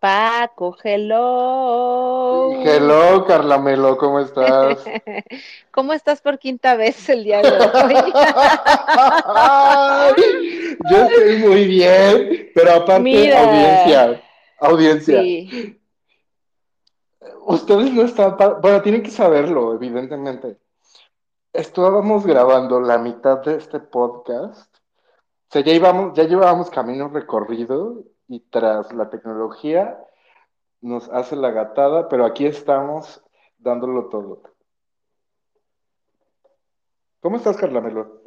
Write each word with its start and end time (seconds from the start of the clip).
Paco, 0.00 0.76
hello. 0.84 2.52
Hello, 2.62 3.24
Carlamelo, 3.26 3.98
¿cómo 3.98 4.20
estás? 4.20 4.84
¿Cómo 5.72 5.92
estás 5.92 6.20
por 6.20 6.38
quinta 6.38 6.76
vez 6.76 7.08
el 7.08 7.24
día 7.24 7.42
de 7.42 7.50
hoy? 7.50 7.94
Yo 10.88 10.96
estoy 10.98 11.38
muy 11.38 11.66
bien, 11.66 12.50
pero 12.54 12.74
aparte, 12.74 13.00
Mira. 13.00 13.40
audiencia, 13.40 14.22
audiencia. 14.60 15.20
Sí, 15.20 15.74
Ustedes 17.46 17.92
no 17.92 18.02
están, 18.02 18.36
bueno, 18.60 18.80
tienen 18.82 19.02
que 19.02 19.10
saberlo, 19.10 19.74
evidentemente. 19.74 20.58
Estábamos 21.52 22.24
grabando 22.24 22.80
la 22.80 22.98
mitad 22.98 23.38
de 23.38 23.56
este 23.56 23.80
podcast. 23.80 24.72
O 24.76 25.50
sea, 25.50 25.62
ya 25.62 25.72
íbamos, 25.72 26.12
ya 26.14 26.22
llevábamos 26.22 26.70
camino 26.70 27.08
recorrido 27.08 28.04
y 28.28 28.40
tras 28.40 28.92
la 28.92 29.10
tecnología 29.10 29.98
nos 30.80 31.08
hace 31.08 31.34
la 31.34 31.50
gatada, 31.50 32.08
pero 32.08 32.24
aquí 32.24 32.46
estamos 32.46 33.22
dándolo 33.58 34.08
todo. 34.08 34.42
¿Cómo 37.20 37.36
estás, 37.36 37.56
Carlamelo? 37.56 38.18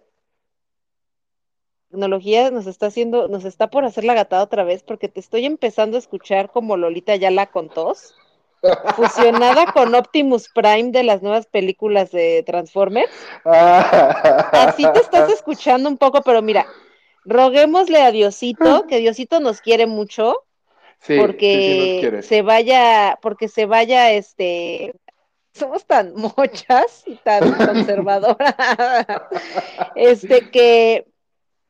tecnología 1.91 2.49
nos 2.51 2.67
está 2.67 2.87
haciendo, 2.87 3.27
nos 3.27 3.43
está 3.43 3.69
por 3.69 3.83
hacer 3.83 4.05
la 4.05 4.13
gatada 4.13 4.43
otra 4.43 4.63
vez 4.63 4.81
porque 4.81 5.09
te 5.09 5.19
estoy 5.19 5.45
empezando 5.45 5.97
a 5.97 5.99
escuchar 5.99 6.49
como 6.49 6.77
Lolita 6.77 7.17
ya 7.17 7.29
la 7.29 7.47
tos, 7.47 8.15
fusionada 8.95 9.65
con 9.73 9.93
Optimus 9.93 10.47
Prime 10.53 10.91
de 10.91 11.03
las 11.03 11.21
nuevas 11.21 11.47
películas 11.47 12.11
de 12.11 12.43
Transformers. 12.43 13.11
Así 13.43 14.83
te 14.93 14.99
estás 14.99 15.29
escuchando 15.31 15.89
un 15.89 15.97
poco, 15.97 16.21
pero 16.21 16.41
mira, 16.41 16.65
roguémosle 17.25 18.01
a 18.01 18.11
Diosito, 18.11 18.85
que 18.87 18.99
Diosito 18.99 19.39
nos 19.39 19.61
quiere 19.61 19.87
mucho, 19.87 20.43
Sí, 21.01 21.13
sí, 21.13 21.13
sí 21.13 21.17
nos 21.17 21.27
porque 21.27 22.19
se 22.21 22.41
vaya, 22.43 23.17
porque 23.21 23.47
se 23.47 23.65
vaya, 23.65 24.11
este, 24.11 24.93
somos 25.53 25.85
tan 25.85 26.13
mochas 26.37 27.03
y 27.07 27.15
tan 27.15 27.51
conservadoras, 27.65 28.55
este, 29.95 30.51
que, 30.51 31.07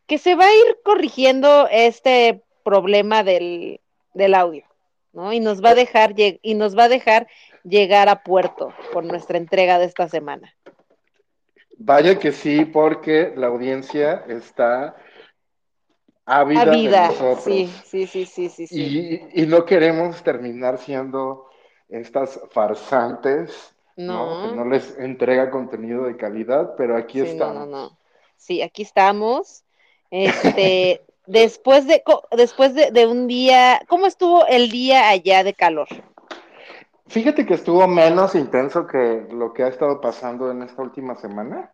que 0.06 0.18
se 0.18 0.36
va 0.36 0.46
a 0.46 0.54
ir 0.54 0.80
corrigiendo 0.84 1.68
este 1.72 2.42
problema 2.64 3.24
del, 3.24 3.80
del 4.14 4.36
audio, 4.36 4.66
¿no? 5.14 5.32
Y 5.32 5.40
nos 5.40 5.64
va 5.64 5.70
a 5.70 5.76
dejar, 5.76 6.14
y 6.18 6.54
nos 6.54 6.78
va 6.78 6.86
a 6.86 6.90
dejar 6.90 7.28
llegar 7.64 8.10
a 8.10 8.24
puerto 8.24 8.74
con 8.92 9.08
nuestra 9.08 9.38
entrega 9.38 9.80
de 9.80 9.86
esta 9.86 10.10
semana. 10.10 10.54
Vaya 11.78 12.20
que 12.20 12.32
sí, 12.32 12.66
porque 12.66 13.34
la 13.36 13.48
audiencia 13.48 14.24
está 14.28 14.96
ávida 16.40 16.62
A 16.62 16.66
de 16.66 16.78
vida, 16.78 17.08
nosotros. 17.08 17.44
sí, 17.44 17.68
sí, 17.84 18.08
sí, 18.08 18.26
sí, 18.26 18.50
sí, 18.50 18.68
sí. 18.68 18.98
Y, 19.34 19.42
y 19.44 19.46
no 19.48 19.66
queremos 19.66 20.24
terminar 20.24 20.78
siendo 20.78 21.48
estas 21.90 22.40
farsantes, 22.52 23.76
¿no? 24.06 24.40
Que 24.40 24.48
No. 24.48 24.56
no 24.56 24.66
les 24.66 24.98
entrega 24.98 25.50
contenido 25.52 26.06
de 26.06 26.18
calidad, 26.18 26.76
pero 26.78 26.98
aquí 26.98 27.20
Sí, 27.20 27.26
no, 27.26 27.32
estamos. 27.34 27.54
no, 27.54 27.66
no. 27.66 27.98
Sí, 28.38 28.62
aquí 28.62 28.82
estamos. 28.84 29.64
Este, 30.10 31.02
después 31.28 31.88
de, 31.88 32.04
después 32.32 32.74
de, 32.76 32.92
de 32.92 33.08
un 33.08 33.28
día, 33.28 33.82
¿cómo 33.88 34.08
estuvo 34.08 34.46
el 34.48 34.70
día 34.72 35.10
allá 35.10 35.44
de 35.44 35.54
calor? 35.54 35.88
Fíjate 37.08 37.46
que 37.46 37.56
estuvo 37.56 37.86
menos 37.88 38.36
intenso 38.36 38.88
que 38.88 39.28
lo 39.32 39.54
que 39.54 39.64
ha 39.64 39.68
estado 39.68 40.00
pasando 40.00 40.50
en 40.52 40.64
esta 40.64 40.82
última 40.82 41.16
semana, 41.16 41.74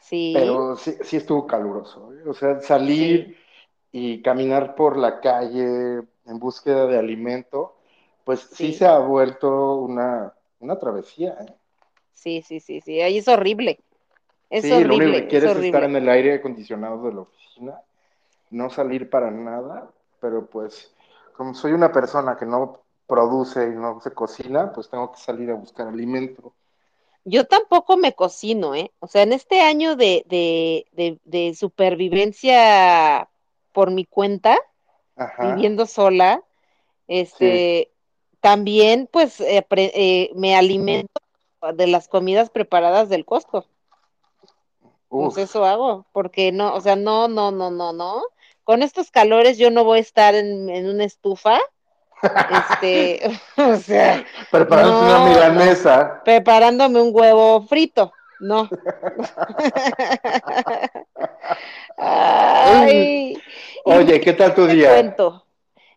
Sí, 0.00 0.32
pero 0.32 0.76
sí, 0.76 0.96
sí 1.02 1.16
estuvo 1.16 1.46
caluroso. 1.46 2.10
O 2.26 2.34
sea, 2.34 2.60
salir 2.60 3.36
y 3.92 4.22
caminar 4.22 4.74
por 4.74 4.96
la 4.96 5.20
calle 5.20 6.02
en 6.26 6.38
búsqueda 6.38 6.86
de 6.86 6.98
alimento, 6.98 7.74
pues 8.24 8.40
sí, 8.52 8.72
Sí. 8.72 8.74
se 8.74 8.86
ha 8.86 8.98
vuelto 8.98 9.76
una, 9.76 10.32
una 10.60 10.78
travesía. 10.78 11.36
¿eh? 11.40 11.54
sí, 12.12 12.42
sí, 12.42 12.60
sí, 12.60 12.80
sí. 12.80 13.00
Ahí 13.00 13.18
es 13.18 13.28
horrible. 13.28 13.80
Es 14.50 14.64
sí, 14.64 14.70
lo 14.84 14.94
único 14.94 14.94
horrible, 14.94 15.28
que 15.28 15.28
es 15.30 15.30
quieres 15.30 15.50
es 15.50 15.56
horrible. 15.56 15.68
estar 15.68 15.84
en 15.84 15.96
el 15.96 16.08
aire 16.08 16.34
acondicionado 16.34 17.02
de 17.02 17.14
la 17.14 17.20
oficina, 17.22 17.80
no 18.50 18.70
salir 18.70 19.10
para 19.10 19.30
nada, 19.30 19.90
pero 20.20 20.46
pues 20.46 20.92
como 21.36 21.54
soy 21.54 21.72
una 21.72 21.92
persona 21.92 22.36
que 22.36 22.46
no 22.46 22.80
produce 23.06 23.66
y 23.66 23.70
no 23.76 24.00
se 24.00 24.12
cocina, 24.12 24.72
pues 24.72 24.88
tengo 24.88 25.12
que 25.12 25.18
salir 25.20 25.50
a 25.50 25.54
buscar 25.54 25.88
alimento. 25.88 26.52
Yo 27.24 27.46
tampoco 27.46 27.96
me 27.96 28.14
cocino, 28.14 28.74
¿eh? 28.74 28.92
O 29.00 29.08
sea, 29.08 29.22
en 29.22 29.32
este 29.32 29.60
año 29.60 29.96
de, 29.96 30.24
de, 30.28 30.86
de, 30.92 31.18
de 31.24 31.54
supervivencia 31.54 33.28
por 33.76 33.90
mi 33.90 34.06
cuenta, 34.06 34.58
Ajá. 35.16 35.48
viviendo 35.48 35.84
sola, 35.84 36.42
este, 37.08 37.92
también 38.40 39.06
pues 39.12 39.38
eh, 39.42 39.60
pre- 39.68 39.92
eh, 39.94 40.30
me 40.34 40.56
alimento 40.56 41.12
de 41.74 41.86
las 41.86 42.08
comidas 42.08 42.48
preparadas 42.48 43.10
del 43.10 43.26
Costco. 43.26 43.66
Uf. 45.10 45.34
Pues 45.34 45.50
eso 45.50 45.66
hago, 45.66 46.06
porque 46.12 46.52
no, 46.52 46.74
o 46.74 46.80
sea, 46.80 46.96
no, 46.96 47.28
no, 47.28 47.50
no, 47.50 47.70
no, 47.70 47.92
no. 47.92 48.22
Con 48.64 48.82
estos 48.82 49.10
calores 49.10 49.58
yo 49.58 49.70
no 49.70 49.84
voy 49.84 49.98
a 49.98 50.00
estar 50.00 50.34
en, 50.34 50.70
en 50.70 50.88
una 50.88 51.04
estufa, 51.04 51.60
este, 52.50 53.20
o 53.58 53.76
sea, 53.76 54.24
Preparándote 54.50 55.04
no, 55.04 55.16
una 55.16 55.28
milanesa. 55.28 56.22
preparándome 56.24 57.02
un 57.02 57.10
huevo 57.12 57.60
frito, 57.66 58.10
no. 58.40 58.68
Ay, 61.96 63.36
Oye, 63.84 64.20
¿qué 64.20 64.32
tal 64.32 64.54
tu 64.54 64.66
día? 64.66 64.90
cuento. 64.90 65.44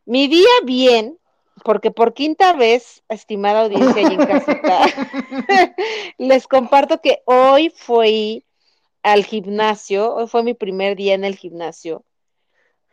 Mi 0.05 0.27
día 0.27 0.47
bien, 0.63 1.17
porque 1.63 1.91
por 1.91 2.13
quinta 2.13 2.53
vez, 2.53 3.03
estimada 3.09 3.61
audiencia 3.61 4.01
y 4.01 4.05
en 4.05 4.25
casita, 4.25 4.79
les 6.17 6.47
comparto 6.47 7.01
que 7.01 7.21
hoy 7.25 7.69
fui 7.69 8.45
al 9.03 9.25
gimnasio, 9.25 10.15
hoy 10.15 10.27
fue 10.27 10.43
mi 10.43 10.53
primer 10.53 10.95
día 10.95 11.13
en 11.13 11.25
el 11.25 11.35
gimnasio. 11.35 12.03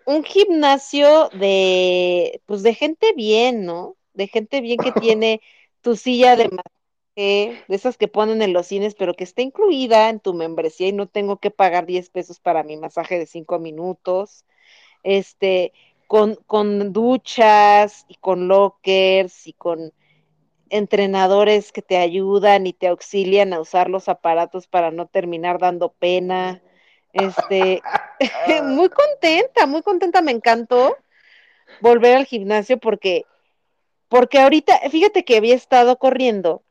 Un 0.05 0.25
gimnasio 0.25 1.31
de, 1.31 2.41
pues 2.47 2.63
de 2.63 2.75
gente 2.75 3.13
bien, 3.17 3.65
¿no? 3.65 3.97
De 4.15 4.28
gente 4.28 4.61
bien 4.61 4.78
que 4.78 4.93
tiene 4.93 5.41
tu 5.81 5.97
silla 5.97 6.37
de 6.37 6.49
de 7.16 7.65
esas 7.69 7.97
que 7.97 8.09
ponen 8.09 8.43
en 8.43 8.53
los 8.53 8.66
cines, 8.66 8.94
pero 8.94 9.15
que 9.15 9.25
está 9.25 9.41
incluida 9.41 10.10
en 10.10 10.21
tu 10.21 10.34
membresía 10.34 10.88
y 10.88 10.93
no 10.93 11.06
tengo 11.06 11.38
que 11.38 11.50
pagar 11.50 11.87
10 11.87 12.10
pesos 12.10 12.41
para 12.41 12.62
mi 12.62 12.77
masaje 12.77 13.19
de 13.19 13.27
5 13.27 13.59
minutos. 13.59 14.44
Este, 15.03 15.72
con, 16.06 16.34
con 16.47 16.93
duchas 16.93 18.04
y 18.09 18.16
con 18.16 18.49
lockers 18.49 19.47
y 19.47 19.54
con 19.54 19.93
entrenadores 20.69 21.72
que 21.72 21.82
te 21.82 21.97
ayudan 21.97 22.66
y 22.66 22.72
te 22.72 22.88
auxilian 22.88 23.53
a 23.53 23.60
usar 23.60 23.88
los 23.88 24.09
aparatos 24.09 24.66
para 24.66 24.91
no 24.91 25.06
terminar 25.06 25.59
dando 25.59 25.93
pena. 25.93 26.62
Este, 27.12 27.83
muy 28.65 28.91
contenta, 28.91 29.66
muy 29.66 29.83
contenta, 29.83 30.21
me 30.21 30.33
encantó 30.33 30.97
volver 31.81 32.16
al 32.16 32.27
gimnasio 32.27 32.78
porque, 32.78 33.25
porque 34.09 34.38
ahorita, 34.38 34.78
fíjate 34.91 35.25
que 35.25 35.37
había 35.38 35.54
estado 35.54 35.97
corriendo 35.98 36.62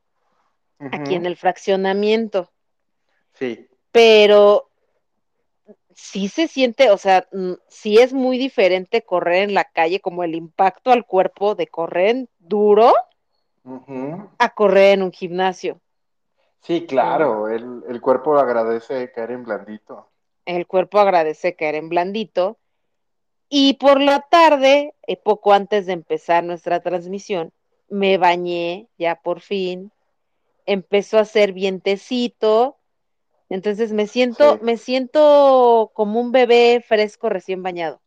aquí 0.79 1.15
en 1.15 1.25
el 1.25 1.37
fraccionamiento, 1.37 2.51
Sí. 3.33 3.67
pero 3.91 4.69
sí 5.93 6.27
se 6.27 6.47
siente, 6.47 6.89
o 6.91 6.97
sea, 6.97 7.27
mm, 7.31 7.53
sí 7.67 7.97
es 7.97 8.13
muy 8.13 8.37
diferente 8.37 9.01
correr 9.03 9.43
en 9.43 9.53
la 9.53 9.63
calle, 9.65 9.99
como 9.99 10.23
el 10.23 10.35
impacto 10.35 10.91
al 10.91 11.05
cuerpo 11.05 11.55
de 11.55 11.67
correr 11.67 12.27
duro 12.39 12.93
a 14.37 14.53
correr 14.53 14.93
en 14.93 15.03
un 15.03 15.11
gimnasio. 15.11 15.79
Sí, 16.61 16.85
claro, 16.85 17.47
el, 17.49 17.83
el 17.87 18.01
cuerpo 18.01 18.37
agradece 18.37 19.11
caer 19.11 19.31
en 19.31 19.43
blandito. 19.43 20.09
El 20.45 20.67
cuerpo 20.67 20.99
agradece 20.99 21.55
caer 21.55 21.75
en 21.75 21.89
blandito. 21.89 22.57
Y 23.49 23.75
por 23.75 24.01
la 24.01 24.21
tarde, 24.21 24.93
eh, 25.07 25.17
poco 25.17 25.53
antes 25.53 25.85
de 25.85 25.93
empezar 25.93 26.43
nuestra 26.43 26.79
transmisión, 26.81 27.51
me 27.89 28.17
bañé 28.17 28.87
ya 28.97 29.15
por 29.15 29.41
fin. 29.41 29.91
Empezó 30.65 31.17
a 31.17 31.21
hacer 31.21 31.53
vientecito. 31.53 32.77
Entonces 33.49 33.93
me 33.93 34.07
siento, 34.07 34.53
Sí. 34.53 34.59
me 34.63 34.77
siento 34.77 35.91
como 35.93 36.19
un 36.19 36.31
bebé 36.31 36.83
fresco 36.85 37.29
recién 37.29 37.61
bañado. 37.63 38.01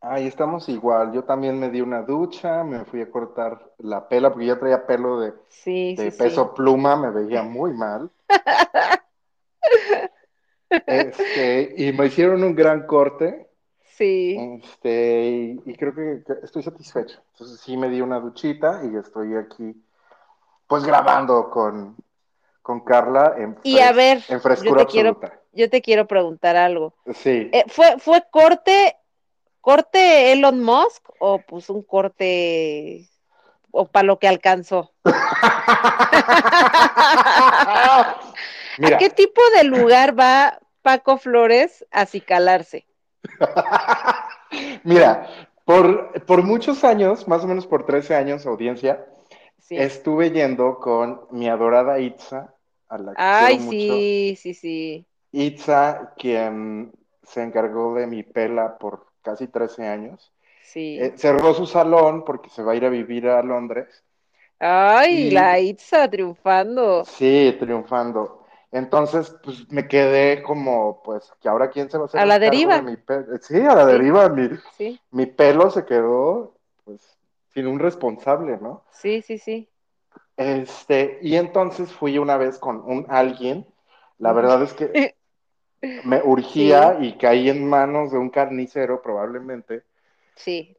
Ahí 0.00 0.26
estamos 0.26 0.68
igual. 0.68 1.12
Yo 1.12 1.24
también 1.24 1.58
me 1.60 1.70
di 1.70 1.80
una 1.80 2.02
ducha, 2.02 2.64
me 2.64 2.84
fui 2.84 3.00
a 3.00 3.10
cortar 3.10 3.72
la 3.78 4.08
pela 4.08 4.30
porque 4.32 4.46
ya 4.46 4.58
traía 4.58 4.84
pelo 4.86 5.20
de, 5.20 5.32
Sí, 5.48 5.94
de 5.96 6.10
sí, 6.10 6.18
peso 6.18 6.52
pluma, 6.54 6.96
me 6.96 7.10
veía 7.10 7.42
muy 7.42 7.72
mal. 7.72 8.10
Este, 10.86 11.74
y 11.76 11.92
me 11.92 12.06
hicieron 12.06 12.42
un 12.42 12.54
gran 12.54 12.86
corte. 12.86 13.48
Sí. 13.84 14.36
Este, 14.62 15.24
y, 15.26 15.62
y 15.66 15.74
creo 15.76 15.94
que, 15.94 16.22
que 16.26 16.32
estoy 16.44 16.62
satisfecho. 16.62 17.20
Entonces 17.32 17.60
sí 17.60 17.76
me 17.76 17.88
di 17.88 18.00
una 18.00 18.18
duchita 18.20 18.82
y 18.84 18.96
estoy 18.96 19.34
aquí, 19.36 19.76
pues 20.72 20.84
grabando 20.84 21.50
con, 21.50 21.94
con 22.62 22.80
Carla 22.80 23.34
en, 23.36 23.58
Y 23.62 23.80
a 23.80 23.92
ver, 23.92 24.22
en 24.28 24.36
yo 24.36 24.40
frescura 24.40 24.86
te 24.86 24.90
quiero, 24.90 25.10
absoluta. 25.10 25.38
yo 25.52 25.68
te 25.68 25.82
quiero 25.82 26.06
preguntar 26.06 26.56
algo. 26.56 26.94
Sí. 27.14 27.50
Eh, 27.52 27.64
¿fue, 27.68 27.98
¿Fue 27.98 28.24
corte, 28.30 28.96
corte 29.60 30.32
Elon 30.32 30.64
Musk 30.64 31.10
o 31.18 31.40
pues 31.40 31.68
un 31.68 31.82
corte 31.82 33.06
o 33.70 33.84
para 33.86 34.06
lo 34.06 34.18
que 34.18 34.28
alcanzó? 34.28 34.94
Mira, 38.78 38.96
¿A 38.96 38.98
qué 38.98 39.10
tipo 39.10 39.42
de 39.54 39.64
lugar 39.64 40.18
va 40.18 40.58
Paco 40.80 41.18
Flores 41.18 41.84
a 41.90 42.06
cicalarse? 42.06 42.86
mira, 44.84 45.28
por, 45.66 46.24
por 46.24 46.42
muchos 46.42 46.82
años, 46.82 47.28
más 47.28 47.44
o 47.44 47.46
menos 47.46 47.66
por 47.66 47.84
13 47.84 48.14
años, 48.14 48.46
audiencia, 48.46 49.04
Sí. 49.76 49.82
estuve 49.82 50.30
yendo 50.30 50.78
con 50.78 51.22
mi 51.30 51.48
adorada 51.48 51.98
Itza, 51.98 52.54
a 52.88 52.98
la 52.98 53.12
que 53.12 53.22
Ay, 53.22 53.56
quiero 53.56 53.62
mucho. 53.64 53.76
sí, 53.76 54.34
sí, 54.38 54.54
sí. 54.54 55.06
Itza, 55.32 56.12
quien 56.16 56.92
se 57.22 57.42
encargó 57.42 57.94
de 57.94 58.06
mi 58.06 58.22
pela 58.22 58.76
por 58.78 59.06
casi 59.22 59.48
13 59.48 59.86
años. 59.86 60.32
Sí. 60.62 60.98
Eh, 61.00 61.12
cerró 61.16 61.54
su 61.54 61.66
salón 61.66 62.24
porque 62.24 62.50
se 62.50 62.62
va 62.62 62.72
a 62.72 62.74
ir 62.76 62.84
a 62.84 62.90
vivir 62.90 63.28
a 63.28 63.42
Londres. 63.42 64.04
Ay, 64.58 65.28
y- 65.28 65.30
la 65.30 65.58
Itza 65.58 66.08
triunfando. 66.08 67.04
Sí, 67.04 67.56
triunfando. 67.58 68.44
Entonces, 68.70 69.34
pues 69.42 69.70
me 69.70 69.86
quedé 69.88 70.42
como, 70.42 71.02
pues, 71.02 71.30
que 71.40 71.48
ahora 71.48 71.68
quién 71.70 71.90
se 71.90 71.98
va 71.98 72.04
a 72.04 72.06
hacer 72.06 72.20
A 72.20 72.26
la 72.26 72.38
deriva. 72.38 72.76
de 72.76 72.82
mi 72.82 72.96
pelo. 72.96 73.26
Sí, 73.40 73.56
a 73.60 73.74
la 73.74 73.86
Sí. 73.86 73.92
deriva. 73.92 74.28
Mi, 74.28 74.48
Sí, 74.76 75.00
mi 75.10 75.26
pelo 75.26 75.70
se 75.70 75.84
quedó, 75.84 76.54
pues, 76.84 77.18
sin 77.54 77.66
un 77.66 77.78
responsable, 77.78 78.58
¿no? 78.60 78.84
sí, 78.90 79.22
sí, 79.22 79.38
sí. 79.38 79.68
Este, 80.36 81.18
y 81.22 81.36
entonces 81.36 81.92
fui 81.92 82.18
una 82.18 82.36
vez 82.36 82.58
con 82.58 82.80
un 82.84 83.06
alguien. 83.08 83.66
La 84.18 84.32
verdad 84.32 84.62
es 84.62 84.72
que 84.72 85.14
me 86.04 86.22
urgía 86.22 86.98
y 87.00 87.16
caí 87.18 87.48
en 87.50 87.68
manos 87.68 88.12
de 88.12 88.18
un 88.18 88.30
carnicero, 88.30 89.02
probablemente. 89.02 89.84
Sí. 90.36 90.76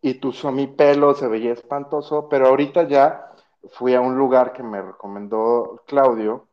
y 0.00 0.14
tuzó 0.14 0.52
mi 0.52 0.68
pelo, 0.68 1.14
se 1.14 1.26
veía 1.26 1.52
espantoso, 1.52 2.28
pero 2.28 2.46
ahorita 2.46 2.84
ya 2.88 3.32
fui 3.72 3.94
a 3.94 4.00
un 4.00 4.16
lugar 4.16 4.52
que 4.52 4.62
me 4.62 4.80
recomendó 4.80 5.82
Claudio, 5.86 6.46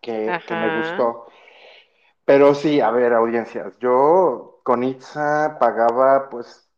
que, 0.00 0.40
que 0.46 0.54
me 0.54 0.78
gustó. 0.78 1.26
Pero 2.24 2.54
sí, 2.54 2.80
a 2.80 2.90
ver, 2.92 3.12
audiencias, 3.12 3.76
yo 3.80 4.60
con 4.62 4.84
Itza 4.84 5.58
pagaba, 5.58 6.28
pues, 6.30 6.69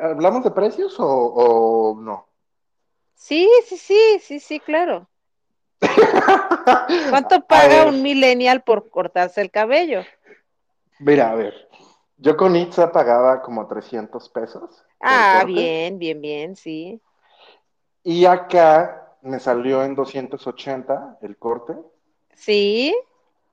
¿hablamos 0.00 0.44
de 0.44 0.50
precios 0.50 0.98
o, 0.98 1.06
o 1.06 2.00
no? 2.00 2.28
Sí, 3.14 3.48
sí, 3.66 3.76
sí, 3.76 4.18
sí, 4.20 4.40
sí, 4.40 4.60
claro. 4.60 5.08
¿Cuánto 7.10 7.46
paga 7.46 7.86
un 7.86 8.02
millennial 8.02 8.62
por 8.62 8.90
cortarse 8.90 9.40
el 9.40 9.50
cabello? 9.50 10.02
Mira, 10.98 11.30
a 11.30 11.34
ver, 11.34 11.68
yo 12.16 12.36
con 12.36 12.56
Itza 12.56 12.92
pagaba 12.92 13.42
como 13.42 13.66
300 13.66 14.28
pesos 14.28 14.84
Ah, 15.00 15.44
bien, 15.46 15.98
bien, 15.98 16.20
bien, 16.20 16.56
sí. 16.56 17.00
Y 18.02 18.24
acá 18.24 19.16
me 19.22 19.38
salió 19.38 19.82
en 19.84 19.94
280 19.94 21.18
el 21.20 21.36
corte. 21.36 21.74
Sí, 22.34 22.94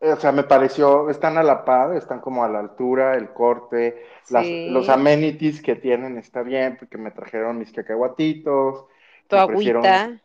O 0.04 0.16
sea, 0.16 0.32
me 0.32 0.44
pareció, 0.44 1.10
están 1.12 1.38
a 1.38 1.44
la 1.44 1.64
par, 1.64 1.96
están 1.96 2.22
como 2.22 2.44
a 2.44 2.50
la 2.50 2.60
altura, 2.60 3.16
el 3.16 3.34
corte, 3.34 4.04
las- 4.30 4.48
sí. 4.48 4.66
los 4.66 4.90
amenities 4.90 5.62
que 5.62 5.76
tienen 5.76 6.18
está 6.18 6.42
bien, 6.42 6.76
porque 6.78 6.98
me 6.98 7.12
trajeron 7.12 7.60
mis 7.60 7.72
cacahuatitos, 7.72 8.86
Tu 9.28 9.36
me 9.36 9.42
ofrecieron, 9.44 9.84
agüita. 9.84 10.22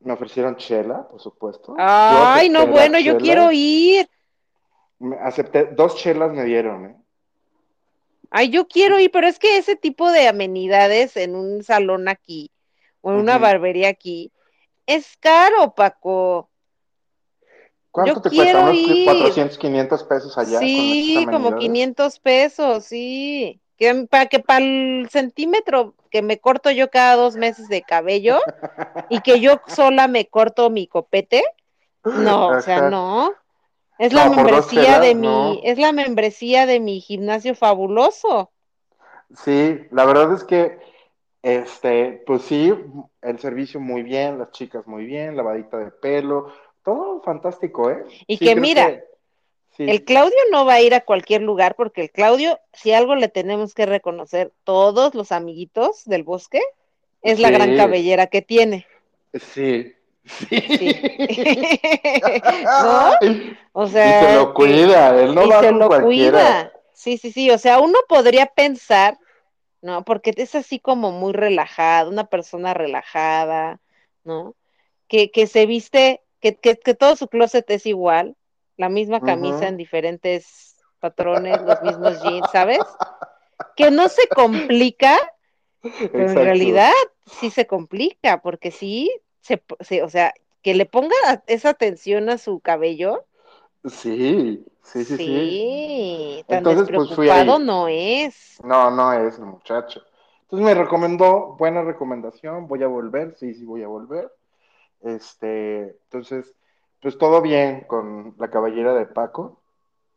me 0.00 0.12
ofrecieron 0.14 0.56
chela, 0.56 1.06
por 1.08 1.20
supuesto. 1.20 1.74
Ay, 1.78 2.48
no, 2.48 2.66
bueno, 2.66 2.98
yo 2.98 3.16
quiero 3.18 3.50
ir. 3.52 4.08
Me- 4.98 5.16
acepté, 5.28 5.64
dos 5.74 5.96
chelas 5.96 6.32
me 6.32 6.44
dieron, 6.44 6.84
¿eh? 6.86 6.96
Ay, 8.30 8.50
yo 8.50 8.66
quiero 8.68 8.98
ir, 9.00 9.10
pero 9.10 9.26
es 9.26 9.38
que 9.38 9.56
ese 9.58 9.76
tipo 9.76 10.10
de 10.10 10.28
amenidades 10.28 11.16
en 11.16 11.34
un 11.36 11.62
salón 11.62 12.08
aquí 12.08 12.50
o 13.00 13.12
en 13.12 13.18
una 13.18 13.38
barbería 13.38 13.88
aquí 13.88 14.32
es 14.86 15.16
caro, 15.18 15.74
Paco. 15.74 16.50
¿Cuánto 17.96 18.20
Yo 18.20 18.22
te 18.22 18.30
cuesta? 18.30 18.60
quiero 18.60 18.60
¿Unos 18.60 18.82
ir. 18.82 19.00
400, 19.02 19.56
500 19.58 20.04
pesos 20.04 20.36
allá 20.36 20.60
Sí, 20.60 21.26
como 21.30 21.54
amenidades? 21.54 21.54
500 21.54 22.20
pesos, 22.20 22.84
sí. 22.86 23.60
Que, 23.76 24.06
para 24.10 24.26
que 24.26 24.40
para 24.40 24.64
el 24.64 25.08
centímetro 25.10 25.94
que 26.10 26.22
me 26.22 26.38
corto 26.40 26.70
yo 26.70 26.90
cada 26.90 27.16
dos 27.16 27.36
meses 27.36 27.68
de 27.68 27.84
cabello 27.84 28.38
y 29.08 29.22
que 29.22 29.40
yo 29.40 29.62
sola 29.66 30.08
me 30.08 30.28
corto 30.28 30.70
mi 30.70 30.86
copete, 30.88 31.44
no, 32.12 32.52
o 32.54 32.60
sea, 32.60 32.82
no. 32.82 33.32
Es 33.98 34.12
la 34.12 34.26
No, 34.26 34.30
membresía 34.30 35.00
de 35.00 35.14
no. 35.14 35.16
mi, 35.16 35.60
es 35.64 35.78
la 35.78 35.92
membresía 35.92 36.66
de 36.66 36.80
mi 36.80 37.00
gimnasio 37.00 37.54
fabuloso. 37.54 38.52
Sí, 39.34 39.80
la 39.90 40.04
verdad 40.04 40.32
es 40.34 40.44
que, 40.44 40.78
este, 41.42 42.22
pues 42.26 42.42
sí, 42.42 42.72
el 43.22 43.38
servicio 43.38 43.80
muy 43.80 44.02
bien, 44.02 44.38
las 44.38 44.50
chicas 44.52 44.86
muy 44.86 45.04
bien, 45.06 45.36
lavadita 45.36 45.78
de 45.78 45.90
pelo, 45.90 46.52
todo 46.86 47.20
fantástico, 47.22 47.90
¿eh? 47.90 48.04
Y 48.28 48.36
Sí, 48.36 48.44
que 48.46 48.54
mira, 48.56 48.86
que- 48.86 49.04
sí, 49.76 49.82
El 49.90 50.04
Claudio 50.04 50.38
no 50.52 50.64
va 50.64 50.74
a 50.74 50.80
ir 50.80 50.94
a 50.94 51.00
cualquier 51.04 51.42
lugar 51.42 51.74
porque 51.74 52.00
el 52.02 52.10
Claudio, 52.12 52.60
si 52.72 52.92
algo 52.92 53.16
le 53.16 53.28
tenemos 53.28 53.74
que 53.74 53.86
reconocer 53.86 54.52
todos 54.64 55.14
los 55.16 55.32
amiguitos 55.32 56.04
del 56.04 56.22
bosque, 56.22 56.62
es 57.22 57.40
la 57.40 57.50
gran 57.50 57.76
cabellera 57.76 58.28
que 58.28 58.40
tiene. 58.40 58.86
sí, 59.34 59.92
sí. 60.24 60.46
¿No? 62.82 63.10
O 63.72 63.86
sea, 63.88 64.22
y 64.22 64.26
se 64.26 64.34
lo 64.34 64.54
cuida, 64.54 65.20
él 65.22 65.34
no 65.34 65.44
y 65.44 65.48
va 65.50 65.60
se 65.60 65.72
lo 65.72 65.88
cualquiera. 65.88 66.38
cuida. 66.38 66.72
Sí, 66.92 67.18
sí, 67.18 67.32
sí. 67.32 67.50
O 67.50 67.58
sea, 67.58 67.80
uno 67.80 67.98
podría 68.08 68.46
pensar, 68.46 69.18
¿no? 69.82 70.04
Porque 70.04 70.32
es 70.36 70.54
así 70.54 70.78
como 70.78 71.10
muy 71.12 71.32
relajado, 71.32 72.10
una 72.10 72.26
persona 72.26 72.72
relajada, 72.74 73.80
¿no? 74.24 74.54
Que, 75.08 75.30
que 75.30 75.46
se 75.46 75.66
viste, 75.66 76.22
que, 76.54 76.56
que, 76.58 76.76
que 76.78 76.94
todo 76.94 77.16
su 77.16 77.28
closet 77.28 77.70
es 77.70 77.86
igual, 77.86 78.36
la 78.76 78.88
misma 78.88 79.20
camisa 79.22 79.68
en 79.68 79.76
diferentes 79.76 80.76
patrones, 81.00 81.62
los 81.62 81.82
mismos 81.82 82.20
jeans, 82.22 82.50
¿sabes? 82.50 83.00
Que 83.76 83.90
no 83.90 84.08
se 84.08 84.32
complica, 84.32 85.16
pero 86.14 86.30
en 86.32 86.40
realidad 86.40 86.92
sí 87.26 87.50
se 87.50 87.66
complica, 87.66 88.42
porque 88.42 88.70
sí, 88.70 89.10
se, 89.40 89.62
se- 89.80 90.02
o 90.02 90.08
sea, 90.08 90.34
que 90.62 90.74
le 90.74 90.86
ponga 90.86 91.14
esa 91.46 91.70
atención 91.70 92.30
a 92.30 92.38
su 92.38 92.60
cabello, 92.60 93.26
Sí, 93.84 94.64
sí, 94.82 95.04
sí, 95.04 95.18
sí. 95.18 95.32
Sí, 95.32 96.44
tan 96.48 96.58
Entonces, 96.58 96.90
pues, 96.94 97.12
fui 97.12 97.28
despreocupado 97.28 97.30
ahí. 97.30 97.58
no 97.58 97.88
es. 97.88 98.62
No, 98.64 98.90
no 98.90 99.12
es 99.14 99.38
muchacho. 99.40 100.02
Entonces 100.42 100.66
me 100.66 100.74
recomendó, 100.74 101.56
buena 101.58 101.82
recomendación, 101.82 102.68
voy 102.68 102.82
a 102.84 102.88
volver, 102.88 103.36
sí, 103.36 103.54
sí 103.54 103.64
voy 103.64 103.82
a 103.84 103.88
volver. 103.88 104.30
Este, 105.06 105.96
entonces, 106.04 106.54
pues 107.00 107.16
todo 107.16 107.40
bien 107.40 107.84
con 107.86 108.34
la 108.38 108.50
caballera 108.50 108.92
de 108.94 109.06
Paco. 109.06 109.60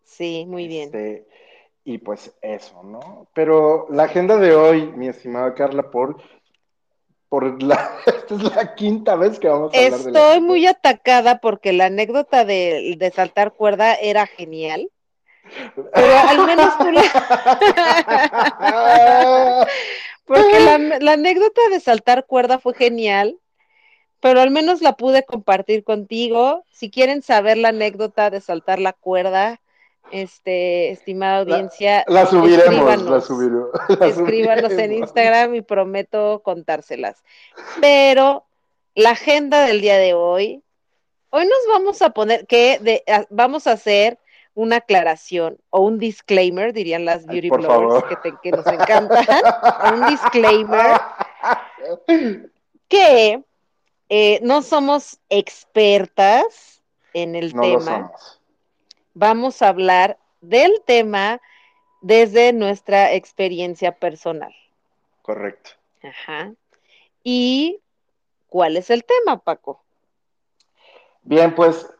Sí, 0.03 0.45
muy 0.47 0.67
bien. 0.67 0.85
Este, 0.85 1.27
y 1.83 1.99
pues 1.99 2.33
eso, 2.41 2.81
¿no? 2.83 3.27
Pero 3.33 3.85
la 3.91 4.03
agenda 4.03 4.37
de 4.37 4.55
hoy, 4.55 4.91
mi 4.93 5.07
estimada 5.07 5.53
Carla, 5.53 5.91
por, 5.91 6.17
por 7.29 7.61
la, 7.61 7.99
esta 8.07 8.35
es 8.35 8.55
la 8.55 8.73
quinta 8.73 9.15
vez 9.15 9.39
que 9.39 9.47
vamos 9.47 9.73
a 9.73 9.77
hablar 9.77 9.99
de 9.99 10.09
Estoy 10.09 10.41
muy 10.41 10.65
atacada 10.65 11.39
porque 11.39 11.71
la 11.71 11.85
anécdota 11.85 12.43
de, 12.43 12.95
de 12.97 13.11
saltar 13.11 13.53
cuerda 13.53 13.93
era 13.93 14.25
genial. 14.25 14.89
Pero 15.75 16.17
al 16.27 16.45
menos 16.45 16.77
tú 16.77 16.91
la... 16.91 17.01
Porque 20.25 20.59
la, 20.59 20.77
la 20.77 21.13
anécdota 21.13 21.61
de 21.71 21.79
saltar 21.79 22.27
cuerda 22.27 22.59
fue 22.59 22.75
genial, 22.75 23.39
pero 24.19 24.41
al 24.41 24.51
menos 24.51 24.81
la 24.81 24.93
pude 24.97 25.23
compartir 25.23 25.83
contigo. 25.83 26.65
Si 26.71 26.89
quieren 26.89 27.21
saber 27.21 27.57
la 27.57 27.69
anécdota 27.69 28.29
de 28.29 28.41
saltar 28.41 28.79
la 28.79 28.93
cuerda, 28.93 29.59
este, 30.11 30.89
estimada 30.91 31.39
audiencia, 31.39 32.03
La 32.07 32.25
subiremos, 32.25 33.01
la 33.03 33.21
subiremos. 33.21 33.69
la 33.99 34.07
escríbanos 34.07 34.71
en. 34.71 34.93
Instagram 34.93 35.55
y 35.55 35.61
prometo 35.61 36.41
contárselas. 36.43 37.23
Pero 37.79 38.45
la 38.95 39.11
agenda 39.11 39.65
del 39.65 39.81
día 39.81 39.97
de 39.97 40.13
hoy, 40.15 40.63
hoy 41.29 41.43
nos 41.45 41.59
vamos 41.71 42.01
a 42.01 42.09
poner 42.09 42.47
que 42.47 42.79
de, 42.81 43.03
a- 43.07 43.25
vamos 43.29 43.67
a 43.67 43.73
hacer 43.73 44.17
una 44.55 44.77
aclaración 44.77 45.59
o 45.69 45.81
un 45.81 45.99
disclaimer, 45.99 46.73
dirían 46.73 47.05
las 47.05 47.25
beauty 47.27 47.49
bloggers 47.51 48.03
que, 48.05 48.15
te- 48.17 48.37
que 48.41 48.51
nos 48.51 48.65
encantan, 48.65 49.25
un 49.93 50.07
disclaimer 50.07 50.99
que 52.87 53.43
eh, 54.09 54.39
no 54.43 54.61
somos 54.61 55.19
expertas 55.29 56.81
en 57.13 57.35
el 57.35 57.55
No 57.55 57.61
lo 57.63 57.79
tema. 57.79 57.85
somos. 57.97 58.41
Vamos 59.13 59.61
a 59.61 59.69
hablar 59.69 60.17
del 60.41 60.81
tema 60.85 61.41
desde 62.01 62.53
nuestra 62.53 63.13
experiencia 63.13 63.91
personal. 63.97 64.53
Correcto. 65.21 65.71
Ajá. 66.03 66.53
¿Y 67.23 67.81
cuál 68.47 68.77
es 68.77 68.89
el 68.89 69.03
tema, 69.03 69.37
Paco? 69.39 69.81
Bien, 71.23 71.53
pues 71.53 71.91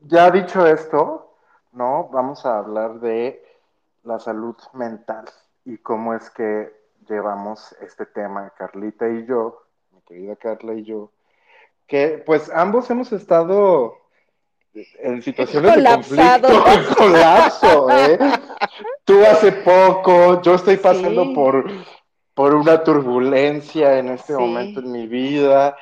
ya 0.00 0.30
dicho 0.30 0.66
esto, 0.66 1.36
¿no? 1.72 2.08
Vamos 2.12 2.46
a 2.46 2.58
hablar 2.58 3.00
de 3.00 3.44
la 4.04 4.18
salud 4.18 4.56
mental 4.72 5.24
y 5.64 5.78
cómo 5.78 6.14
es 6.14 6.30
que 6.30 6.72
llevamos 7.08 7.72
este 7.80 8.06
tema, 8.06 8.50
Carlita 8.56 9.08
y 9.08 9.26
yo, 9.26 9.62
mi 9.92 10.00
querida 10.02 10.36
Carla 10.36 10.74
y 10.74 10.84
yo, 10.84 11.10
que 11.86 12.22
pues 12.24 12.50
ambos 12.54 12.88
hemos 12.90 13.12
estado 13.12 13.96
en 15.02 15.22
situaciones 15.22 15.74
de 15.76 15.84
conflicto, 15.84 16.48
colapso, 16.96 17.90
¿eh? 17.90 18.18
Tú 19.04 19.20
hace 19.24 19.52
poco, 19.52 20.42
yo 20.42 20.54
estoy 20.54 20.76
pasando 20.78 21.24
Sí. 21.26 21.32
por, 21.34 21.70
por 22.34 22.54
una 22.54 22.82
turbulencia 22.82 23.98
en 23.98 24.08
este 24.08 24.32
Sí. 24.34 24.38
momento 24.38 24.80
en 24.80 24.90
mi 24.92 25.06
vida. 25.06 25.76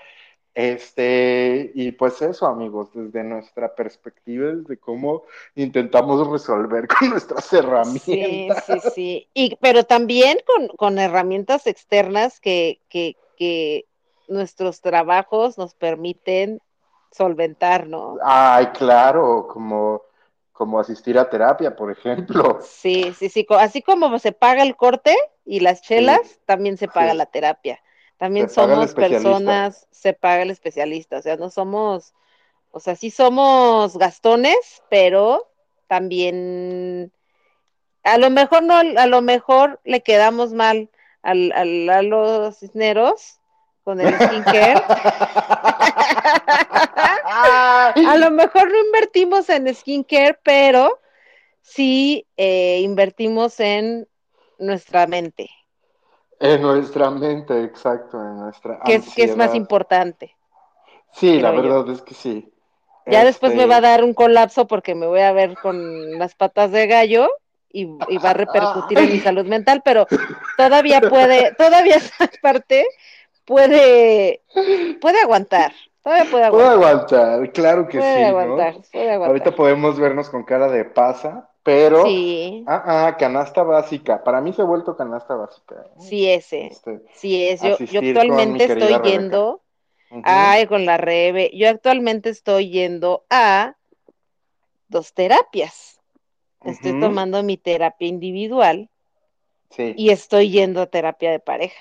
Este, 0.55 1.71
y 1.75 1.93
pues 1.93 2.21
eso, 2.21 2.47
amigos, 2.47 2.91
desde 2.93 3.25
nuestra 3.25 3.75
perspectiva, 3.75 4.49
desde 4.53 4.77
cómo 4.77 5.23
intentamos 5.55 6.29
resolver 6.31 6.87
con 7.01 7.09
nuestras 7.11 7.47
Sí, 7.47 7.57
herramientas. 7.57 8.65
sí, 8.67 8.81
sí. 8.95 9.29
Y, 9.33 9.57
pero 9.57 9.85
también 9.85 10.39
con, 10.47 10.69
con 10.77 10.99
herramientas 10.99 11.67
externas 11.67 12.39
que, 12.39 12.81
que, 12.91 13.17
que 13.39 13.87
nuestros 14.29 14.81
trabajos 14.81 15.59
nos 15.59 15.75
permiten 15.75 16.61
solventar, 17.11 17.87
¿no? 17.87 18.19
Ay, 18.25 18.67
claro, 18.69 19.47
como, 19.49 20.03
como 20.53 20.79
asistir 20.81 21.19
a 21.19 21.29
terapia, 21.29 21.75
por 21.75 21.91
ejemplo. 21.91 22.59
Sí, 22.63 23.13
sí, 23.19 23.29
sí. 23.29 23.47
Así 23.51 23.83
como 23.83 24.19
se 24.19 24.33
paga 24.33 24.63
el 24.63 24.77
corte 24.77 25.17
y 25.45 25.61
las 25.61 25.83
chelas, 25.83 26.21
también 26.47 26.77
se 26.77 26.89
paga 26.89 27.13
sí. 27.13 27.19
la 27.19 27.27
terapia. 27.27 27.81
También 28.19 28.49
Se 28.49 28.55
somos 28.55 28.95
personas, 28.95 29.89
se 29.91 30.13
paga 30.13 30.43
el 30.43 30.51
especialista. 30.51 31.19
O 31.19 31.23
sea, 31.23 31.37
no 31.37 31.51
somos, 31.51 32.15
o 32.71 32.81
sea, 32.81 32.97
sí 32.97 33.11
somos 33.11 33.97
gastones, 33.99 34.83
pero 34.89 35.51
también 35.89 37.13
a 38.05 38.19
lo 38.19 38.31
mejor 38.31 38.63
no, 38.63 38.75
a 38.77 39.07
lo 39.07 39.23
mejor 39.23 39.81
le 39.85 40.03
quedamos 40.03 40.53
mal 40.53 40.91
al, 41.23 41.53
al- 41.53 41.89
a 41.91 42.03
los 42.03 42.59
cisneros 42.59 43.41
con 43.83 44.01
el 44.01 44.21
skincare. 44.21 44.83
A 48.03 48.17
lo 48.17 48.31
mejor 48.31 48.71
no 48.71 48.79
invertimos 48.79 49.49
en 49.49 49.73
skincare, 49.75 50.39
pero 50.43 51.01
sí 51.63 52.27
eh, 52.37 52.81
invertimos 52.83 53.61
en 53.61 54.09
nuestra 54.59 55.07
mente, 55.07 55.51
En 56.41 56.61
nuestra 56.61 57.11
mente, 57.11 57.63
exacto, 57.65 58.21
en 58.21 58.39
nuestra 58.41 58.81
que 58.85 58.97
es, 58.97 59.15
que 59.15 59.25
es 59.25 59.37
más 59.37 59.55
importante. 59.55 60.37
Sí, 61.13 61.41
la 61.41 61.51
yo. 61.51 61.53
verdad 61.53 61.89
es 61.91 62.03
que 62.03 62.15
sí. 62.15 62.53
Ya 63.07 63.25
después 63.25 63.55
me 63.55 63.63
Este, 63.63 63.67
va 63.67 63.77
a 63.79 63.81
dar 63.81 64.05
un 64.05 64.15
colapso 64.15 64.67
porque 64.67 64.95
me 64.95 65.07
voy 65.07 65.21
a 65.21 65.33
ver 65.33 65.59
con 65.59 66.19
las 66.19 66.35
patas 66.35 66.71
de 66.73 66.87
gallo 66.87 67.29
y, 67.69 67.89
y 68.09 68.19
va 68.19 68.31
a 68.31 68.35
repercutir 68.35 69.01
en 69.01 69.11
mi 69.11 69.21
salud 69.21 69.47
mental, 69.47 69.83
pero 69.85 70.07
todavía 70.57 71.03
puede, 71.03 71.55
todavía 71.57 71.97
esa 71.97 72.31
parte 72.41 72.87
puede, 73.45 74.43
puede 75.01 75.21
aguantar, 75.21 75.73
todavía 76.03 76.31
puede 76.31 76.45
aguantar. 76.45 76.73
aguantar, 76.73 77.53
claro 77.53 77.89
que 77.89 77.99
Puede 77.99 78.17
sí, 78.17 78.23
aguantar, 78.23 78.75
¿no? 78.77 78.83
puede 78.93 79.11
aguantar. 79.11 79.29
Ahorita 79.29 79.51
podemos 79.57 79.99
vernos 79.99 80.31
con 80.31 80.45
cara 80.45 80.69
de 80.69 80.85
pasa, 80.85 81.49
pero, 81.63 82.05
Sí, 82.05 82.65
ah, 82.67 83.07
ah, 83.07 83.17
canasta 83.17 83.63
básica. 83.63 84.25
Para 84.25 84.41
mí 84.41 84.53
se 84.53 84.63
ha 84.63 84.65
vuelto 84.65 84.97
canasta 84.97 85.35
básica. 85.37 85.77
¿eh? 85.77 85.91
sí 86.01 86.29
ese, 86.29 86.67
Este, 86.67 87.01
sí 87.15 87.47
es. 87.47 87.61
Yo, 87.63 87.75
actualmente 88.01 88.65
estoy 88.65 88.81
Rebeca. 88.81 89.03
yendo, 89.03 89.63
ay, 90.25 90.67
con 90.67 90.85
la 90.85 90.97
Rebe, 90.97 91.51
yo 91.55 91.69
actualmente 91.69 92.31
estoy 92.31 92.71
yendo 92.71 93.25
a 93.31 93.77
dos 94.89 95.15
terapias. 95.15 96.01
Estoy 96.65 96.99
tomando 97.01 97.43
mi 97.43 97.57
terapia 97.57 98.07
individual 98.09 98.89
Sí. 99.71 99.95
y 99.97 100.11
estoy 100.11 100.51
yendo 100.51 100.83
a 100.83 100.87
terapia 100.87 101.31
de 101.31 101.41
pareja. 101.41 101.81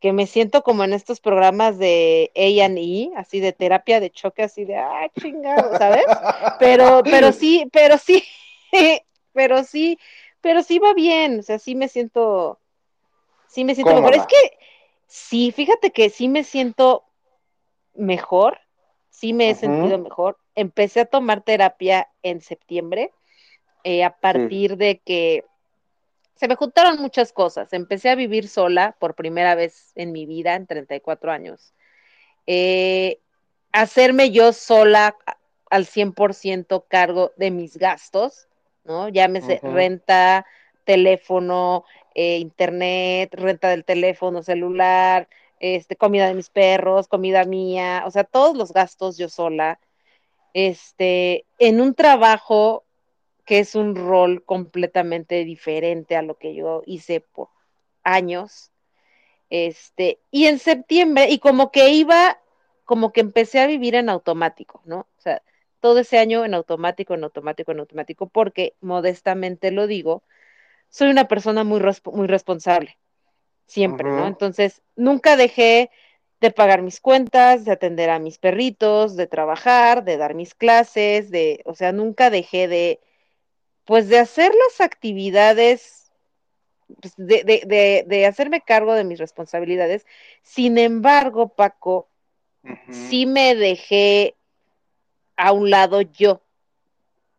Que 0.00 0.12
me 0.12 0.26
siento 0.26 0.62
como 0.62 0.84
en 0.84 0.92
estos 0.92 1.20
programas 1.20 1.78
de 1.78 2.30
A&E, 2.36 3.10
así 3.16 3.40
de 3.40 3.52
terapia 3.52 3.98
de 3.98 4.10
choque, 4.10 4.42
así 4.42 4.64
de, 4.64 4.76
ah, 4.76 5.10
chingado, 5.18 5.76
¿sabes? 5.78 6.04
Pero, 6.58 7.02
pero 7.02 7.32
sí, 7.32 7.68
pero 7.72 7.98
sí, 7.98 8.22
pero 9.32 9.64
sí, 9.64 9.98
pero 10.40 10.62
sí 10.62 10.78
va 10.78 10.94
bien, 10.94 11.40
o 11.40 11.42
sea, 11.42 11.58
sí 11.58 11.74
me 11.74 11.88
siento, 11.88 12.58
sí 13.48 13.64
me 13.64 13.74
siento 13.74 13.94
mejor. 13.94 14.14
Es 14.14 14.26
que 14.26 14.58
sí, 15.06 15.52
fíjate 15.52 15.90
que 15.90 16.10
sí 16.10 16.28
me 16.28 16.44
siento 16.44 17.04
mejor, 17.94 18.60
sí 19.10 19.32
me 19.32 19.50
he 19.50 19.54
sentido 19.54 19.98
mejor. 19.98 20.38
Empecé 20.54 21.00
a 21.00 21.06
tomar 21.06 21.42
terapia 21.42 22.08
en 22.22 22.40
septiembre, 22.40 23.12
eh, 23.84 24.04
a 24.04 24.10
partir 24.10 24.76
de 24.76 24.98
que 24.98 25.44
se 26.36 26.48
me 26.48 26.54
juntaron 26.54 27.00
muchas 27.00 27.32
cosas. 27.32 27.72
Empecé 27.72 28.10
a 28.10 28.14
vivir 28.14 28.48
sola 28.48 28.94
por 28.98 29.14
primera 29.14 29.54
vez 29.54 29.92
en 29.94 30.12
mi 30.12 30.26
vida, 30.26 30.54
en 30.54 30.66
34 30.66 31.32
años. 31.32 31.74
Eh, 32.46 33.18
hacerme 33.72 34.30
yo 34.30 34.52
sola 34.52 35.16
al 35.70 35.86
100% 35.86 36.86
cargo 36.88 37.32
de 37.36 37.50
mis 37.50 37.76
gastos, 37.76 38.48
¿no? 38.84 39.08
Llámese 39.08 39.60
Ujú. 39.62 39.72
renta, 39.72 40.46
teléfono, 40.84 41.84
eh, 42.14 42.38
internet, 42.38 43.34
renta 43.34 43.68
del 43.68 43.84
teléfono 43.84 44.42
celular, 44.42 45.28
este, 45.58 45.96
comida 45.96 46.28
de 46.28 46.34
mis 46.34 46.50
perros, 46.50 47.08
comida 47.08 47.44
mía, 47.44 48.04
o 48.06 48.10
sea, 48.10 48.24
todos 48.24 48.56
los 48.56 48.72
gastos 48.72 49.18
yo 49.18 49.28
sola, 49.28 49.80
este, 50.54 51.44
en 51.58 51.80
un 51.80 51.94
trabajo 51.94 52.85
que 53.46 53.60
es 53.60 53.76
un 53.76 53.94
rol 53.94 54.44
completamente 54.44 55.44
diferente 55.44 56.16
a 56.16 56.22
lo 56.22 56.36
que 56.36 56.54
yo 56.54 56.82
hice 56.84 57.20
por 57.20 57.48
años. 58.02 58.72
Este, 59.48 60.18
y 60.32 60.46
en 60.46 60.58
septiembre, 60.58 61.30
y 61.30 61.38
como 61.38 61.70
que 61.70 61.90
iba, 61.90 62.38
como 62.84 63.12
que 63.12 63.20
empecé 63.20 63.60
a 63.60 63.68
vivir 63.68 63.94
en 63.94 64.08
automático, 64.08 64.82
¿no? 64.84 65.06
O 65.16 65.20
sea, 65.20 65.42
todo 65.80 66.00
ese 66.00 66.18
año 66.18 66.44
en 66.44 66.54
automático, 66.54 67.14
en 67.14 67.22
automático, 67.22 67.70
en 67.70 67.78
automático, 67.78 68.26
porque 68.28 68.74
modestamente 68.80 69.70
lo 69.70 69.86
digo, 69.86 70.24
soy 70.88 71.08
una 71.08 71.28
persona 71.28 71.62
muy, 71.62 71.78
resp 71.78 72.08
muy 72.08 72.26
responsable, 72.26 72.98
siempre, 73.66 74.10
¿no? 74.10 74.26
Entonces, 74.26 74.82
nunca 74.96 75.36
dejé 75.36 75.90
de 76.40 76.50
pagar 76.50 76.82
mis 76.82 77.00
cuentas, 77.00 77.64
de 77.64 77.70
atender 77.70 78.10
a 78.10 78.18
mis 78.18 78.38
perritos, 78.38 79.14
de 79.14 79.28
trabajar, 79.28 80.02
de 80.02 80.16
dar 80.16 80.34
mis 80.34 80.54
clases, 80.56 81.30
de, 81.30 81.62
o 81.64 81.74
sea, 81.76 81.92
nunca 81.92 82.30
dejé 82.30 82.66
de, 82.66 83.00
pues, 83.86 84.08
de 84.08 84.18
hacer 84.18 84.52
las 84.54 84.80
actividades, 84.80 86.12
pues, 87.00 87.14
de, 87.16 87.44
de, 87.44 87.62
de, 87.66 88.04
de 88.06 88.26
hacerme 88.26 88.60
cargo 88.60 88.92
de 88.94 89.04
mis 89.04 89.18
responsabilidades. 89.18 90.06
Sin 90.42 90.76
embargo, 90.78 91.48
Paco, 91.48 92.08
sí 92.90 93.26
me 93.26 93.54
dejé 93.54 94.36
a 95.36 95.52
un 95.52 95.70
lado 95.70 96.00
yo, 96.00 96.42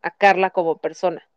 a 0.02 0.10
Carla 0.10 0.50
como 0.50 0.78
persona, 0.78 1.28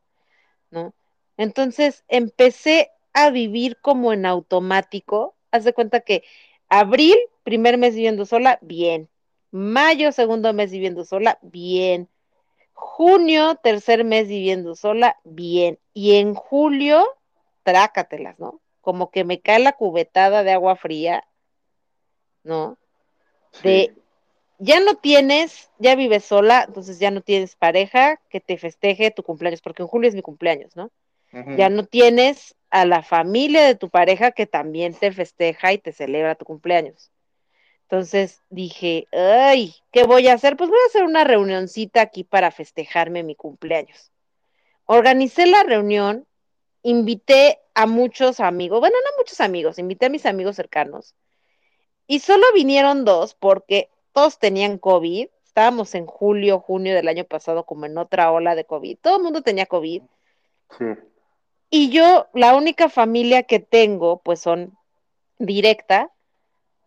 ¿no? 0.69 0.93
Entonces 1.37 2.03
empecé 2.07 2.91
a 3.13 3.29
vivir 3.31 3.77
como 3.81 4.13
en 4.13 4.25
automático. 4.25 5.35
Haz 5.51 5.63
de 5.63 5.73
cuenta 5.73 6.01
que 6.01 6.23
abril, 6.69 7.17
primer 7.43 7.77
mes 7.77 7.95
viviendo 7.95 8.25
sola, 8.25 8.59
bien. 8.61 9.09
Mayo, 9.51 10.11
segundo 10.11 10.53
mes 10.53 10.71
viviendo 10.71 11.03
sola, 11.03 11.39
bien. 11.41 12.07
Junio, 12.81 13.55
tercer 13.61 14.03
mes 14.03 14.27
viviendo 14.27 14.75
sola, 14.75 15.17
bien. 15.23 15.77
Y 15.93 16.15
en 16.15 16.33
julio, 16.33 17.07
trácatelas, 17.61 18.39
¿no? 18.39 18.59
Como 18.81 19.11
que 19.11 19.23
me 19.23 19.39
cae 19.39 19.59
la 19.59 19.73
cubetada 19.73 20.43
de 20.43 20.51
agua 20.51 20.75
fría, 20.75 21.23
¿no? 22.43 22.79
De 23.63 23.93
Sí. 23.93 24.01
ya 24.57 24.79
no 24.79 24.95
tienes, 24.95 25.69
ya 25.77 25.95
vives 25.95 26.25
sola, 26.25 26.65
entonces 26.67 26.97
ya 26.97 27.11
no 27.11 27.21
tienes 27.21 27.55
pareja 27.55 28.19
que 28.29 28.39
te 28.39 28.57
festeje 28.57 29.11
tu 29.11 29.21
cumpleaños, 29.21 29.61
porque 29.61 29.83
en 29.83 29.87
julio 29.87 30.09
es 30.09 30.15
mi 30.15 30.23
cumpleaños, 30.23 30.75
¿no? 30.75 30.91
Ya 31.55 31.69
no 31.69 31.85
tienes 31.85 32.55
a 32.71 32.85
la 32.85 33.03
familia 33.03 33.63
de 33.63 33.75
tu 33.75 33.89
pareja 33.89 34.31
que 34.31 34.47
también 34.47 34.95
te 34.95 35.11
festeja 35.11 35.71
y 35.71 35.77
te 35.77 35.93
celebra 35.93 36.33
tu 36.35 36.45
cumpleaños. 36.45 37.11
Entonces 37.91 38.41
dije, 38.49 39.09
ay, 39.11 39.75
¿qué 39.91 40.03
voy 40.03 40.29
a 40.29 40.33
hacer? 40.33 40.55
Pues 40.55 40.69
voy 40.69 40.79
a 40.79 40.87
hacer 40.87 41.03
una 41.03 41.25
reunioncita 41.25 41.99
aquí 41.99 42.23
para 42.23 42.49
festejarme 42.49 43.21
mi 43.21 43.35
cumpleaños. 43.35 44.13
Organicé 44.85 45.45
la 45.45 45.63
reunión, 45.63 46.25
invité 46.83 47.59
a 47.73 47.87
muchos 47.87 48.39
amigos, 48.39 48.79
bueno, 48.79 48.95
no 49.03 49.17
muchos 49.17 49.41
amigos, 49.41 49.77
invité 49.77 50.05
a 50.05 50.09
mis 50.09 50.25
amigos 50.25 50.55
cercanos. 50.55 51.15
Y 52.07 52.19
solo 52.19 52.45
vinieron 52.53 53.03
dos 53.03 53.33
porque 53.33 53.89
todos 54.13 54.39
tenían 54.39 54.77
COVID. 54.77 55.27
Estábamos 55.43 55.93
en 55.93 56.05
julio, 56.05 56.61
junio 56.61 56.95
del 56.95 57.09
año 57.09 57.25
pasado 57.25 57.65
como 57.65 57.87
en 57.87 57.97
otra 57.97 58.31
ola 58.31 58.55
de 58.55 58.63
COVID. 58.63 58.99
Todo 59.01 59.17
el 59.17 59.23
mundo 59.23 59.41
tenía 59.41 59.65
COVID. 59.65 60.01
Sí. 60.77 60.85
Y 61.69 61.89
yo, 61.89 62.27
la 62.33 62.55
única 62.55 62.87
familia 62.87 63.43
que 63.43 63.59
tengo, 63.59 64.21
pues 64.23 64.39
son 64.39 64.77
directa, 65.39 66.09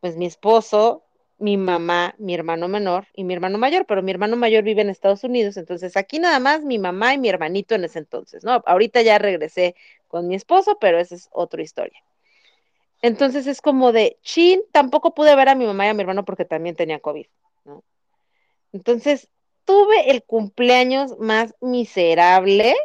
pues 0.04 0.18
mi 0.18 0.26
esposo, 0.26 1.02
mi 1.38 1.56
mamá, 1.56 2.14
mi 2.18 2.34
hermano 2.34 2.68
menor 2.68 3.06
y 3.14 3.25
mi 3.25 3.32
hermano 3.32 3.56
mayor, 3.56 3.87
pero 3.87 4.02
mi 4.02 4.11
hermano 4.11 4.37
mayor 4.37 4.62
vive 4.62 4.82
en 4.82 4.90
Estados 4.90 5.25
Unidos, 5.25 5.56
entonces 5.56 5.96
aquí 5.96 6.18
nada 6.18 6.40
más 6.40 6.62
mi 6.62 6.78
mamá 6.78 7.14
y 7.14 7.18
mi 7.18 7.30
hermanito 7.30 7.75
en 7.75 7.84
ese 7.84 8.00
entonces, 8.00 8.44
¿no? 8.44 8.62
Ahorita 8.66 9.00
ya 9.00 9.16
regresé 9.16 9.76
con 10.06 10.28
mi 10.28 10.34
esposo, 10.34 10.76
pero 10.78 10.99
esa 10.99 11.14
es 11.14 11.30
otra 11.32 11.62
historia. 11.62 12.04
Entonces 13.00 13.46
es 13.46 13.62
como 13.62 13.92
de, 13.92 14.18
chin, 14.20 14.61
tampoco 14.73 15.14
pude 15.14 15.34
ver 15.37 15.49
a 15.49 15.54
mi 15.54 15.64
mamá 15.64 15.87
y 15.87 15.88
a 15.88 15.94
mi 15.94 16.02
hermano 16.02 16.26
porque 16.26 16.44
también 16.44 16.76
tenía 16.76 17.00
COVID, 17.00 17.26
¿no? 17.64 17.82
Entonces, 18.75 19.30
tuve 19.64 20.11
el 20.11 20.23
cumpleaños 20.23 21.18
más 21.18 21.54
miserable 21.62 22.76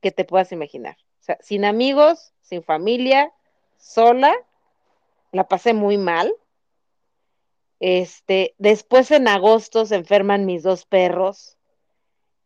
que 0.00 0.12
te 0.12 0.24
puedas 0.24 0.52
imaginar. 0.52 0.96
O 1.22 1.24
sea, 1.24 1.38
sin 1.40 1.64
amigos, 1.64 2.32
sin 2.40 2.62
familia, 2.62 3.32
sola, 3.78 4.32
la 5.32 5.48
pasé 5.48 5.72
muy 5.72 5.98
mal. 5.98 6.32
Este, 7.84 8.54
después 8.58 9.10
en 9.10 9.26
agosto 9.26 9.86
se 9.86 9.96
enferman 9.96 10.46
mis 10.46 10.62
dos 10.62 10.86
perros. 10.86 11.58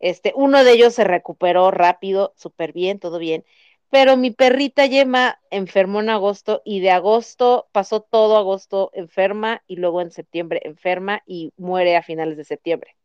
Este, 0.00 0.32
uno 0.34 0.64
de 0.64 0.72
ellos 0.72 0.94
se 0.94 1.04
recuperó 1.04 1.70
rápido, 1.70 2.32
súper 2.36 2.72
bien, 2.72 2.98
todo 2.98 3.18
bien. 3.18 3.44
Pero 3.90 4.16
mi 4.16 4.30
perrita 4.30 4.86
Yema 4.86 5.38
enfermó 5.50 6.00
en 6.00 6.08
agosto 6.08 6.62
y 6.64 6.80
de 6.80 6.90
agosto 6.90 7.68
pasó 7.72 8.00
todo 8.00 8.38
agosto 8.38 8.90
enferma 8.94 9.62
y 9.66 9.76
luego 9.76 10.00
en 10.00 10.10
septiembre 10.10 10.62
enferma 10.64 11.22
y 11.26 11.52
muere 11.58 11.98
a 11.98 12.02
finales 12.02 12.38
de 12.38 12.44
septiembre. 12.44 12.96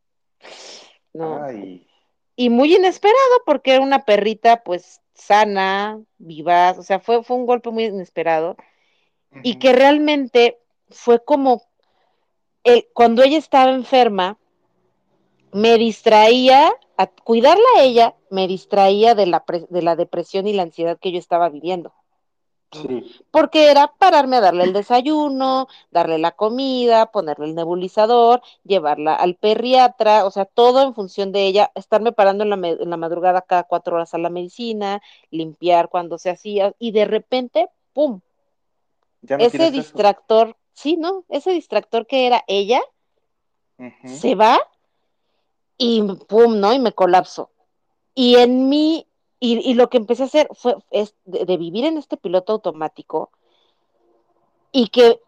¿No? 1.11 1.43
Ay. 1.43 1.85
Y 2.37 2.49
muy 2.49 2.73
inesperado 2.73 3.43
porque 3.45 3.73
era 3.73 3.81
una 3.81 4.05
perrita 4.05 4.63
pues 4.63 5.01
sana, 5.15 6.01
vivaz, 6.17 6.77
o 6.77 6.83
sea, 6.83 7.01
fue, 7.01 7.25
fue 7.25 7.35
un 7.35 7.45
golpe 7.45 7.71
muy 7.71 7.83
inesperado 7.83 8.55
y 9.43 9.59
que 9.59 9.73
realmente 9.73 10.57
fue 10.89 11.21
como 11.23 11.69
el, 12.63 12.87
cuando 12.93 13.23
ella 13.23 13.37
estaba 13.37 13.71
enferma, 13.71 14.37
me 15.53 15.77
distraía, 15.77 16.71
a 16.97 17.07
cuidarla 17.07 17.65
a 17.77 17.81
ella, 17.81 18.15
me 18.29 18.47
distraía 18.47 19.15
de 19.15 19.25
la, 19.25 19.43
de 19.69 19.81
la 19.81 19.95
depresión 19.95 20.47
y 20.47 20.53
la 20.53 20.63
ansiedad 20.63 20.97
que 20.99 21.11
yo 21.11 21.19
estaba 21.19 21.49
viviendo. 21.49 21.93
Sí. 22.71 23.21
Porque 23.31 23.69
era 23.69 23.91
pararme 23.97 24.37
a 24.37 24.41
darle 24.41 24.63
el 24.63 24.71
desayuno, 24.71 25.67
darle 25.91 26.17
la 26.19 26.31
comida, 26.31 27.07
ponerle 27.07 27.47
el 27.47 27.55
nebulizador, 27.55 28.41
llevarla 28.63 29.13
al 29.13 29.35
perriatra, 29.35 30.25
o 30.25 30.31
sea, 30.31 30.45
todo 30.45 30.81
en 30.81 30.93
función 30.93 31.33
de 31.33 31.47
ella, 31.47 31.71
estarme 31.75 32.13
parando 32.13 32.45
en 32.45 32.49
la, 32.49 32.55
en 32.55 32.89
la 32.89 32.95
madrugada 32.95 33.41
cada 33.41 33.63
cuatro 33.63 33.95
horas 33.95 34.13
a 34.13 34.19
la 34.19 34.29
medicina, 34.29 35.01
limpiar 35.31 35.89
cuando 35.89 36.17
se 36.17 36.29
hacía, 36.29 36.73
y 36.79 36.91
de 36.91 37.03
repente, 37.03 37.67
¡pum! 37.91 38.21
¿Ya 39.21 39.37
no 39.37 39.43
Ese 39.43 39.69
distractor, 39.69 40.49
eso? 40.49 40.57
Sí, 40.73 40.97
¿no? 40.97 41.25
Ese 41.29 41.51
distractor 41.51 42.07
que 42.07 42.27
era 42.27 42.43
ella, 42.47 42.81
uh 43.77 43.83
-huh. 43.83 44.07
se 44.07 44.35
va 44.35 44.59
y 45.77 46.01
pum, 46.27 46.59
¿no? 46.59 46.73
Y 46.73 46.79
me 46.79 46.91
colapso. 46.93 47.49
Y 48.13 48.35
en 48.35 48.69
mí, 48.69 49.07
y, 49.39 49.57
y 49.59 49.73
lo 49.73 49.89
que 49.89 49.97
empecé 49.97 50.23
a 50.23 50.25
hacer 50.27 50.47
fue 50.53 50.75
es 50.91 51.15
de, 51.25 51.45
de, 51.45 51.57
vivir 51.57 51.85
en 51.85 51.97
este 51.97 52.17
piloto 52.17 52.53
automático 52.53 53.31
y 54.71 54.89
que 54.89 55.19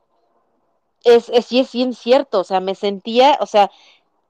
es, 1.03 1.29
es, 1.29 1.45
sí 1.45 1.59
es 1.59 1.71
bien 1.71 1.93
cierto, 1.93 2.41
o 2.41 2.43
sea, 2.43 2.59
me 2.59 2.75
sentía, 2.75 3.37
o 3.41 3.45
sea, 3.45 3.71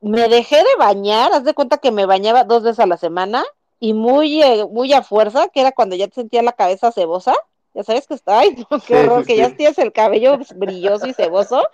me 0.02 0.28
dejé 0.28 0.58
de 0.58 0.76
bañar, 0.78 1.32
haz 1.34 1.44
de 1.44 1.54
cuenta 1.54 1.78
que 1.78 1.92
me 1.92 2.06
bañaba 2.06 2.44
dos 2.44 2.64
veces 2.64 2.80
a 2.80 2.88
la 2.88 2.98
semana 2.98 3.44
y 3.80 3.94
muy, 3.94 4.42
eh, 4.42 4.66
muy 4.70 4.94
a 4.94 5.04
fuerza, 5.04 5.50
que 5.50 5.62
era 5.62 5.72
cuando 5.72 5.96
ya 5.96 6.08
te 6.08 6.16
sentía 6.16 6.42
la 6.42 6.54
cabeza 6.54 6.92
cebosa, 6.92 7.36
ya 7.74 7.84
sabes 7.84 8.08
que 8.08 8.14
está, 8.14 8.40
ay, 8.40 8.56
no, 8.70 8.80
qué 8.80 8.96
horror, 8.96 9.22
sí, 9.22 9.28
que 9.28 9.34
sí. 9.34 9.40
ya 9.40 9.56
tienes 9.56 9.78
el 9.78 9.92
cabello 9.92 10.38
brilloso 10.56 11.08
y 11.08 11.14
ceboso, 11.14 11.68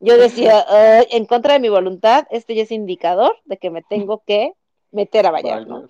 yo 0.00 0.16
decía, 0.18 0.66
uh, 0.68 1.06
en 1.10 1.24
contra 1.24 1.54
de 1.54 1.60
mi 1.60 1.68
voluntad, 1.68 2.26
este 2.30 2.54
ya 2.54 2.62
es 2.62 2.70
indicador 2.70 3.38
de 3.44 3.56
que 3.56 3.70
me 3.70 3.82
tengo 3.82 4.22
que 4.26 4.52
meter 4.90 5.26
a 5.26 5.30
bañar, 5.30 5.66
¿no? 5.66 5.86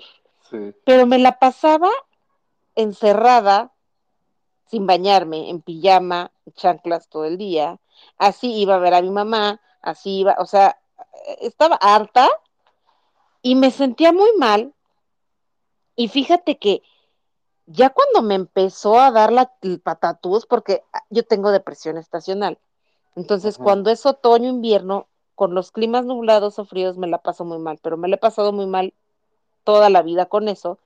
Sí. 0.51 0.73
Pero 0.85 1.07
me 1.07 1.19
la 1.19 1.39
pasaba 1.39 1.91
encerrada, 2.77 3.73
sin 4.67 4.87
bañarme, 4.87 5.51
en 5.51 5.63
pijama, 5.63 6.33
chanclas 6.55 7.09
todo 7.09 7.25
el 7.25 7.39
día. 7.39 7.81
Así 8.19 8.55
iba 8.55 8.75
a 8.77 8.79
ver 8.79 8.95
a 8.95 9.03
mi 9.03 9.11
mamá, 9.11 9.61
así 9.81 10.21
iba, 10.21 10.37
o 10.39 10.47
sea, 10.47 10.79
estaba 11.41 11.77
harta 11.77 12.29
y 13.43 13.55
me 13.55 13.71
sentía 13.71 14.13
muy 14.13 14.31
mal. 14.39 14.73
Y 15.97 16.09
fíjate 16.09 16.59
que 16.59 16.83
ya 17.67 17.91
cuando 17.91 18.23
me 18.23 18.35
empezó 18.35 18.99
a 18.99 19.11
dar 19.11 19.33
la, 19.33 19.53
el 19.63 19.81
patatús, 19.81 20.47
porque 20.47 20.83
yo 21.11 21.25
tengo 21.25 21.51
depresión 21.51 21.97
estacional, 21.97 22.59
entonces, 23.17 23.57
Ajá. 23.57 23.65
cuando 23.65 23.91
es 23.91 24.05
otoño, 24.07 24.49
invierno, 24.49 25.07
con 25.35 25.55
los 25.55 25.73
climas 25.73 26.05
nublados 26.05 26.59
o 26.59 26.65
fríos 26.65 26.97
me 26.97 27.07
la 27.07 27.19
paso 27.19 27.45
muy 27.45 27.59
mal, 27.59 27.79
pero 27.83 27.97
me 27.97 28.09
la 28.09 28.17
he 28.17 28.19
pasado 28.19 28.53
muy 28.53 28.67
mal 28.67 28.95
toda 29.65 29.91
la 29.91 30.03
vida 30.03 30.27
con 30.27 30.49
eso. 30.49 30.79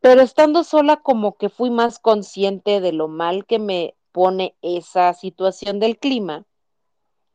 Pero 0.00 0.22
estando 0.22 0.64
sola, 0.64 0.96
como 0.96 1.36
que 1.36 1.48
fui 1.48 1.70
más 1.70 1.98
consciente 1.98 2.80
de 2.80 2.92
lo 2.92 3.08
mal 3.08 3.46
que 3.46 3.58
me 3.58 3.94
pone 4.12 4.54
esa 4.62 5.12
situación 5.14 5.80
del 5.80 5.98
clima. 5.98 6.44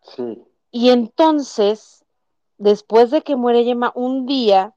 Sí. 0.01 0.43
Y 0.71 0.89
entonces, 0.89 2.05
después 2.57 3.11
de 3.11 3.21
que 3.21 3.35
muere 3.35 3.63
Yema, 3.63 3.91
un 3.95 4.25
día 4.25 4.75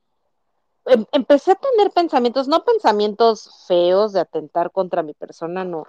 em 0.87 1.07
empecé 1.13 1.53
a 1.53 1.57
tener 1.57 1.91
pensamientos, 1.93 2.49
no 2.49 2.65
pensamientos 2.65 3.67
feos 3.67 4.13
de 4.13 4.21
atentar 4.21 4.71
contra 4.71 5.03
mi 5.03 5.15
persona, 5.15 5.65
no, 5.65 5.87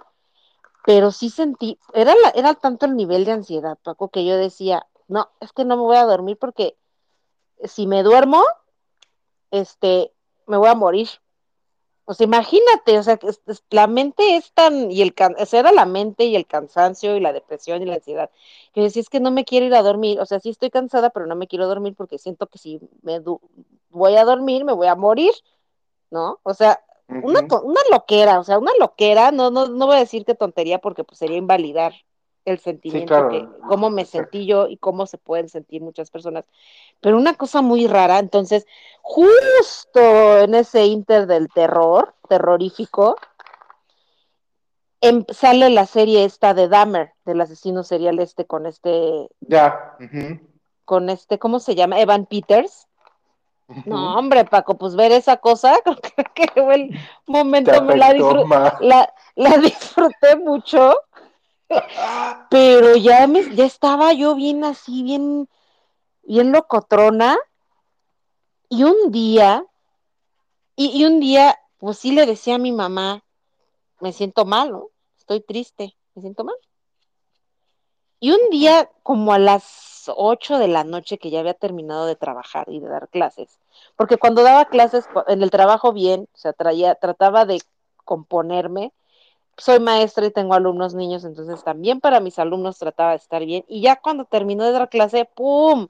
pero 0.84 1.10
sí 1.10 1.30
sentí, 1.30 1.78
era, 1.92 2.14
la, 2.14 2.30
era 2.30 2.54
tanto 2.54 2.86
el 2.86 2.96
nivel 2.96 3.24
de 3.24 3.32
ansiedad, 3.32 3.78
Paco, 3.82 4.08
que 4.08 4.24
yo 4.24 4.36
decía, 4.36 4.86
no, 5.08 5.30
es 5.40 5.52
que 5.52 5.64
no 5.64 5.76
me 5.76 5.82
voy 5.82 5.96
a 5.96 6.04
dormir 6.04 6.36
porque 6.38 6.76
si 7.64 7.86
me 7.86 8.02
duermo, 8.02 8.42
este, 9.50 10.12
me 10.46 10.56
voy 10.56 10.68
a 10.68 10.74
morir. 10.74 11.08
O 12.06 12.12
sea, 12.12 12.24
imagínate, 12.26 12.98
o 12.98 13.02
sea, 13.02 13.18
la 13.70 13.86
mente 13.86 14.36
es 14.36 14.52
tan, 14.52 14.90
y 14.90 15.00
el, 15.00 15.14
o 15.38 15.46
sea, 15.46 15.60
era 15.60 15.72
la 15.72 15.86
mente 15.86 16.24
y 16.24 16.36
el 16.36 16.46
cansancio 16.46 17.16
y 17.16 17.20
la 17.20 17.32
depresión 17.32 17.80
y 17.82 17.86
la 17.86 17.94
ansiedad, 17.94 18.30
que 18.74 18.82
decía, 18.82 19.00
es 19.00 19.08
que 19.08 19.20
no 19.20 19.30
me 19.30 19.44
quiero 19.46 19.66
ir 19.66 19.74
a 19.74 19.82
dormir, 19.82 20.20
o 20.20 20.26
sea, 20.26 20.38
sí 20.40 20.50
estoy 20.50 20.68
cansada, 20.70 21.10
pero 21.10 21.26
no 21.26 21.34
me 21.34 21.46
quiero 21.46 21.66
dormir 21.66 21.94
porque 21.96 22.18
siento 22.18 22.46
que 22.46 22.58
si 22.58 22.78
me 23.02 23.20
voy 23.88 24.16
a 24.16 24.24
dormir, 24.24 24.64
me 24.66 24.74
voy 24.74 24.86
a 24.88 24.96
morir, 24.96 25.32
¿no? 26.10 26.40
O 26.42 26.52
sea, 26.52 26.80
uh 27.08 27.14
-huh. 27.14 27.24
una, 27.24 27.40
una 27.62 27.80
loquera, 27.90 28.38
o 28.38 28.44
sea, 28.44 28.58
una 28.58 28.72
loquera, 28.78 29.30
no, 29.32 29.50
no, 29.50 29.68
no 29.68 29.86
voy 29.86 29.96
a 29.96 30.00
decir 30.00 30.26
que 30.26 30.34
tontería 30.34 30.78
porque 30.80 31.04
pues 31.04 31.18
sería 31.18 31.38
invalidar 31.38 31.94
el 32.44 32.58
sentimiento, 32.58 33.14
sí, 33.14 33.20
claro. 33.20 33.28
que, 33.30 33.48
cómo 33.68 33.90
me 33.90 34.04
sentí 34.04 34.46
yo 34.46 34.68
y 34.68 34.76
cómo 34.76 35.06
se 35.06 35.18
pueden 35.18 35.48
sentir 35.48 35.82
muchas 35.82 36.10
personas. 36.10 36.44
Pero 37.00 37.16
una 37.16 37.34
cosa 37.34 37.62
muy 37.62 37.86
rara, 37.86 38.18
entonces, 38.18 38.66
justo 39.02 40.38
en 40.38 40.54
ese 40.54 40.84
inter 40.86 41.26
del 41.26 41.48
terror, 41.48 42.14
terrorífico, 42.28 43.16
em, 45.00 45.24
sale 45.28 45.70
la 45.70 45.86
serie 45.86 46.24
esta 46.24 46.54
de 46.54 46.68
Dahmer, 46.68 47.12
del 47.24 47.40
asesino 47.40 47.82
serial 47.82 48.18
este 48.18 48.46
con 48.46 48.66
este... 48.66 49.28
Ya. 49.40 49.96
Uh 49.98 50.04
-huh. 50.04 50.40
Con 50.84 51.08
este, 51.08 51.38
¿cómo 51.38 51.60
se 51.60 51.74
llama? 51.74 51.98
Evan 52.00 52.26
Peters. 52.26 52.86
Uh 53.68 53.74
-huh. 53.74 53.84
No, 53.86 54.18
hombre, 54.18 54.44
Paco, 54.44 54.76
pues 54.76 54.96
ver 54.96 55.12
esa 55.12 55.38
cosa, 55.38 55.78
creo 55.84 56.26
que 56.34 56.62
fue 56.62 56.74
el 56.74 57.00
momento, 57.26 57.82
me 57.82 57.96
la, 57.96 58.12
disfr 58.12 58.44
la, 58.80 59.14
la 59.34 59.56
disfruté 59.56 60.36
mucho 60.36 60.94
pero 62.50 62.96
ya 62.96 63.26
me, 63.26 63.54
ya 63.54 63.64
estaba 63.64 64.12
yo 64.12 64.34
bien 64.34 64.64
así, 64.64 65.02
bien, 65.02 65.48
bien 66.22 66.52
locotrona. 66.52 67.36
Y 68.68 68.82
un 68.82 69.12
día, 69.12 69.64
y, 70.76 71.04
un 71.04 71.20
día, 71.20 71.58
pues 71.78 71.98
sí 71.98 72.12
le 72.12 72.26
decía 72.26 72.56
a 72.56 72.58
mi 72.58 72.72
mamá, 72.72 73.22
me 74.00 74.12
siento 74.12 74.44
mal, 74.44 74.72
¿no? 74.72 74.88
Estoy 75.18 75.40
triste, 75.40 75.96
me 76.14 76.22
siento 76.22 76.44
mal. 76.44 76.56
Y 78.18 78.32
un 78.32 78.50
día, 78.50 78.90
como 79.02 79.32
a 79.32 79.38
las 79.38 80.10
ocho 80.16 80.58
de 80.58 80.68
la 80.68 80.82
noche 80.84 81.18
que 81.18 81.30
ya 81.30 81.40
había 81.40 81.54
terminado 81.54 82.06
de 82.06 82.16
trabajar 82.16 82.66
y 82.68 82.80
de 82.80 82.88
dar 82.88 83.08
clases, 83.08 83.58
porque 83.96 84.16
cuando 84.16 84.42
daba 84.42 84.64
clases 84.66 85.06
en 85.28 85.42
el 85.42 85.50
trabajo 85.50 85.92
bien, 85.92 86.28
o 86.32 86.36
sea, 86.36 86.52
traía, 86.52 86.94
trataba 86.94 87.44
de 87.44 87.62
componerme, 88.04 88.92
soy 89.56 89.80
maestra 89.80 90.26
y 90.26 90.30
tengo 90.30 90.54
alumnos 90.54 90.94
niños, 90.94 91.24
entonces 91.24 91.62
también 91.64 92.00
para 92.00 92.20
mis 92.20 92.38
alumnos 92.38 92.78
trataba 92.78 93.10
de 93.10 93.16
estar 93.16 93.44
bien. 93.44 93.64
Y 93.68 93.80
ya 93.82 93.96
cuando 93.96 94.24
terminó 94.24 94.64
de 94.64 94.72
dar 94.72 94.88
clase, 94.88 95.24
¡pum! 95.24 95.88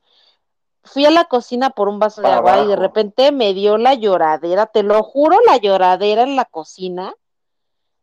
Fui 0.82 1.06
a 1.06 1.10
la 1.10 1.24
cocina 1.24 1.70
por 1.70 1.88
un 1.88 1.98
vaso 1.98 2.20
para 2.20 2.34
de 2.34 2.38
agua 2.38 2.52
abajo. 2.52 2.66
y 2.66 2.70
de 2.70 2.76
repente 2.76 3.32
me 3.32 3.54
dio 3.54 3.78
la 3.78 3.94
lloradera, 3.94 4.66
te 4.66 4.82
lo 4.82 5.02
juro, 5.02 5.38
la 5.46 5.56
lloradera 5.56 6.22
en 6.22 6.36
la 6.36 6.44
cocina. 6.44 7.14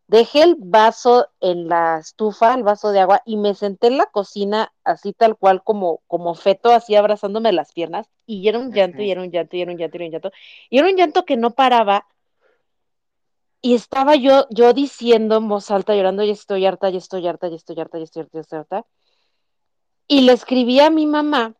Dejé 0.08 0.42
el 0.42 0.56
vaso 0.58 1.28
en 1.40 1.68
la 1.68 1.98
estufa, 1.98 2.52
el 2.54 2.64
vaso 2.64 2.90
de 2.90 3.00
agua, 3.00 3.22
y 3.24 3.36
me 3.36 3.54
senté 3.54 3.86
en 3.86 3.96
la 3.96 4.06
cocina 4.06 4.72
así 4.84 5.14
tal 5.14 5.36
cual 5.36 5.62
como, 5.62 6.00
como 6.06 6.34
feto, 6.34 6.70
así 6.70 6.96
abrazándome 6.96 7.52
las 7.52 7.72
piernas, 7.72 8.08
y 8.26 8.46
era 8.46 8.58
un 8.58 8.72
llanto, 8.72 9.00
y 9.00 9.10
era 9.10 9.22
un 9.22 9.30
llanto, 9.30 9.56
y 9.56 9.62
era 9.62 9.72
un 9.72 9.78
llanto, 9.78 9.96
y 9.96 10.00
era 10.00 10.06
un 10.06 10.12
llanto, 10.12 10.32
y 10.68 10.78
era 10.78 10.88
un 10.88 10.96
llanto 10.96 11.24
que 11.24 11.36
no 11.36 11.52
paraba, 11.52 12.06
y 13.62 13.74
estaba 13.74 14.16
yo, 14.16 14.46
yo 14.50 14.72
diciendo 14.74 15.36
en 15.36 15.48
voz 15.48 15.70
alta, 15.70 15.94
llorando, 15.94 16.24
ya 16.24 16.32
estoy 16.32 16.66
harta, 16.66 16.90
ya 16.90 16.98
estoy 16.98 17.26
harta, 17.28 17.48
ya 17.48 17.56
estoy 17.56 17.78
harta, 17.80 17.98
ya 17.98 18.04
estoy 18.04 18.22
harta, 18.22 18.32
ya 18.38 18.40
estoy 18.42 18.58
harta. 18.58 18.86
Y 20.08 20.22
le 20.22 20.32
escribí 20.32 20.80
a 20.80 20.90
mi 20.90 21.06
mamá, 21.06 21.54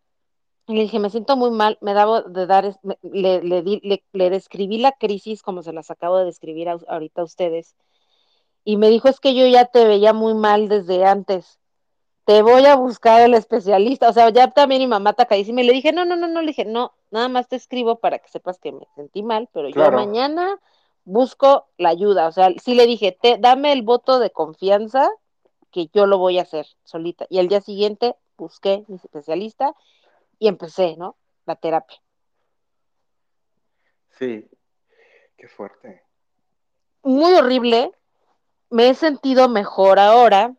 y 0.67 0.75
le 0.75 0.83
dije, 0.83 0.99
me 0.99 1.11
siento 1.11 1.37
muy 1.37 1.51
mal, 1.51 1.79
me 1.81 1.95
daba 1.95 2.23
de 2.23 2.47
dar, 2.47 2.77
me- 2.83 2.99
le, 3.03 3.43
le, 3.43 3.63
di- 3.63 3.81
le, 3.85 4.05
le 4.13 4.31
describí 4.31 4.79
la 4.79 4.93
crisis 4.93 5.43
como 5.43 5.63
se 5.63 5.73
las 5.73 5.91
acabo 5.91 6.19
de 6.19 6.27
describir 6.27 6.69
a- 6.69 6.79
ahorita 6.89 7.23
a 7.23 7.25
ustedes. 7.25 7.77
y 8.65 8.77
me 8.77 8.89
dijo, 8.91 9.09
es 9.09 9.21
que 9.21 9.35
yo 9.35 9.47
ya 9.47 9.67
te 9.67 9.85
veía 9.87 10.13
muy 10.13 10.35
mal 10.35 10.69
desde 10.69 11.05
antes. 11.05 11.59
Te 12.27 12.43
voy 12.43 12.67
a 12.67 12.77
buscar 12.77 13.23
el 13.23 13.35
especialista. 13.35 14.09
O 14.09 14.13
sea, 14.13 14.31
ya 14.31 14.51
también 14.53 14.81
mi 14.83 14.87
mamá 14.89 15.15
tacadísima. 15.15 15.63
Y 15.63 15.65
le 15.67 15.73
dije, 15.73 15.93
no, 15.93 16.05
no, 16.05 16.17
no, 16.17 16.29
no, 16.29 16.41
le 16.43 16.49
dije, 16.49 16.65
no, 16.65 16.93
nada 17.11 17.29
más 17.29 17.49
te 17.49 17.57
escribo 17.57 17.97
para 18.01 18.19
que 18.21 18.29
sepas 18.29 18.59
que 18.61 18.73
me 18.73 18.87
sentí 18.97 19.23
mal, 19.25 19.49
pero 19.53 19.69
yo 19.69 19.75
Claro, 19.75 19.97
mañana 19.97 20.61
busco 21.05 21.69
la 21.79 21.91
ayuda. 21.91 22.29
O 22.29 22.33
sea, 22.33 22.51
sí 22.63 22.75
le 22.75 22.87
dije, 22.87 23.17
te, 23.21 23.39
dame 23.39 23.73
el 23.73 23.83
voto 23.83 24.19
de 24.19 24.31
confianza 24.31 25.11
que 25.71 25.89
yo 25.93 26.07
lo 26.07 26.19
voy 26.19 26.39
a 26.39 26.43
hacer 26.43 26.67
solita. 26.85 27.27
Y 27.31 27.39
al 27.39 27.49
día 27.49 27.61
siguiente 27.61 28.17
busqué 28.37 28.85
mi 28.89 28.97
especialista 28.97 29.75
y 30.39 30.49
empecé, 30.49 30.97
¿no? 30.97 31.17
La 31.47 31.57
terapia. 31.57 32.01
sí, 34.11 34.49
qué 35.37 35.49
fuerte. 35.49 36.03
Muy 37.03 37.33
horrible, 37.35 37.91
me 38.71 38.89
he 38.89 38.95
sentido 38.95 39.49
mejor 39.49 39.99
ahora, 39.99 40.55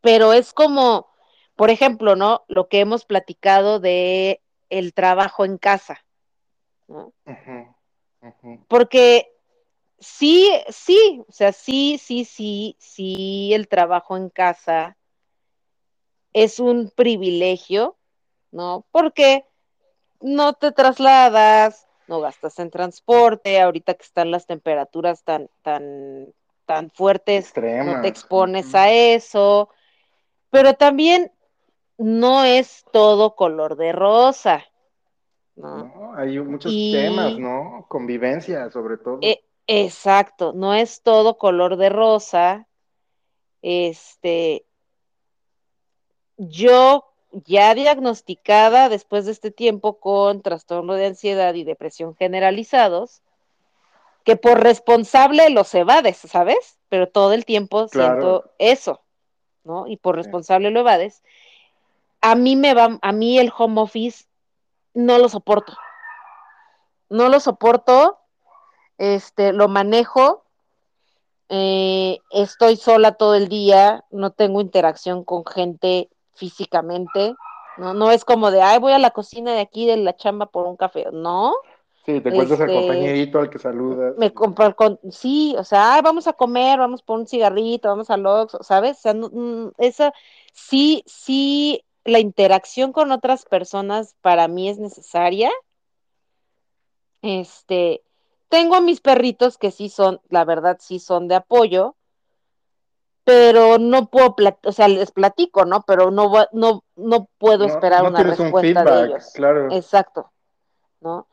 pero 0.00 0.32
es 0.32 0.54
como, 0.54 1.08
por 1.56 1.70
ejemplo, 1.70 2.16
¿no? 2.16 2.44
Lo 2.48 2.68
que 2.68 2.80
hemos 2.80 3.04
platicado 3.04 3.80
de 3.80 4.40
el 4.70 4.94
trabajo 4.94 5.44
en 5.44 5.58
casa, 5.58 6.04
¿no? 6.86 7.12
Porque 8.68 9.32
sí, 9.98 10.50
sí, 10.68 11.22
o 11.28 11.32
sea, 11.32 11.52
sí, 11.52 11.98
sí, 11.98 12.24
sí, 12.24 12.76
sí, 12.78 13.52
el 13.54 13.68
trabajo 13.68 14.16
en 14.16 14.30
casa 14.30 14.96
es 16.32 16.60
un 16.60 16.90
privilegio, 16.90 17.96
¿no? 18.50 18.84
Porque 18.90 19.44
no 20.20 20.52
te 20.54 20.72
trasladas, 20.72 21.86
no 22.06 22.20
gastas 22.20 22.58
en 22.58 22.70
transporte, 22.70 23.60
ahorita 23.60 23.94
que 23.94 24.04
están 24.04 24.30
las 24.30 24.46
temperaturas 24.46 25.22
tan, 25.24 25.48
tan, 25.62 26.32
tan 26.66 26.90
fuertes, 26.90 27.52
no 27.56 28.00
te 28.00 28.08
expones 28.08 28.74
a 28.74 28.90
eso, 28.90 29.70
pero 30.50 30.74
también 30.74 31.32
no 31.98 32.44
es 32.44 32.84
todo 32.92 33.34
color 33.34 33.76
de 33.76 33.92
rosa, 33.92 34.64
¿no? 35.58 35.84
No, 35.84 36.14
hay 36.14 36.38
muchos 36.40 36.74
temas, 36.90 37.38
¿no? 37.38 37.84
Convivencia, 37.88 38.70
sobre 38.70 38.96
todo. 38.96 39.18
eh, 39.22 39.42
exacto, 39.66 40.52
no 40.54 40.74
es 40.74 41.02
todo 41.02 41.36
color 41.38 41.76
de 41.76 41.88
rosa. 41.88 42.66
Este, 43.62 44.64
yo 46.36 47.04
ya 47.32 47.74
diagnosticada 47.74 48.88
después 48.88 49.26
de 49.26 49.32
este 49.32 49.50
tiempo 49.50 49.98
con 49.98 50.40
trastorno 50.42 50.94
de 50.94 51.06
ansiedad 51.06 51.54
y 51.54 51.64
depresión 51.64 52.14
generalizados, 52.14 53.22
que 54.24 54.36
por 54.36 54.62
responsable 54.62 55.50
los 55.50 55.74
evades, 55.74 56.18
¿sabes? 56.18 56.78
Pero 56.88 57.08
todo 57.08 57.32
el 57.32 57.44
tiempo 57.44 57.88
Claro. 57.88 58.20
siento 58.20 58.50
eso, 58.58 59.00
¿no? 59.64 59.86
Y 59.86 59.96
por 59.96 60.16
responsable 60.16 60.70
lo 60.70 60.80
evades. 60.80 61.22
A 62.20 62.34
mí 62.34 62.56
me 62.56 62.74
va, 62.74 62.98
a 63.00 63.12
mí 63.12 63.38
el 63.38 63.52
home 63.56 63.80
office 63.80 64.27
no 64.98 65.16
lo 65.18 65.28
soporto. 65.28 65.76
No 67.08 67.28
lo 67.28 67.38
soporto, 67.38 68.18
este, 68.98 69.52
lo 69.52 69.68
manejo, 69.68 70.44
eh, 71.48 72.18
estoy 72.30 72.76
sola 72.76 73.12
todo 73.12 73.34
el 73.34 73.48
día, 73.48 74.04
no 74.10 74.32
tengo 74.32 74.60
interacción 74.60 75.24
con 75.24 75.46
gente 75.46 76.10
físicamente, 76.34 77.34
no, 77.78 77.94
no 77.94 78.10
es 78.10 78.24
como 78.24 78.50
de, 78.50 78.60
ay, 78.60 78.78
voy 78.80 78.92
a 78.92 78.98
la 78.98 79.12
cocina 79.12 79.52
de 79.52 79.60
aquí 79.60 79.86
de 79.86 79.96
la 79.98 80.16
chamba 80.16 80.46
por 80.46 80.66
un 80.66 80.76
café, 80.76 81.06
no, 81.12 81.54
Sí, 82.04 82.22
te 82.22 82.30
encuentras 82.30 82.58
al 82.60 82.70
este, 82.70 82.80
compañerito 82.80 83.38
al 83.38 83.50
que 83.50 83.58
saludas. 83.58 84.14
me 84.16 84.32
compro, 84.32 84.74
con, 84.74 84.98
sí, 85.10 85.54
o 85.58 85.64
sea, 85.64 85.94
ay, 85.94 86.00
vamos 86.02 86.26
a 86.26 86.32
comer, 86.32 86.78
vamos 86.78 87.02
por 87.02 87.18
un 87.18 87.26
cigarrito, 87.26 87.90
vamos 87.90 88.08
al 88.08 88.24
Oxxo, 88.24 88.62
¿sabes? 88.62 88.96
O 88.96 89.00
sea, 89.00 89.12
no, 89.14 89.28
mm, 89.30 89.72
esa, 89.76 90.14
sí, 90.54 91.04
sí, 91.06 91.84
la 92.08 92.20
interacción 92.20 92.92
con 92.92 93.12
otras 93.12 93.44
personas 93.44 94.14
para 94.20 94.48
mí 94.48 94.68
es 94.68 94.78
necesaria, 94.78 95.50
este, 97.22 98.02
tengo 98.48 98.76
a 98.76 98.80
mis 98.80 99.00
perritos 99.00 99.58
que 99.58 99.70
sí 99.70 99.88
son, 99.88 100.20
la 100.28 100.44
verdad, 100.44 100.78
sí 100.80 100.98
son 100.98 101.28
de 101.28 101.36
apoyo, 101.36 101.96
pero 103.24 103.78
no 103.78 104.06
puedo, 104.06 104.34
o 104.64 104.72
sea, 104.72 104.88
les 104.88 105.10
platico, 105.10 105.66
¿no? 105.66 105.82
Pero 105.86 106.10
no, 106.10 106.32
no, 106.52 106.82
no 106.96 107.28
puedo 107.38 107.66
No, 107.66 107.70
esperar 107.70 108.02
no 108.02 108.08
una 108.08 108.22
tienes 108.22 108.40
un 108.40 108.46
respuesta 108.46 108.84
de 108.84 108.90
feedback, 108.90 109.08
ellos. 109.10 109.32
claro. 109.34 109.72
Exacto, 109.72 110.30
¿no? 111.00 111.26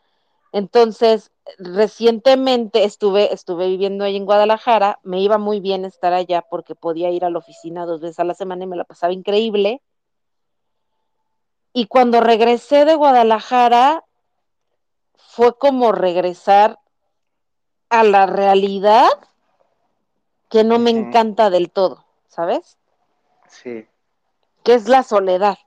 Entonces, 0.52 1.32
recientemente 1.58 2.84
estuve, 2.84 3.34
estuve 3.34 3.68
viviendo 3.68 4.04
ahí 4.04 4.16
en 4.18 4.26
Guadalajara, 4.26 5.00
me 5.04 5.22
iba 5.22 5.38
muy 5.38 5.60
bien 5.60 5.86
estar 5.86 6.14
allá 6.14 6.42
porque 6.50 6.76
podía 6.76 7.12
ir 7.12 7.24
a 7.24 7.30
la 7.30 7.40
oficina 7.40 7.86
dos 7.86 8.02
veces 8.02 8.20
a 8.20 8.24
la 8.26 8.34
semana 8.34 8.64
y 8.64 8.68
me 8.68 8.76
la 8.78 8.84
pasaba 8.86 9.14
increíble. 9.14 9.82
Y 11.78 11.88
cuando 11.88 12.22
regresé 12.22 12.86
de 12.86 12.96
Guadalajara, 12.96 14.06
fue 15.18 15.58
como 15.58 15.92
regresar 15.92 16.80
a 17.90 18.06
la 18.06 18.28
realidad 18.28 19.10
que 20.50 20.64
no 20.64 20.80
me 20.80 20.92
encanta 20.92 21.50
del 21.50 21.70
todo, 21.72 22.06
¿sabes? 22.30 22.78
Sí, 23.50 23.88
Que 24.64 24.74
es 24.76 24.88
la 24.88 25.04
soledad. 25.04 25.58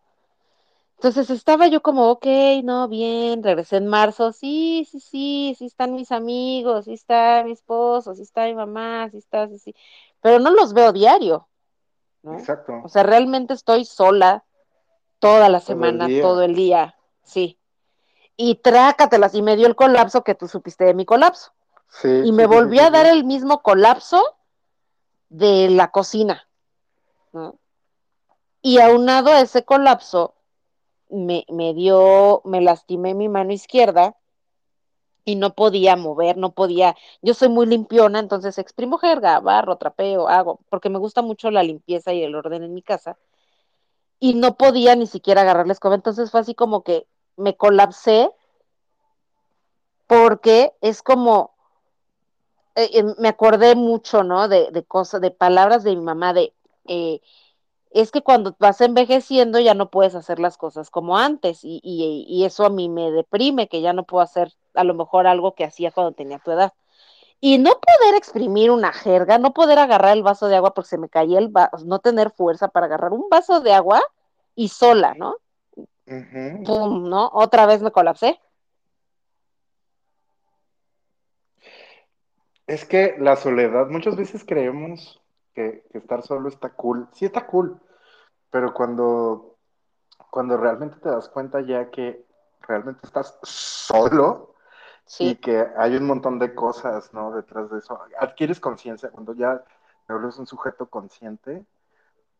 Entonces 0.97 1.29
estaba 1.29 1.69
yo 1.69 1.83
como, 1.83 2.11
ok, 2.11 2.27
no, 2.65 2.89
bien, 2.89 3.43
regresé 3.43 3.77
en 3.77 3.87
marzo, 3.87 4.33
sí, 4.33 4.89
sí, 4.91 5.01
sí, 5.01 5.55
sí 5.59 5.67
están 5.67 5.95
mis 5.95 6.11
amigos, 6.11 6.87
sí 6.87 6.95
está 6.95 7.43
mi 7.45 7.53
esposo, 7.53 8.15
sí 8.15 8.23
está 8.23 8.47
mi 8.47 8.55
mamá, 8.55 9.11
sí 9.11 9.19
está, 9.19 9.47
sí, 9.49 9.59
sí, 9.59 9.75
pero 10.23 10.39
no 10.39 10.51
los 10.53 10.73
veo 10.73 10.93
diario, 10.93 11.49
¿no? 12.23 12.33
O 12.33 12.41
exacto. 12.41 12.73
sea, 12.89 13.03
realmente 13.03 13.53
estoy 13.53 13.85
sola 13.85 14.45
toda 15.19 15.49
la 15.49 15.61
Todo 15.61 15.73
el 15.73 15.93
semana, 15.93 16.09
todo 16.21 16.43
el 16.43 16.55
día, 16.55 16.97
sí. 17.23 17.59
Y 18.37 18.57
trácatelas, 18.57 19.35
y 19.35 19.43
me 19.43 19.57
dio 19.57 19.67
el 19.67 19.77
colapso 19.77 20.23
que 20.23 20.35
tú 20.35 20.49
supiste 20.49 20.85
de 20.85 20.95
mi 20.95 21.05
colapso. 21.05 21.53
Sí, 21.91 22.09
Y 22.25 22.33
me 22.33 22.45
sí, 22.45 22.49
sí, 22.51 22.71
sí, 22.71 22.79
a 22.81 22.91
dar 22.91 23.07
el 23.07 23.25
mismo 23.25 23.63
colapso 23.63 24.23
de 25.29 25.71
la 25.71 25.91
cocina, 25.91 26.49
¿no? 27.33 27.57
Y 28.63 28.79
aunado 28.79 29.31
a 29.31 29.41
ese 29.41 29.65
colapso, 29.65 30.35
me, 31.11 31.45
me 31.49 31.75
dio, 31.75 32.43
me 32.45 32.61
lastimé 32.61 33.15
mi 33.15 33.29
mano 33.29 33.53
izquierda 33.53 34.17
y 35.25 35.37
no 35.37 35.55
podía 35.55 35.97
mover, 35.97 36.37
no 36.39 36.53
podía, 36.53 36.97
yo 37.23 37.35
soy 37.35 37.49
muy 37.51 37.67
limpiona, 37.67 38.19
entonces 38.19 38.59
exprimo 38.59 38.99
jerga, 38.99 39.41
barro, 39.41 39.77
trapeo, 39.77 40.29
hago, 40.29 40.61
porque 40.71 40.89
me 40.89 40.99
gusta 40.99 41.23
mucho 41.23 41.51
la 41.51 41.63
limpieza 41.63 42.13
y 42.15 42.23
el 42.23 42.35
orden 42.35 42.63
en 42.63 42.75
mi 42.75 42.83
casa, 42.83 43.19
y 44.21 44.35
no 44.35 44.57
podía 44.57 44.97
ni 44.97 45.07
siquiera 45.07 45.43
agarrar 45.43 45.67
la 45.67 45.73
escoba, 45.73 45.95
entonces 45.95 46.31
fue 46.31 46.41
así 46.41 46.55
como 46.55 46.83
que 46.83 47.07
me 47.37 47.57
colapsé 47.57 48.31
porque 50.07 50.73
es 50.81 51.03
como, 51.03 51.53
eh, 52.75 52.91
eh, 52.95 53.05
me 53.19 53.29
acordé 53.29 53.75
mucho, 53.75 54.25
¿no? 54.25 54.49
De, 54.49 54.71
de 54.73 54.83
cosas, 54.83 55.21
de 55.21 55.31
palabras 55.31 55.85
de 55.85 55.95
mi 55.95 56.03
mamá, 56.03 56.33
de, 56.33 56.55
eh, 56.87 57.21
es 57.91 58.11
que 58.11 58.23
cuando 58.23 58.57
vas 58.59 58.81
envejeciendo 58.81 59.59
ya 59.61 59.75
no 59.75 59.91
puedes 59.91 60.15
hacer 60.15 60.39
las 60.41 60.57
cosas 60.57 60.91
como 60.91 61.17
antes 61.19 61.65
y, 61.65 61.81
y, 61.83 62.25
y, 62.29 62.45
eso 62.45 62.65
a 62.65 62.71
mí 62.71 62.89
me 62.89 63.11
deprime, 63.11 63.69
que 63.69 63.81
ya 63.81 63.93
no 63.93 64.05
puedo 64.05 64.23
hacer 64.23 64.53
a 64.75 64.85
lo 64.85 64.95
mejor 64.95 65.27
algo 65.27 65.55
que 65.55 65.65
hacía 65.65 65.91
cuando 65.91 66.13
tenía 66.13 66.39
tu 66.39 66.51
edad. 66.51 66.73
Y 67.41 67.59
no 67.59 67.71
poder 67.71 68.17
exprimir 68.17 68.71
una 68.71 68.93
jerga, 68.93 69.39
no 69.39 69.53
poder 69.53 69.79
agarrar 69.79 70.17
el 70.17 70.23
vaso 70.23 70.49
de 70.49 70.57
agua 70.57 70.75
porque 70.75 70.91
se 70.91 70.99
me 70.99 71.09
caía 71.09 71.39
el 71.39 71.49
vaso, 71.49 71.85
no 71.85 72.01
tener 72.01 72.31
fuerza 72.31 72.69
para 72.69 72.87
agarrar 72.87 73.13
un 73.13 73.29
vaso 73.29 73.61
de 73.61 73.73
agua 73.73 74.03
y 74.57 74.69
sola, 74.69 75.15
¿no? 75.15 75.37
¡Pum! 76.65 77.09
¿No? 77.09 77.31
Otra 77.33 77.67
vez 77.67 77.81
me 77.81 77.93
colapsé. 77.93 78.41
Es 82.67 82.85
que 82.85 83.15
la 83.19 83.37
soledad, 83.37 83.87
muchas 83.89 84.17
veces 84.17 84.45
creemos 84.45 85.21
que, 85.55 85.85
que 85.93 85.99
estar 85.99 86.23
solo 86.23 86.49
está 86.49 86.71
cool. 86.71 87.09
Sí 87.13 87.25
está 87.25 87.47
cool, 87.47 87.81
pero 88.51 88.75
cuando, 88.75 89.57
cuando 90.31 90.57
realmente 90.57 90.97
te 90.97 91.09
das 91.09 91.29
cuenta 91.29 91.61
ya 91.61 91.89
que 91.91 92.27
realmente 92.63 93.07
estás 93.07 93.39
solo 93.43 94.55
y 95.19 95.37
que 95.37 95.67
hay 95.77 95.97
un 95.97 96.07
montón 96.07 96.39
de 96.39 96.55
cosas, 96.55 97.13
¿no? 97.13 97.33
Detrás 97.33 97.71
de 97.71 97.79
eso, 97.79 97.99
adquieres 98.19 98.61
conciencia. 98.61 99.11
Cuando 99.11 99.35
ya 99.35 99.63
te 100.07 100.13
vuelves 100.13 100.39
un 100.39 100.47
sujeto 100.47 100.87
consciente, 100.87 101.65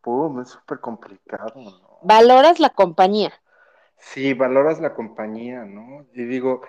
¡pum! 0.01 0.41
Es 0.41 0.49
súper 0.49 0.79
complicado, 0.79 1.53
¿no? 1.55 1.99
Valoras 2.01 2.59
la 2.59 2.69
compañía. 2.69 3.33
Sí, 3.97 4.33
valoras 4.33 4.79
la 4.79 4.93
compañía, 4.93 5.65
¿no? 5.65 6.05
Y 6.13 6.23
digo, 6.23 6.61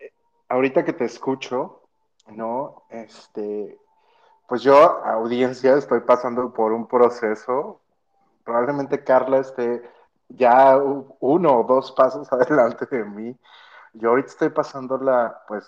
eh, 0.00 0.12
ahorita 0.48 0.84
que 0.84 0.92
te 0.92 1.04
escucho, 1.04 1.82
¿no? 2.28 2.84
Este, 2.90 3.78
pues 4.48 4.62
yo, 4.62 4.76
audiencia, 5.04 5.76
estoy 5.76 6.00
pasando 6.00 6.52
por 6.52 6.72
un 6.72 6.86
proceso. 6.86 7.80
Probablemente 8.44 9.04
Carla 9.04 9.38
esté 9.38 9.82
ya 10.28 10.76
uno 10.76 11.60
o 11.60 11.64
dos 11.64 11.92
pasos 11.92 12.28
adelante 12.32 12.86
de 12.86 13.04
mí. 13.04 13.36
Yo 13.94 14.10
ahorita 14.10 14.28
estoy 14.28 14.48
pasándola, 14.50 15.42
pues 15.46 15.66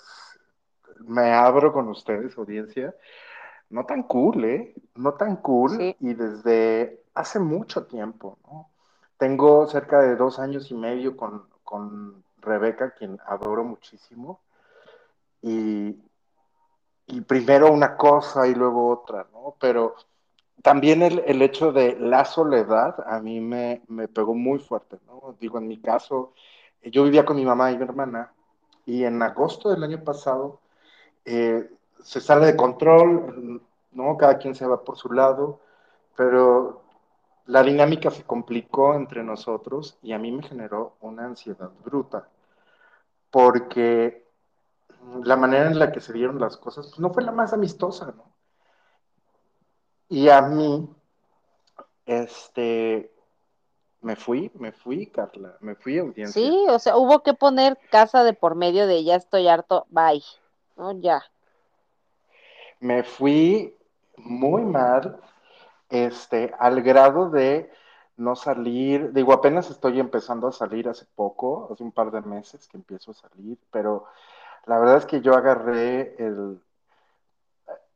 me 1.00 1.32
abro 1.32 1.72
con 1.72 1.88
ustedes, 1.88 2.36
audiencia, 2.38 2.94
no 3.70 3.84
tan 3.86 4.04
cool, 4.04 4.44
¿eh? 4.44 4.74
No 4.94 5.14
tan 5.14 5.36
cool 5.36 5.70
Sí, 5.70 5.96
y 6.00 6.14
desde 6.14 7.02
hace 7.14 7.38
mucho 7.38 7.86
tiempo, 7.86 8.38
¿no? 8.46 8.70
Tengo 9.18 9.66
cerca 9.66 10.00
de 10.00 10.16
dos 10.16 10.38
años 10.38 10.70
y 10.70 10.74
medio 10.74 11.16
con, 11.16 11.44
con 11.62 12.24
Rebeca, 12.38 12.92
quien 12.92 13.18
adoro 13.26 13.64
muchísimo, 13.64 14.40
y, 15.42 15.96
y 17.06 17.20
primero 17.22 17.72
una 17.72 17.96
cosa 17.96 18.46
y 18.46 18.54
luego 18.54 18.88
otra, 18.88 19.26
¿no? 19.32 19.56
Pero 19.60 19.94
también 20.62 21.02
el, 21.02 21.22
el 21.26 21.42
hecho 21.42 21.72
de 21.72 21.96
la 21.98 22.24
soledad 22.24 22.96
a 23.06 23.20
mí 23.20 23.40
me, 23.40 23.82
me, 23.88 24.08
pegó 24.08 24.34
muy 24.34 24.58
fuerte, 24.58 24.98
¿no? 25.06 25.36
Digo, 25.38 25.58
en 25.58 25.68
mi 25.68 25.78
caso, 25.80 26.32
yo 26.90 27.04
vivía 27.04 27.24
con 27.24 27.36
mi 27.36 27.44
mamá 27.44 27.70
y 27.72 27.76
mi 27.76 27.84
hermana, 27.84 28.32
y 28.86 29.04
en 29.04 29.22
agosto 29.22 29.70
del 29.70 29.82
año 29.82 30.02
pasado 30.04 30.60
eh, 31.24 31.70
se 32.02 32.20
sale 32.20 32.46
de 32.46 32.56
control, 32.56 33.62
¿no? 33.92 34.16
Cada 34.16 34.38
quien 34.38 34.54
se 34.54 34.66
va 34.66 34.84
por 34.84 34.96
su 34.96 35.12
lado, 35.12 35.60
pero 36.16 36.82
la 37.46 37.62
dinámica 37.62 38.10
se 38.10 38.24
complicó 38.24 38.94
entre 38.94 39.22
nosotros 39.22 39.98
y 40.02 40.12
a 40.12 40.18
mí 40.18 40.32
me 40.32 40.42
generó 40.42 40.96
una 41.00 41.24
ansiedad 41.24 41.70
bruta, 41.84 42.28
porque 43.30 44.24
la 45.22 45.36
manera 45.36 45.66
en 45.66 45.78
la 45.78 45.92
que 45.92 46.00
se 46.00 46.12
dieron 46.12 46.40
las 46.40 46.56
cosas 46.56 46.86
pues, 46.88 46.98
no 46.98 47.12
fue 47.12 47.22
la 47.22 47.32
más 47.32 47.52
amistosa, 47.52 48.12
¿no? 48.16 48.32
Y 50.08 50.28
a 50.28 50.42
mí, 50.42 50.88
este, 52.06 53.13
me 54.04 54.16
fui, 54.16 54.50
me 54.54 54.70
fui, 54.70 55.06
Carla, 55.06 55.56
me 55.60 55.74
fui 55.74 55.98
a 55.98 56.02
audiencia. 56.02 56.40
sí, 56.40 56.66
o 56.68 56.78
sea, 56.78 56.96
hubo 56.96 57.22
que 57.22 57.32
poner 57.32 57.78
casa 57.90 58.22
de 58.22 58.34
por 58.34 58.54
medio 58.54 58.86
de 58.86 59.02
ya 59.02 59.16
estoy 59.16 59.48
harto, 59.48 59.86
bye, 59.88 60.22
¿no? 60.76 60.92
Ya. 61.00 61.22
Me 62.80 63.02
fui 63.02 63.74
muy 64.18 64.62
mal, 64.62 65.18
este, 65.88 66.52
al 66.58 66.82
grado 66.82 67.30
de 67.30 67.70
no 68.16 68.36
salir, 68.36 69.12
digo, 69.12 69.32
apenas 69.32 69.70
estoy 69.70 69.98
empezando 69.98 70.48
a 70.48 70.52
salir 70.52 70.88
hace 70.88 71.06
poco, 71.16 71.70
hace 71.72 71.82
un 71.82 71.90
par 71.90 72.10
de 72.10 72.20
meses 72.20 72.68
que 72.68 72.76
empiezo 72.76 73.12
a 73.12 73.14
salir, 73.14 73.58
pero 73.70 74.04
la 74.66 74.78
verdad 74.78 74.98
es 74.98 75.06
que 75.06 75.22
yo 75.22 75.34
agarré 75.34 76.14
el, 76.18 76.60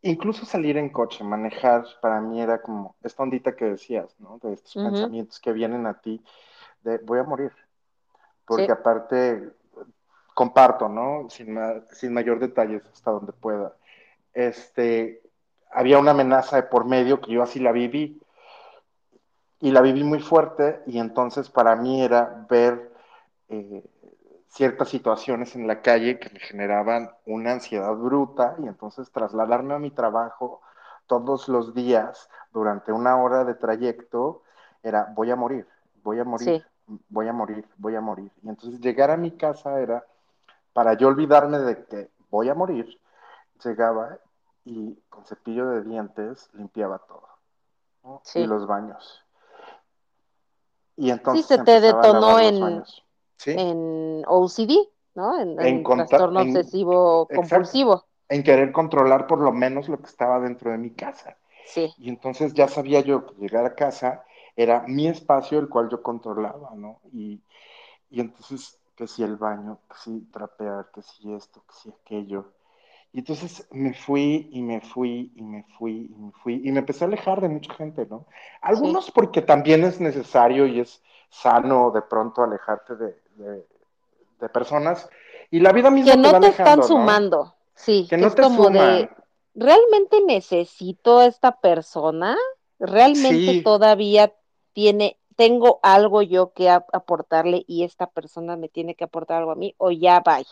incluso 0.02 0.46
salir 0.46 0.76
en 0.76 0.90
coche, 0.90 1.24
manejar, 1.24 1.84
para 2.00 2.20
mí 2.20 2.40
era 2.40 2.60
como 2.60 2.96
esta 3.02 3.22
ondita 3.22 3.56
que 3.56 3.64
decías, 3.64 4.14
¿no? 4.18 4.38
De 4.42 4.54
estos 4.54 4.74
pensamientos 4.74 5.40
que 5.40 5.52
vienen 5.52 5.86
a 5.86 6.00
ti, 6.00 6.22
de 6.82 6.98
voy 6.98 7.18
a 7.18 7.24
morir, 7.24 7.52
Sí, 7.52 8.44
porque 8.46 8.72
aparte 8.72 9.50
comparto, 10.34 10.88
¿no? 10.88 11.28
Sin, 11.30 11.52
ma 11.52 11.82
sin 11.92 12.12
mayor 12.12 12.38
detalles 12.38 12.82
hasta 12.92 13.10
donde 13.10 13.32
pueda. 13.32 13.74
Este, 14.32 15.20
había 15.70 15.98
una 15.98 16.12
amenaza 16.12 16.56
de 16.56 16.62
por 16.62 16.84
medio 16.84 17.20
que 17.20 17.32
yo 17.32 17.42
así 17.42 17.58
la 17.58 17.72
viví 17.72 18.20
y 19.60 19.70
la 19.72 19.80
viví 19.80 20.04
muy 20.04 20.20
fuerte 20.20 20.80
y 20.86 20.98
entonces 20.98 21.50
para 21.50 21.74
mí 21.76 22.02
era 22.02 22.46
ver 22.48 22.92
eh, 23.48 23.82
ciertas 24.48 24.88
situaciones 24.88 25.54
en 25.54 25.66
la 25.66 25.82
calle 25.82 26.18
que 26.18 26.30
me 26.30 26.40
generaban 26.40 27.10
una 27.26 27.52
ansiedad 27.52 27.94
bruta 27.94 28.56
y 28.58 28.66
entonces 28.66 29.10
trasladarme 29.12 29.74
a 29.74 29.78
mi 29.78 29.90
trabajo 29.90 30.62
todos 31.06 31.48
los 31.48 31.74
días 31.74 32.28
durante 32.52 32.92
una 32.92 33.16
hora 33.22 33.44
de 33.44 33.54
trayecto 33.54 34.42
era 34.82 35.12
voy 35.14 35.30
a 35.30 35.36
morir, 35.36 35.66
voy 36.02 36.18
a 36.18 36.24
morir, 36.24 36.62
sí, 36.86 36.96
voy 37.08 37.28
a 37.28 37.32
morir, 37.32 37.66
voy 37.76 37.94
a 37.94 38.00
morir. 38.00 38.30
Y 38.42 38.48
entonces 38.48 38.80
llegar 38.80 39.10
a 39.10 39.16
mi 39.16 39.32
casa 39.32 39.80
era 39.80 40.04
para 40.72 40.94
yo 40.94 41.08
olvidarme 41.08 41.58
de 41.58 41.84
que 41.84 42.10
voy 42.30 42.48
a 42.48 42.54
morir, 42.54 43.00
llegaba 43.64 44.18
y 44.64 44.94
con 45.08 45.24
cepillo 45.24 45.68
de 45.70 45.82
dientes 45.82 46.50
limpiaba 46.52 46.98
todo, 46.98 47.28
¿no? 48.04 48.22
Y 48.34 48.46
los 48.46 48.66
baños. 48.66 49.24
Y 50.96 51.04
Sí, 51.04 51.10
entonces 51.10 51.46
se 51.46 51.58
te 51.58 51.80
detonó 51.80 52.38
en, 52.40 52.84
¿sí? 53.38 53.64
en 53.64 54.24
OCD, 54.26 54.88
¿no? 55.14 55.38
En, 55.40 55.58
En, 55.58 55.82
en 55.84 55.84
trastorno 55.94 56.40
en 56.40 56.40
obsesivo 56.40 57.28
exacto, 57.28 57.78
compulsivo. 57.78 58.06
en 58.28 58.42
querer 58.42 58.72
controlar 58.72 59.26
por 59.26 59.40
lo 59.40 59.52
menos 59.52 59.88
lo 59.88 59.98
que 60.00 60.06
estaba 60.08 60.40
dentro 60.40 60.70
de 60.72 60.78
mi 60.78 60.90
casa. 60.92 61.38
Sí, 61.64 61.94
Y 61.96 62.08
entonces 62.10 62.54
ya 62.54 62.68
sabía 62.68 63.00
yo 63.02 63.26
que 63.26 63.34
llegar 63.36 63.64
a 63.66 63.74
casa 63.76 64.24
era 64.56 64.84
mi 64.88 65.08
espacio 65.08 65.58
el 65.60 65.68
cual 65.68 65.88
yo 65.90 66.02
controlaba, 66.02 66.72
¿no? 66.76 67.00
Y, 67.12 67.42
y 68.10 68.20
entonces, 68.20 68.80
que 68.96 69.06
si 69.08 69.22
el 69.24 69.36
baño, 69.36 69.80
que 69.88 69.96
si 69.98 70.20
trapear, 70.32 70.90
que 70.94 71.02
si 71.02 71.32
esto, 71.34 71.62
que 71.68 71.74
si 71.74 71.90
aquello. 71.90 72.54
Y 73.12 73.20
entonces 73.20 73.66
me 73.72 73.94
fui 73.94 74.48
y 74.52 74.62
me 74.62 74.80
fui 74.80 75.32
y 75.36 75.42
me 75.42 75.64
fui 75.78 76.08
y 76.14 76.14
me 76.20 76.32
fui 76.32 76.60
y 76.64 76.72
me 76.72 76.80
empecé 76.80 77.04
a 77.04 77.08
alejar 77.08 77.40
de 77.40 77.48
mucha 77.48 77.74
gente, 77.74 78.06
¿no? 78.06 78.26
sí. 78.70 78.98
Algunos 79.00 79.10
porque 79.10 79.42
también 79.42 79.84
es 79.84 80.00
necesario 80.00 80.66
y 80.66 80.80
es 80.80 81.02
sano 81.30 81.90
de 81.90 82.02
pronto 82.02 82.42
alejarte 82.42 82.96
de, 82.96 83.22
de, 83.38 83.66
de 84.40 84.48
personas 84.50 85.08
y 85.50 85.60
la 85.60 85.72
vida 85.72 85.90
Que 85.90 85.94
misma 85.94 86.12
te 86.16 86.18
no 86.18 86.40
te 86.40 86.48
están 86.48 86.82
sumando. 86.82 87.56
Sí, 87.74 88.06
Que 88.10 88.16
que 88.16 88.16
no 88.18 88.28
es 88.28 88.34
te 88.34 88.42
como 88.42 88.64
suman. 88.64 88.72
de, 88.72 89.10
¿realmente 89.54 90.20
necesito 90.22 91.18
a 91.20 91.26
esta 91.26 91.60
persona? 91.60 92.36
¿Realmente 92.78 93.54
Sí, 93.54 93.62
todavía 93.62 94.34
tiene, 94.72 95.18
tengo 95.36 95.80
algo 95.82 96.22
yo 96.22 96.52
que 96.52 96.70
aportarle 96.70 97.64
y 97.66 97.84
esta 97.84 98.08
persona 98.10 98.56
me 98.56 98.68
tiene 98.68 98.94
que 98.96 99.04
aportar 99.04 99.38
algo 99.38 99.52
a 99.52 99.56
mí? 99.56 99.74
O 99.78 99.90
ya 99.90 100.20
bye, 100.20 100.46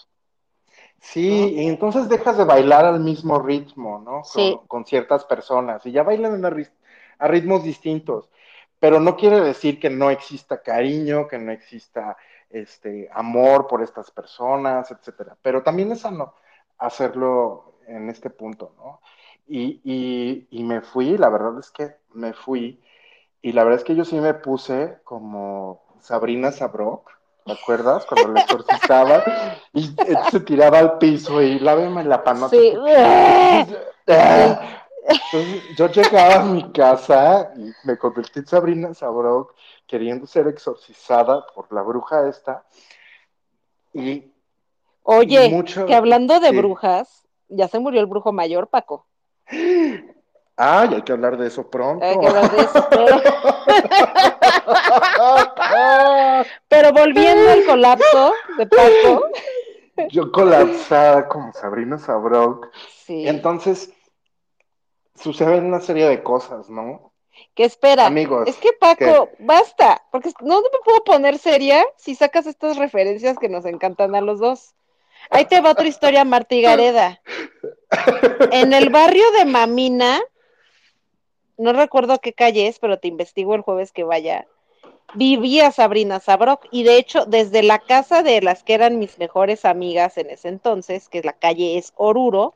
Sí, 1.01 1.29
¿no? 1.29 1.55
y 1.57 1.67
entonces 1.67 2.09
dejas 2.09 2.39
de 2.39 2.45
bailar 2.45 2.85
al 2.85 3.01
mismo 3.01 3.39
ritmo, 3.41 4.01
¿no? 4.05 4.25
Sí, 4.25 4.59
Con, 4.59 4.67
con 4.67 4.87
ciertas 4.87 5.25
personas 5.25 5.85
y 5.87 5.93
ya 5.93 6.03
bailan 6.03 6.45
a, 6.45 6.51
rit 6.51 6.69
a, 7.19 7.29
ritmos 7.29 7.63
distintos, 7.65 8.31
pero 8.81 9.01
no 9.01 9.17
quiere 9.17 9.41
decir 9.41 9.79
que 9.81 9.91
no 9.91 10.11
exista 10.11 10.63
cariño, 10.63 11.29
que 11.29 11.39
no 11.39 11.53
exista 11.53 12.17
este 12.51 13.09
amor 13.13 13.67
por 13.67 13.83
estas 13.83 14.11
personas, 14.11 14.91
etcétera. 14.91 15.37
Pero 15.43 15.63
también 15.63 15.93
es 15.93 16.01
sano 16.01 16.35
hacerlo 16.79 17.79
en 17.87 18.11
este 18.11 18.31
punto, 18.31 18.75
¿no? 18.77 19.01
Y, 19.47 19.81
y, 19.85 20.49
y 20.51 20.65
me 20.65 20.81
fui, 20.81 21.17
la 21.17 21.29
verdad 21.29 21.59
es 21.61 21.71
que 21.71 21.97
me 22.13 22.33
fui, 22.33 22.83
y 23.43 23.53
la 23.53 23.63
verdad 23.63 23.79
es 23.79 23.85
que 23.85 23.95
yo 23.95 24.05
sí 24.05 24.17
me 24.17 24.35
puse 24.35 24.99
como 25.05 25.83
Sabrina 26.01 26.51
Sabrok, 26.51 27.11
¿te 27.45 27.53
acuerdas? 27.53 28.05
Cuando 28.07 28.33
la 28.33 28.41
exorcizaba 28.41 29.23
y 29.73 29.95
se 30.31 30.41
tiraba 30.41 30.81
al 30.81 30.99
piso 30.99 31.41
y 31.41 31.61
láveme 31.61 32.03
la 32.05 32.25
panota 32.25 32.57
sí. 32.57 32.75
Entonces, 35.09 35.77
yo 35.77 35.89
llegaba 35.89 36.35
a 36.37 36.45
mi 36.45 36.71
casa 36.73 37.53
y 37.57 37.73
me 37.85 37.97
convertí 37.97 38.41
en 38.41 38.47
Sabrina 38.47 38.95
Sabrok 38.95 39.55
queriendo 39.87 40.27
ser 40.27 40.49
exorcizada 40.49 41.47
por 41.55 41.73
la 41.73 41.83
bruja 41.83 42.29
esta 42.29 42.65
y, 43.93 44.11
y 44.11 44.33
Oye, 45.05 45.65
que 45.87 45.95
hablando 45.95 46.41
de 46.41 46.51
brujas, 46.51 47.25
ya 47.49 47.69
se 47.69 47.79
murió 47.79 48.01
el 48.01 48.07
brujo 48.07 48.33
mayor, 48.33 48.67
Paco. 48.69 49.07
Ay, 50.57 50.95
hay 50.95 51.03
que 51.03 51.13
hablar 51.13 51.37
de 51.37 51.47
eso 51.47 51.61
Hay 51.61 51.67
pronto. 51.69 52.21
que 52.21 52.27
hablar 52.27 52.51
de 52.51 52.63
eso, 52.63 52.87
pero, 52.91 53.17
pero 56.69 56.93
volviendo 56.93 57.51
al 57.51 57.65
colapso 57.67 58.33
de 58.59 58.67
Paco, 58.67 59.29
yo 60.11 60.33
colapsada 60.33 61.29
como 61.29 61.53
Sabrina 61.53 61.99
Sabrok. 61.99 62.69
sí, 63.05 63.29
Entonces, 63.29 63.93
suceden 65.17 65.67
una 65.67 65.81
serie 65.81 66.07
de 66.07 66.23
cosas, 66.23 66.71
¿no? 66.71 67.13
que 67.55 67.65
espera, 67.65 68.07
Amigos, 68.07 68.49
es 68.49 68.57
que 68.57 68.73
Paco, 68.73 69.31
basta, 69.39 70.03
porque 70.11 70.31
no 70.41 70.61
me 70.61 70.69
puedo 70.85 71.05
poner 71.05 71.39
seria 71.39 71.85
si 71.97 72.15
sacas 72.15 72.47
estas 72.47 72.77
referencias 72.77 73.39
que 73.39 73.49
nos 73.49 73.65
encantan 73.65 74.15
a 74.15 74.21
los 74.21 74.41
dos. 74.41 74.75
Ahí 75.31 75.47
te 75.47 75.61
va 75.61 75.73
otra 75.73 75.89
historia, 75.89 76.25
Marta 76.25 76.55
y 76.55 76.63
Gareda. 76.63 77.21
En 78.53 78.73
el 78.73 78.91
barrio 78.91 79.25
de 79.33 79.45
Mamina, 79.45 80.21
no 81.57 81.73
recuerdo 81.73 82.21
qué 82.21 82.33
calle 82.33 82.69
es, 82.69 82.79
pero 82.79 82.99
te 82.99 83.09
investigo 83.09 83.55
el 83.55 83.63
jueves 83.63 83.93
que 83.93 84.05
vaya, 84.05 84.47
vivía 85.15 85.73
Sabrina 85.73 86.21
Sabrok 86.21 86.67
y 86.71 86.83
de 86.85 86.97
hecho 86.97 87.25
desde 87.25 87.63
la 87.63 87.79
casa 87.79 88.23
de 88.23 88.41
las 88.43 88.63
que 88.63 88.75
eran 88.75 88.99
mis 88.99 89.19
mejores 89.19 89.65
amigas 89.65 90.19
en 90.19 90.31
ese 90.31 90.49
entonces, 90.49 91.09
que 91.09 91.23
la 91.23 91.33
calle 91.33 91.79
es 91.79 91.93
Oruro, 91.97 92.55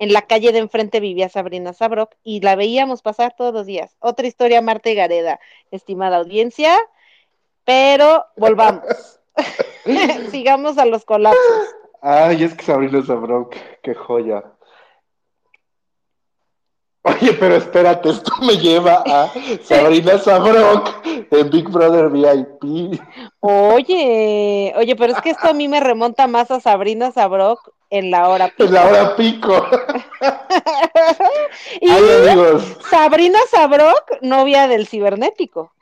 en 0.00 0.14
la 0.14 0.22
calle 0.22 0.50
de 0.50 0.58
enfrente 0.58 0.98
vivía 0.98 1.28
Sabrina 1.28 1.74
Sabrok 1.74 2.16
y 2.24 2.40
la 2.40 2.56
veíamos 2.56 3.02
pasar 3.02 3.36
todos 3.36 3.52
los 3.52 3.66
días. 3.66 3.96
Otra 4.00 4.26
historia, 4.26 4.62
Marta 4.62 4.90
y 4.90 4.94
Gareda, 4.94 5.38
estimada 5.70 6.16
audiencia, 6.16 6.76
pero 7.64 8.24
volvamos. 8.36 8.82
Sigamos 10.30 10.78
a 10.78 10.86
los 10.86 11.04
colapsos. 11.04 11.74
Ay, 12.00 12.44
es 12.44 12.54
que 12.54 12.64
Sabrina 12.64 13.04
Sabrok, 13.04 13.54
qué 13.82 13.94
joya. 13.94 14.42
Oye, 17.02 17.32
pero 17.32 17.56
espérate, 17.56 18.10
esto 18.10 18.30
me 18.42 18.58
lleva 18.58 19.02
a 19.06 19.32
Sabrina 19.62 20.18
Sabrok 20.18 21.06
en 21.30 21.48
Big 21.50 21.66
Brother 21.70 22.10
VIP. 22.10 23.00
Oye, 23.40 24.74
oye, 24.76 24.96
pero 24.96 25.14
es 25.14 25.20
que 25.22 25.30
esto 25.30 25.48
a 25.48 25.54
mí 25.54 25.66
me 25.66 25.80
remonta 25.80 26.26
más 26.26 26.50
a 26.50 26.60
Sabrina 26.60 27.10
Sabrok 27.10 27.72
en 27.88 28.10
la 28.10 28.28
hora 28.28 28.48
pico. 28.48 28.64
En 28.64 28.74
la 28.74 28.86
hora 28.86 29.16
pico. 29.16 29.66
y 31.80 31.88
Ay, 31.88 32.28
amigos. 32.28 32.76
Sabrina 32.90 33.38
Sabrok, 33.50 34.20
novia 34.20 34.68
del 34.68 34.86
cibernético, 34.86 35.72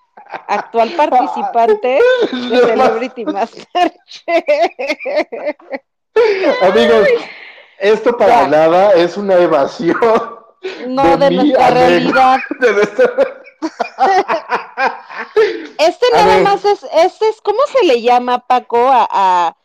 actual 0.46 0.92
participante 0.92 1.98
de 2.32 2.38
No. 2.48 2.60
Celebrity 2.60 3.24
Masterchef. 3.24 3.96
Amigos, 6.62 7.08
esto 7.78 8.16
para 8.16 8.46
nada 8.46 8.92
es 8.92 9.16
una 9.16 9.34
evasión. 9.34 10.37
No, 10.88 11.16
de, 11.16 11.30
nuestra 11.30 11.70
realidad. 11.70 12.38
de 12.60 12.72
nuestra- 12.72 13.14
Este 15.78 16.06
A 16.12 16.16
nada 16.16 16.34
ver. 16.36 16.42
más 16.44 16.64
es, 16.64 16.84
este 16.92 17.28
es, 17.28 17.40
¿cómo 17.40 17.58
se 17.72 17.84
le 17.86 18.00
llama, 18.02 18.38
Paco, 18.46 18.88
a, 18.88 19.08
a, 19.10 19.56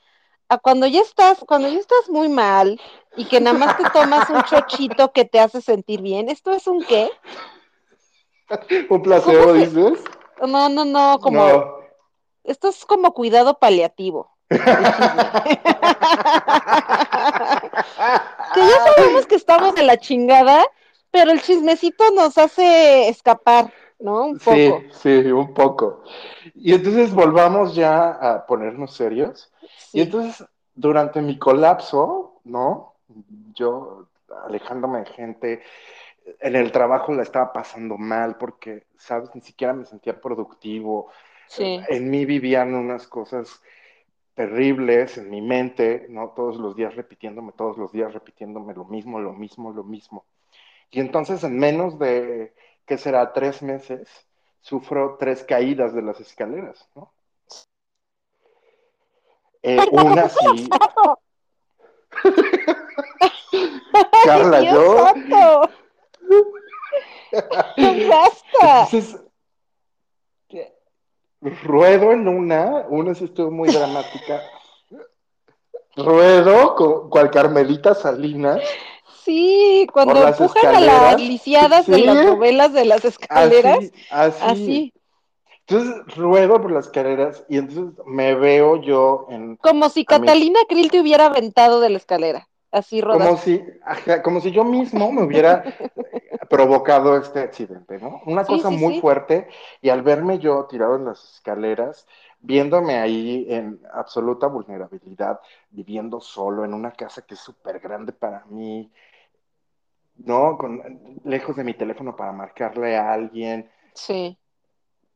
a 0.50 0.58
cuando 0.58 0.86
ya 0.88 1.02
estás, 1.02 1.40
cuando 1.48 1.68
ya 1.70 1.80
estás 1.80 2.10
muy 2.10 2.28
mal 2.30 2.80
y 3.16 3.26
que 3.26 3.40
nada 3.40 3.58
más 3.58 3.78
te 3.78 3.84
tomas 3.92 4.30
un 4.30 4.44
chochito 4.44 5.12
que 5.12 5.26
te 5.26 5.40
hace 5.40 5.62
sentir 5.62 6.02
bien? 6.02 6.30
¿Esto 6.30 6.52
es 6.52 6.66
un 6.68 6.84
qué? 6.84 7.10
Un 8.90 9.02
placebo, 9.02 9.42
¿Cómo 9.48 9.54
se- 9.54 9.60
dices. 9.68 10.04
No, 10.42 10.70
no, 10.70 10.86
no, 10.86 11.20
como, 11.20 11.48
No. 11.48 11.76
esto 12.44 12.70
es 12.70 12.86
como 12.86 13.14
cuidado 13.14 13.58
paliativo. 13.60 14.30
que 14.50 14.58
ya 18.60 18.84
sabemos 18.96 19.26
que 19.28 19.36
estamos 19.36 19.74
de 19.76 19.84
la 19.84 19.98
chingada, 19.98 20.64
pero 21.14 21.30
el 21.30 21.44
chismecito 21.44 22.10
nos 22.10 22.40
hace 22.40 23.08
escapar, 23.08 23.72
¿no? 24.00 24.26
Un 24.26 24.40
poco. 24.40 24.82
Sí, 24.92 25.22
sí, 25.22 25.32
un 25.32 25.54
poco. 25.54 26.04
Y 26.56 26.74
entonces 26.74 27.14
volvamos 27.14 27.76
ya 27.76 28.10
a 28.10 28.48
ponernos 28.48 28.96
serios. 28.96 29.54
Sí. 29.78 30.00
Y 30.00 30.02
entonces, 30.02 30.44
durante 30.74 31.22
mi 31.22 31.38
colapso, 31.38 32.40
¿no? 32.46 32.96
Yo 33.54 34.08
alejándome 34.44 35.02
de 35.02 35.06
gente, 35.06 35.62
en 36.40 36.56
el 36.56 36.72
trabajo 36.72 37.14
la 37.14 37.22
estaba 37.22 37.54
pasando 37.54 37.96
mal 38.00 38.38
porque, 38.40 38.88
¿sabes? 38.98 39.30
Ni 39.36 39.42
siquiera 39.42 39.72
me 39.74 39.86
sentía 39.86 40.20
productivo. 40.20 41.12
sí. 41.48 41.80
En 41.90 42.10
mí 42.10 42.26
vivían 42.26 42.74
unas 42.74 43.06
cosas 43.06 43.62
terribles 44.34 45.20
en 45.20 45.30
mi 45.30 45.44
mente, 45.44 46.08
¿no? 46.10 46.30
Todos 46.30 46.58
los 46.58 46.76
días 46.76 46.96
repitiéndome, 46.96 47.52
todos 47.52 47.78
los 47.78 47.92
días 47.92 48.12
repitiéndome 48.12 48.74
lo 48.74 48.86
mismo, 48.86 49.20
lo 49.20 49.34
mismo, 49.34 49.72
lo 49.72 49.84
mismo. 49.84 50.26
Y 50.94 51.00
entonces 51.00 51.44
en 51.44 51.58
menos 51.58 51.98
de, 51.98 52.54
¿qué 52.86 53.00
será? 53.00 53.34
Tres 53.34 53.64
meses, 53.64 54.08
sufro 54.62 55.18
tres 55.20 55.44
caídas 55.44 55.96
de 55.96 56.04
las 56.04 56.20
escaleras, 56.20 56.88
¿no? 56.96 57.12
Eh, 59.64 59.80
una 59.92 60.30
sí, 60.30 60.70
Carla, 64.26 64.62
yo, 64.62 65.14
entonces, 67.76 69.20
ruedo 71.64 72.12
en 72.12 72.28
una, 72.28 72.86
una 72.90 73.16
sí 73.16 73.26
estuvo 73.26 73.50
muy 73.50 73.70
dramática, 73.70 74.44
ruedo 75.96 76.76
con, 76.76 77.10
cual 77.10 77.32
Carmelita 77.32 77.96
Salinas, 77.96 78.62
Sí, 79.26 79.88
cuando 79.94 80.22
empujan 80.22 80.74
a 80.74 80.80
las 80.82 81.18
lisiadas 81.20 81.90
de 81.90 81.98
Sí. 81.98 82.04
las 82.06 82.22
novelas 82.22 82.74
de 82.74 82.86
las 82.86 83.06
escaleras, 83.06 83.78
así, 83.88 83.92
así, 84.10 84.86
así, 84.86 84.94
Entonces 85.68 86.16
ruedo 86.18 86.62
por 86.62 86.72
las 86.72 86.88
escaleras 86.88 87.46
y 87.50 87.58
entonces 87.60 88.06
me 88.06 88.36
veo 88.36 88.82
yo 88.82 89.28
en 89.30 89.60
como 89.62 89.90
si 89.90 90.06
A 90.08 90.16
mí- 90.16 90.34
Catalina 90.34 90.60
Krill 90.70 90.92
te 90.92 91.02
hubiera 91.02 91.26
aventado 91.26 91.80
de 91.80 91.90
la 91.90 91.98
escalera, 91.98 92.48
así 92.72 93.02
como 93.08 93.38
rodando. 93.38 93.38
si, 93.38 93.64
ajá, 93.86 94.22
como 94.24 94.42
si 94.42 94.52
yo 94.52 94.64
mismo 94.64 95.12
me 95.12 95.24
hubiera 95.24 95.66
provocado 96.50 97.18
este 97.18 97.40
accidente, 97.42 98.00
¿no? 98.00 98.22
Una 98.26 98.46
Sí, 98.46 98.54
cosa 98.54 98.70
sí, 98.70 98.78
muy 98.80 98.94
sí. 98.94 99.02
fuerte 99.02 99.48
y 99.82 99.90
al 99.90 100.02
verme 100.04 100.40
yo 100.40 100.66
tirado 100.68 100.96
en 100.98 101.06
las 101.06 101.24
escaleras, 101.36 102.08
viéndome 102.42 103.00
ahí 103.00 103.46
en 103.50 103.82
absoluta 103.94 104.48
vulnerabilidad, 104.48 105.40
viviendo 105.72 106.20
solo 106.22 106.66
en 106.66 106.74
una 106.74 106.92
casa 106.92 107.26
que 107.26 107.36
es 107.36 107.40
súper 107.42 107.80
grande 107.80 108.14
para 108.14 108.46
mí, 108.46 108.92
¿no? 110.18 110.58
Con, 110.58 110.82
lejos 111.24 111.56
de 111.56 111.64
mi 111.64 111.74
teléfono 111.74 112.16
para 112.16 112.32
marcarle 112.32 112.96
a 112.98 113.14
alguien. 113.14 113.70
Sí. 113.94 114.38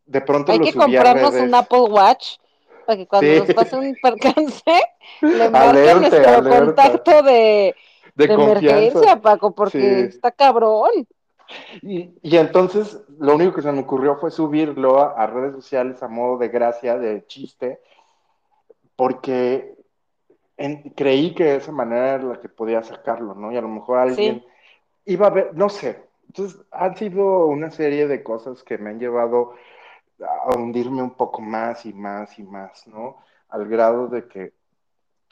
De 0.05 0.21
pronto 0.21 0.51
Hay 0.51 0.59
lo 0.59 0.65
que 0.65 0.73
comprarnos 0.73 1.33
un 1.35 1.53
Apple 1.53 1.79
Watch 1.89 2.37
para 2.85 2.97
que 2.97 3.07
cuando 3.07 3.27
Sí. 3.31 3.39
nos 3.39 3.53
pase 3.53 3.75
un 3.77 3.95
percance 4.01 4.63
le 5.21 5.49
marque 5.49 5.93
nuestro 5.95 6.29
alerta. 6.29 6.65
contacto 6.65 7.23
de, 7.23 7.75
de 8.15 8.25
emergencia, 8.25 9.21
Paco, 9.21 9.53
porque 9.53 9.79
Sí. 9.79 10.15
está 10.15 10.31
cabrón. 10.31 10.89
Y, 11.81 12.09
y 12.21 12.37
entonces 12.37 13.01
lo 13.19 13.35
único 13.35 13.53
que 13.53 13.61
se 13.61 13.71
me 13.71 13.81
ocurrió 13.81 14.17
fue 14.17 14.31
subirlo 14.31 14.99
a, 15.01 15.13
a 15.13 15.27
redes 15.27 15.53
sociales 15.53 16.01
a 16.03 16.07
modo 16.07 16.37
de 16.37 16.49
gracia, 16.49 16.97
de 16.97 17.25
chiste, 17.25 17.79
porque 18.95 19.75
en- 20.57 20.89
creí 20.91 21.33
que 21.35 21.43
de 21.43 21.55
esa 21.57 21.71
manera 21.71 22.15
era 22.15 22.23
la 22.23 22.41
que 22.41 22.49
podía 22.49 22.83
sacarlo, 22.83 23.33
¿no? 23.35 23.51
Y 23.51 23.57
a 23.57 23.61
lo 23.61 23.69
mejor 23.69 23.99
alguien 23.99 24.43
iba 25.07 25.27
a 25.27 25.31
ver, 25.31 25.55
no 25.55 25.69
sé. 25.69 26.07
Entonces 26.27 26.61
han 26.71 26.95
sido 26.95 27.47
una 27.47 27.71
serie 27.71 28.07
de 28.07 28.21
cosas 28.21 28.63
que 28.63 28.77
me 28.77 28.91
han 28.91 28.99
llevado 28.99 29.53
a 30.21 30.55
hundirme 30.55 31.01
un 31.01 31.15
poco 31.15 31.41
más 31.41 31.85
y 31.85 31.93
más 31.93 32.37
y 32.37 32.43
más, 32.43 32.85
¿no? 32.87 33.17
Al 33.49 33.67
grado 33.67 34.07
de 34.07 34.27
que 34.27 34.53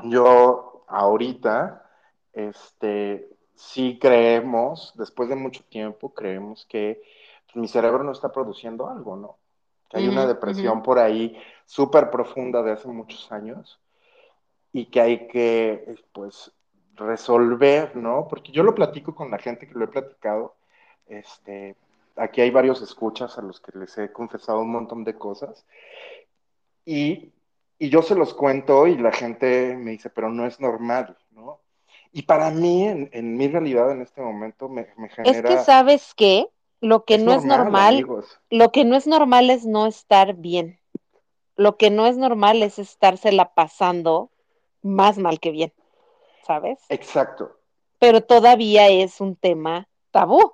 yo 0.04 0.86
ahorita, 0.88 1.90
este, 2.34 3.30
sí 3.56 4.00
creemos, 4.00 4.94
después 4.96 5.30
de 5.30 5.36
mucho 5.36 5.64
tiempo, 5.66 6.14
creemos 6.14 6.66
que 6.66 7.02
pues, 7.46 7.56
mi 7.56 7.68
cerebro 7.68 8.04
no 8.04 8.12
está 8.12 8.32
produciendo 8.32 8.90
algo, 8.90 9.16
¿no? 9.16 9.38
Que 9.90 9.98
hay 9.98 10.08
una 10.08 10.26
depresión 10.26 10.82
por 10.82 10.98
ahí 10.98 11.38
súper 11.66 12.10
profunda 12.10 12.64
de 12.64 12.72
hace 12.72 12.88
muchos 12.88 13.32
años 13.32 13.80
y 14.74 14.88
que 14.88 15.02
hay 15.02 15.28
que, 15.28 15.96
pues, 16.12 16.52
resolver, 16.96 17.96
¿no? 17.96 18.28
Porque 18.28 18.52
yo 18.52 18.64
lo 18.64 18.76
platico 18.76 19.14
con 19.16 19.32
la 19.32 19.38
gente 19.38 19.68
que 19.68 19.74
lo 19.74 19.86
he 19.86 19.90
platicado, 19.90 20.56
este, 21.08 21.76
aquí 22.16 22.42
hay 22.42 22.52
varios 22.52 22.82
escuchas 22.82 23.38
a 23.38 23.42
los 23.42 23.60
que 23.60 23.78
les 23.78 23.98
he 23.98 24.12
confesado 24.12 24.60
un 24.62 24.72
montón 24.72 25.04
de 25.04 25.16
cosas 25.16 25.66
y, 26.86 27.32
y 27.78 27.90
yo 27.90 28.02
se 28.02 28.16
los 28.16 28.34
cuento 28.34 28.88
y 28.88 28.98
la 28.98 29.12
gente 29.12 29.76
me 29.78 29.92
dice, 29.92 30.10
pero 30.10 30.30
no 30.30 30.46
es 30.46 30.60
normal, 30.60 31.18
¿no? 31.32 31.60
Y 32.12 32.22
para 32.24 32.50
mí, 32.50 32.88
en, 32.88 33.10
en 33.12 33.36
mi 33.36 33.48
realidad 33.50 33.92
en 33.92 34.02
este 34.02 34.22
momento, 34.22 34.70
me, 34.70 34.88
me 34.98 35.08
Es 35.08 35.16
genera... 35.16 35.50
que 35.50 35.58
sabes 35.58 36.14
qué, 36.16 36.48
lo 36.80 37.04
que 37.04 37.18
no 37.18 37.34
es 37.34 37.44
normal, 37.44 37.96
amigos. 37.96 38.40
lo 38.50 38.72
que 38.72 38.86
no 38.86 38.96
es 38.96 39.06
normal 39.06 39.50
es 39.50 39.66
no 39.66 39.86
estar 39.86 40.36
bien. 40.36 40.80
Lo 41.58 41.78
que 41.78 41.90
no 41.90 42.06
es 42.06 42.16
normal 42.18 42.64
es 42.64 42.80
estársela 42.80 43.54
pasando 43.54 44.30
más 44.82 45.18
mal 45.18 45.40
que 45.40 45.52
bien, 45.52 45.74
¿sabes? 46.46 46.80
Exacto. 46.90 47.58
Pero 48.00 48.22
todavía 48.22 48.88
es 48.88 49.22
un 49.22 49.36
tema 49.36 49.88
tabú. 50.12 50.54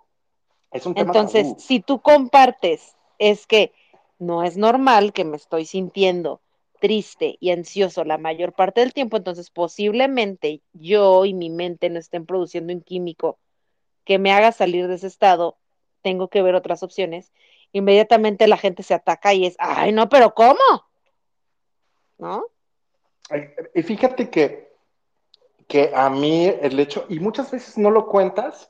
Es 0.71 0.85
un 0.85 0.93
tema 0.93 1.07
Entonces, 1.07 1.47
tabú. 1.47 1.59
si 1.59 1.79
tú 1.79 2.01
compartes, 2.01 2.95
es 3.19 3.45
que 3.45 3.73
no 4.19 4.43
es 4.43 4.57
normal 4.57 5.13
que 5.13 5.25
me 5.25 5.37
estoy 5.37 5.65
sintiendo 5.65 6.41
triste 6.79 7.37
y 7.39 7.51
ansioso 7.51 8.03
la 8.03 8.17
mayor 8.17 8.53
parte 8.53 8.81
del 8.81 8.93
tiempo, 8.93 9.17
entonces 9.17 9.51
posiblemente 9.51 10.61
yo 10.73 11.25
y 11.25 11.33
mi 11.33 11.49
mente 11.49 11.89
no 11.89 11.99
estén 11.99 12.25
produciendo 12.25 12.73
un 12.73 12.81
químico 12.81 13.37
que 14.03 14.17
me 14.17 14.31
haga 14.31 14.51
salir 14.51 14.87
de 14.87 14.95
ese 14.95 15.07
estado, 15.07 15.57
tengo 16.01 16.27
que 16.27 16.41
ver 16.41 16.55
otras 16.55 16.81
opciones. 16.81 17.31
Inmediatamente 17.71 18.47
la 18.47 18.57
gente 18.57 18.81
se 18.81 18.95
ataca 18.95 19.33
y 19.33 19.45
es, 19.45 19.55
ay, 19.59 19.91
no, 19.91 20.09
pero 20.09 20.33
¿cómo? 20.33 20.57
¿No? 22.17 22.45
Y 23.75 23.83
fíjate 23.83 24.29
que, 24.29 24.70
que 25.71 25.89
a 25.95 26.09
mí 26.09 26.47
el 26.47 26.77
hecho, 26.81 27.05
y 27.07 27.21
muchas 27.21 27.49
veces 27.49 27.77
no 27.77 27.91
lo 27.91 28.07
cuentas, 28.07 28.69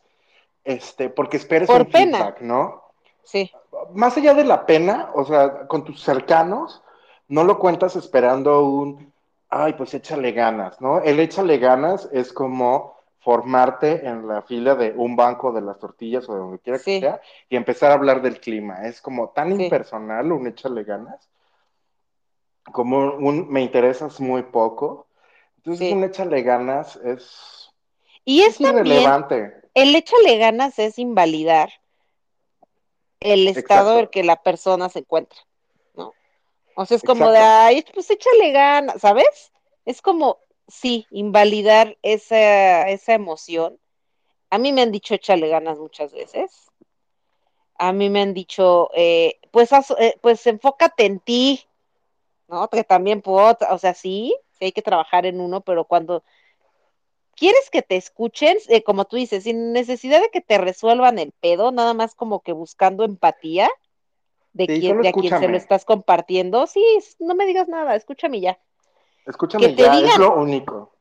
este, 0.63 1.09
porque 1.09 1.37
esperas 1.37 1.67
Por 1.67 1.81
un 1.81 1.91
pena. 1.91 2.17
feedback, 2.19 2.41
¿no? 2.41 2.83
Sí, 3.23 3.51
Más 3.95 4.15
allá 4.17 4.35
de 4.35 4.43
la 4.43 4.67
pena, 4.67 5.09
o 5.15 5.25
sea, 5.25 5.65
con 5.67 5.83
tus 5.83 5.99
cercanos, 6.03 6.83
no 7.27 7.43
lo 7.43 7.57
cuentas 7.57 7.95
esperando 7.95 8.63
un, 8.65 9.11
ay, 9.49 9.73
pues 9.73 9.95
échale 9.95 10.31
ganas, 10.31 10.79
¿no? 10.79 10.99
El 11.01 11.19
échale 11.19 11.57
ganas 11.57 12.07
es 12.11 12.31
como 12.31 12.97
formarte 13.21 14.05
en 14.05 14.27
la 14.27 14.43
fila 14.43 14.75
de 14.75 14.93
un 14.95 15.15
banco 15.15 15.51
de 15.51 15.61
las 15.61 15.79
tortillas 15.79 16.29
o 16.29 16.33
de 16.33 16.39
donde 16.39 16.59
quiera 16.59 16.77
Sí. 16.77 16.99
que 16.99 16.99
sea 16.99 17.21
y 17.49 17.55
empezar 17.55 17.89
a 17.89 17.95
hablar 17.95 18.21
del 18.21 18.39
clima. 18.39 18.85
Es 18.85 19.01
como 19.01 19.29
tan 19.29 19.55
Sí. 19.57 19.63
impersonal 19.63 20.31
un 20.31 20.45
échale 20.45 20.83
ganas, 20.83 21.27
como 22.71 23.15
un 23.15 23.49
me 23.49 23.61
interesas 23.63 24.19
muy 24.19 24.43
poco. 24.43 25.07
Entonces 25.63 25.87
Sí. 25.87 25.93
un 25.93 26.03
échale 26.03 26.41
ganas 26.41 26.95
es, 26.97 27.71
y 28.25 28.41
es 28.41 28.55
es 28.55 28.57
también, 28.59 28.79
irrelevante. 28.79 29.53
el 29.73 29.95
échale 29.95 30.37
ganas 30.37 30.79
es 30.79 30.97
invalidar 30.99 31.69
el 33.19 33.47
estado 33.47 33.91
Exacto. 33.91 33.99
en 33.99 34.07
que 34.07 34.23
la 34.23 34.41
persona 34.41 34.89
se 34.89 34.99
encuentra, 34.99 35.39
¿no? 35.95 36.13
O 36.75 36.85
sea, 36.85 36.97
es 36.97 37.03
como 37.03 37.29
de, 37.29 37.37
ay, 37.37 37.85
pues 37.93 38.09
échale 38.09 38.51
ganas, 38.51 38.99
¿sabes? 39.01 39.51
Es 39.85 40.01
como, 40.01 40.39
sí, 40.67 41.05
invalidar 41.11 41.97
esa, 42.01 42.89
esa 42.89 43.13
emoción. 43.13 43.79
A 44.49 44.57
mí 44.57 44.71
me 44.73 44.81
han 44.81 44.91
dicho 44.91 45.13
échale 45.13 45.47
ganas 45.49 45.77
muchas 45.77 46.11
veces. 46.13 46.71
A 47.77 47.93
mí 47.93 48.09
me 48.09 48.21
han 48.21 48.33
dicho, 48.33 48.89
eh, 48.95 49.39
pues, 49.51 49.71
eh, 49.99 50.17
pues 50.21 50.45
enfócate 50.47 51.05
en 51.05 51.19
ti, 51.19 51.67
¿no? 52.47 52.67
Que 52.69 52.83
también 52.83 53.21
puedo, 53.21 53.57
o 53.69 53.77
sea, 53.77 53.93
sí, 53.93 54.35
sí 54.61 54.65
hay 54.65 54.71
que 54.71 54.83
trabajar 54.83 55.25
en 55.25 55.41
uno, 55.41 55.61
pero 55.61 55.85
cuando 55.85 56.23
quieres 57.35 57.69
que 57.71 57.81
te 57.81 57.95
escuchen, 57.95 58.57
eh, 58.69 58.83
como 58.83 59.05
tú 59.05 59.15
dices, 59.15 59.43
sin 59.43 59.73
necesidad 59.73 60.21
de 60.21 60.29
que 60.29 60.41
te 60.41 60.59
resuelvan 60.59 61.17
el 61.17 61.31
pedo, 61.31 61.71
nada 61.71 61.95
más 61.95 62.13
como 62.13 62.41
que 62.41 62.51
buscando 62.53 63.03
empatía 63.03 63.69
de 64.53 64.67
Sí, 64.67 64.79
quien, 64.79 65.01
de 65.01 65.07
a 65.07 65.13
quien 65.13 65.35
se 65.39 65.47
lo 65.47 65.57
estás 65.57 65.83
compartiendo, 65.83 66.67
sí, 66.67 66.83
no 67.19 67.33
me 67.33 67.47
digas 67.47 67.67
nada, 67.67 67.95
escúchame 67.95 68.39
ya. 68.39 68.59
Que 69.23 69.29
Escúchame 69.31 69.69
te 69.69 69.83
ya, 69.83 69.93
es 69.97 70.03
digan, 70.03 70.19
lo 70.19 70.35
único. 70.35 70.91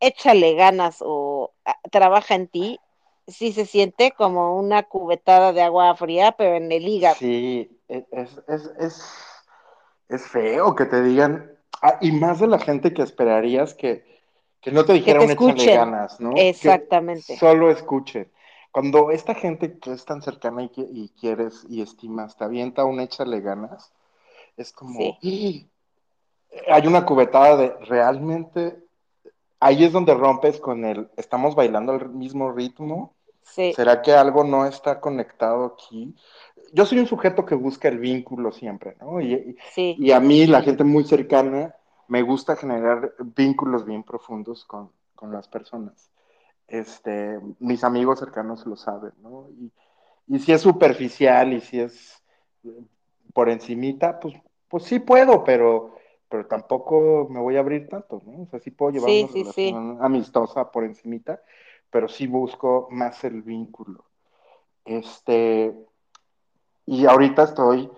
échale 0.00 0.54
ganas 0.54 0.98
o 1.00 1.54
ah, 1.64 1.78
trabaja 1.90 2.34
en 2.34 2.48
ti, 2.48 2.78
sí 3.26 3.52
se 3.52 3.64
siente 3.66 4.12
como 4.12 4.58
una 4.58 4.82
cubetada 4.82 5.52
de 5.54 5.62
agua 5.62 5.94
fría, 5.96 6.32
pero 6.32 6.56
en 6.56 6.70
el 6.72 6.86
hígado. 6.86 7.16
Sí, 7.16 7.80
e- 7.88 8.06
es, 8.12 8.40
es, 8.48 8.70
es, 8.78 9.02
es 10.08 10.26
feo 10.28 10.74
que 10.74 10.84
te 10.86 11.02
digan, 11.02 11.57
ah, 11.82 11.98
y 12.00 12.12
más 12.12 12.40
de 12.40 12.46
la 12.46 12.58
gente 12.58 12.92
que 12.92 13.02
esperarías 13.02 13.74
que, 13.74 14.04
que 14.60 14.72
no 14.72 14.84
te 14.84 14.88
Que 14.88 14.98
dijera 15.00 15.20
te 15.20 15.24
un 15.24 15.50
échale 15.50 15.76
ganas, 15.76 16.20
¿no? 16.20 16.34
Que 16.34 16.48
exactamente. 16.48 17.36
solo 17.36 17.70
escuchen. 17.70 18.30
Cuando 18.70 19.10
esta 19.10 19.34
gente 19.34 19.78
que 19.78 19.92
es 19.92 20.04
tan 20.04 20.22
cercana 20.22 20.62
y, 20.62 20.68
que, 20.68 20.82
y 20.82 21.08
quieres 21.20 21.64
y 21.68 21.82
estimas 21.82 22.36
te 22.36 22.44
avienta 22.44 22.84
un 22.84 23.00
échale 23.00 23.40
ganas, 23.40 23.92
es 24.56 24.72
como, 24.72 24.98
Sí, 24.98 25.16
¡ih! 25.22 25.68
hay 26.70 26.86
una 26.86 27.04
cubetada 27.04 27.56
de 27.56 27.68
realmente, 27.86 28.76
ahí 29.60 29.84
es 29.84 29.92
donde 29.92 30.14
rompes 30.14 30.60
con 30.60 30.84
el, 30.84 31.08
estamos 31.16 31.54
bailando 31.54 31.92
al 31.92 32.08
mismo 32.10 32.52
ritmo, 32.52 33.14
sí, 33.42 33.72
¿será 33.74 34.02
que 34.02 34.12
algo 34.12 34.44
no 34.44 34.66
está 34.66 35.00
conectado 35.00 35.64
aquí? 35.64 36.14
Yo 36.72 36.86
soy 36.86 36.98
un 36.98 37.06
sujeto 37.06 37.44
que 37.44 37.54
busca 37.54 37.88
el 37.88 37.98
vínculo 37.98 38.52
siempre, 38.52 38.96
¿no? 39.00 39.20
Y, 39.20 39.56
sí, 39.72 39.96
y 39.98 40.12
a 40.12 40.20
mí, 40.20 40.46
la 40.46 40.62
gente 40.62 40.84
muy 40.84 41.04
cercana, 41.04 41.74
me 42.08 42.22
gusta 42.22 42.56
generar 42.56 43.14
vínculos 43.36 43.84
bien 43.84 44.02
profundos 44.02 44.64
con, 44.64 44.90
con 45.14 45.32
las 45.32 45.48
personas. 45.48 46.10
Este, 46.66 47.38
mis 47.60 47.84
amigos 47.84 48.18
cercanos 48.18 48.66
lo 48.66 48.76
saben, 48.76 49.12
¿no? 49.22 49.48
Y, 49.50 49.72
y 50.28 50.38
si 50.38 50.52
es 50.52 50.60
superficial 50.60 51.52
y 51.52 51.60
si 51.60 51.80
es 51.80 52.22
por 53.32 53.48
encimita, 53.48 54.20
pues, 54.20 54.34
pues 54.68 54.84
sí 54.84 54.98
puedo, 54.98 55.44
pero, 55.44 55.94
pero 56.28 56.46
tampoco 56.46 57.26
me 57.30 57.40
voy 57.40 57.56
a 57.56 57.60
abrir 57.60 57.88
tanto, 57.88 58.22
¿no? 58.26 58.42
O 58.42 58.46
sea, 58.46 58.60
sí 58.60 58.70
puedo 58.70 58.92
llevar 58.92 59.10
una 59.10 59.28
sí, 59.28 59.32
sí, 59.32 59.52
sí. 59.52 59.70
relación 59.70 59.98
amistosa 60.00 60.70
por 60.70 60.84
encimita, 60.84 61.40
pero 61.90 62.08
sí 62.08 62.26
busco 62.26 62.88
más 62.90 63.24
el 63.24 63.42
vínculo. 63.42 64.04
Este, 64.84 65.74
y 66.90 67.04
ahorita 67.04 67.42
estoy, 67.42 67.90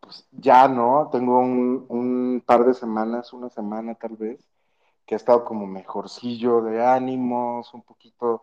pues 0.00 0.26
ya, 0.32 0.66
¿no? 0.66 1.08
Tengo 1.12 1.38
un, 1.38 1.86
un 1.88 2.42
par 2.44 2.64
de 2.64 2.74
semanas, 2.74 3.32
una 3.32 3.48
semana 3.48 3.94
tal 3.94 4.16
vez, 4.16 4.40
que 5.06 5.14
he 5.14 5.16
estado 5.16 5.44
como 5.44 5.68
mejorcillo 5.68 6.60
de 6.60 6.84
ánimos, 6.84 7.72
un 7.72 7.82
poquito. 7.82 8.42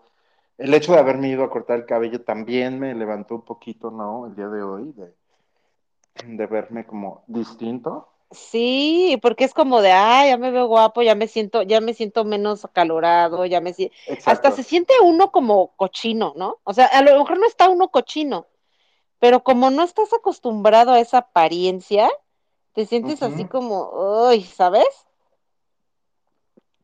El 0.57 0.73
hecho 0.73 0.93
de 0.93 0.99
haberme 0.99 1.27
ido 1.27 1.43
a 1.43 1.49
cortar 1.49 1.77
el 1.77 1.85
cabello 1.85 2.21
también 2.21 2.79
me 2.79 2.95
levantó 2.95 3.35
un 3.35 3.41
poquito, 3.41 3.91
¿no? 3.91 4.27
El 4.27 4.35
día 4.35 4.47
de 4.47 4.63
hoy, 4.63 4.93
de, 4.93 5.13
de 6.25 6.45
verme 6.47 6.85
como 6.85 7.23
distinto. 7.27 8.07
Sí, 8.31 9.19
porque 9.21 9.43
es 9.43 9.53
como 9.53 9.81
de, 9.81 9.91
ah, 9.91 10.25
ya 10.25 10.37
me 10.37 10.51
veo 10.51 10.67
guapo, 10.67 11.01
ya 11.01 11.15
me 11.15 11.27
siento, 11.27 11.63
ya 11.63 11.81
me 11.81 11.93
siento 11.93 12.23
menos 12.23 12.63
acalorado, 12.63 13.45
ya 13.45 13.59
me 13.59 13.73
siento, 13.73 13.93
hasta 14.25 14.51
se 14.51 14.63
siente 14.63 14.93
uno 15.03 15.33
como 15.33 15.75
cochino, 15.75 16.31
¿no? 16.37 16.59
O 16.63 16.73
sea, 16.73 16.85
a 16.85 17.01
lo 17.01 17.19
mejor 17.19 17.39
no 17.39 17.45
está 17.45 17.67
uno 17.67 17.89
cochino, 17.89 18.45
pero 19.22 19.43
como 19.43 19.69
no 19.69 19.84
estás 19.84 20.11
acostumbrado 20.13 20.93
a 20.93 20.99
esa 20.99 21.19
apariencia, 21.19 22.09
te 22.74 22.88
sientes 22.88 23.22
así 23.22 23.45
como, 23.45 23.91
uy, 24.30 24.41
¿sabes? 24.41 24.88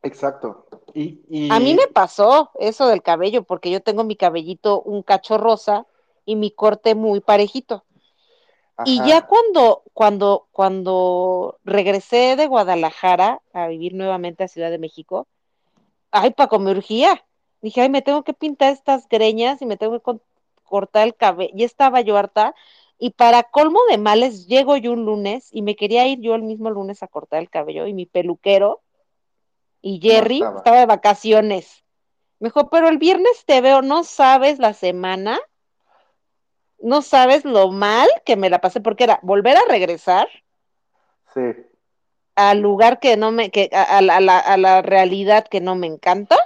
Exacto. 0.03 0.67
Y, 0.93 1.49
A 1.49 1.59
mí 1.59 1.73
me 1.73 1.87
pasó 1.87 2.51
eso 2.59 2.85
del 2.85 3.01
cabello, 3.01 3.41
porque 3.41 3.71
yo 3.71 3.81
tengo 3.81 4.03
mi 4.03 4.15
cabellito 4.15 4.83
un 4.83 5.01
cacho 5.01 5.39
rosa 5.39 5.87
y 6.25 6.35
mi 6.35 6.51
corte 6.51 6.93
muy 6.93 7.21
parejito. 7.21 7.85
Y 8.85 9.03
ya 9.03 9.25
cuando, 9.25 9.81
cuando, 9.95 10.47
cuando 10.51 11.57
regresé 11.63 12.35
de 12.35 12.45
Guadalajara 12.45 13.41
a 13.51 13.65
vivir 13.65 13.95
nuevamente 13.95 14.43
a 14.43 14.47
Ciudad 14.47 14.69
de 14.69 14.77
México, 14.77 15.25
ay, 16.11 16.29
Paco, 16.35 16.59
me 16.59 16.69
urgía. 16.69 17.25
Dije, 17.63 17.81
ay, 17.81 17.89
me 17.89 18.03
tengo 18.03 18.23
que 18.23 18.33
pintar 18.33 18.73
estas 18.73 19.09
greñas 19.09 19.59
y 19.63 19.65
me 19.65 19.77
tengo 19.77 19.99
que 19.99 20.19
cortar 20.67 21.07
el 21.07 21.15
cabello. 21.15 21.53
Ya 21.55 21.65
estaba 21.65 22.01
yo 22.01 22.17
harta. 22.17 22.55
Y 22.99 23.11
para 23.11 23.43
colmo 23.43 23.79
de 23.89 23.97
males, 23.97 24.47
llego 24.47 24.77
yo 24.77 24.91
un 24.93 25.05
lunes 25.05 25.49
y 25.51 25.63
me 25.63 25.75
quería 25.75 26.07
ir 26.07 26.19
yo 26.21 26.35
el 26.35 26.43
mismo 26.43 26.69
lunes 26.69 27.03
a 27.03 27.07
cortar 27.07 27.41
el 27.41 27.49
cabello 27.49 27.87
y 27.87 27.93
mi 27.95 28.05
peluquero 28.05 28.81
y 29.81 29.99
no 30.01 30.01
Jerry 30.01 30.33
estaba. 30.33 30.59
estaba 30.59 30.79
de 30.79 30.85
vacaciones. 30.87 31.83
Me 32.39 32.49
dijo, 32.49 32.69
pero 32.69 32.89
el 32.89 32.97
viernes 32.99 33.45
te 33.45 33.61
veo, 33.61 33.81
no 33.81 34.03
sabes 34.03 34.59
la 34.59 34.73
semana, 34.73 35.39
no 36.79 37.01
sabes 37.01 37.45
lo 37.45 37.71
mal 37.71 38.09
que 38.25 38.35
me 38.37 38.49
la 38.49 38.61
pasé, 38.61 38.81
porque 38.81 39.05
era 39.05 39.19
volver 39.23 39.57
a 39.57 39.65
regresar 39.69 40.27
Sí. 41.33 41.41
al 42.35 42.59
lugar 42.59 42.99
que 42.99 43.17
no 43.17 43.31
me, 43.31 43.49
que, 43.51 43.69
a, 43.73 43.97
a 43.97 44.01
la, 44.01 44.39
a 44.39 44.57
la 44.57 44.81
realidad 44.81 45.47
que 45.47 45.61
no 45.61 45.75
me 45.75 45.87
encanta 45.87 46.37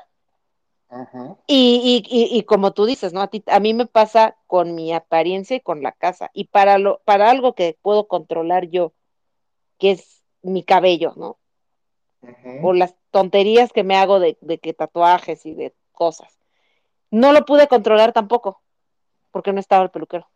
Y, 1.48 2.04
y, 2.10 2.18
y, 2.18 2.38
y, 2.38 2.44
como 2.44 2.74
tú 2.74 2.86
dices, 2.86 3.14
¿no? 3.14 3.22
A, 3.22 3.28
ti, 3.28 3.44
a 3.48 3.60
mí 3.60 3.74
me 3.74 3.86
pasa 3.86 4.36
con 4.48 4.76
mi 4.76 4.94
apariencia 4.94 5.56
y 5.56 5.62
con 5.62 5.82
la 5.82 5.94
casa. 5.94 6.30
Y 6.34 6.46
para, 6.46 6.78
lo, 6.78 7.00
para 7.06 7.30
algo 7.30 7.56
que 7.56 7.78
puedo 7.82 8.08
controlar 8.08 8.68
yo, 8.70 8.92
que 9.78 9.92
es 9.92 10.22
mi 10.42 10.64
cabello, 10.64 11.14
¿no? 11.16 11.38
O 12.62 12.74
las 12.74 12.96
tonterías 13.10 13.72
que 13.72 13.84
me 13.84 13.96
hago 13.96 14.20
de, 14.20 14.38
de 14.42 14.60
que 14.60 14.74
tatuajes 14.74 15.46
y 15.46 15.54
de 15.56 15.74
cosas. 15.94 16.38
No 17.10 17.32
lo 17.32 17.46
pude 17.46 17.68
controlar 17.68 18.12
tampoco, 18.12 18.62
porque 19.32 19.54
no 19.54 19.60
estaba 19.60 19.84
el 19.84 19.92
peluquero. 19.92 20.28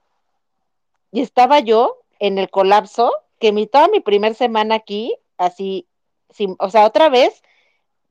Y 1.11 1.21
estaba 1.21 1.59
yo 1.59 1.99
en 2.19 2.37
el 2.37 2.49
colapso, 2.49 3.11
que 3.39 3.51
mi, 3.51 3.67
toda 3.67 3.87
mi 3.89 3.99
primer 3.99 4.35
semana 4.35 4.75
aquí, 4.75 5.15
así, 5.37 5.87
sin, 6.29 6.55
o 6.59 6.69
sea, 6.69 6.85
otra 6.85 7.09
vez 7.09 7.43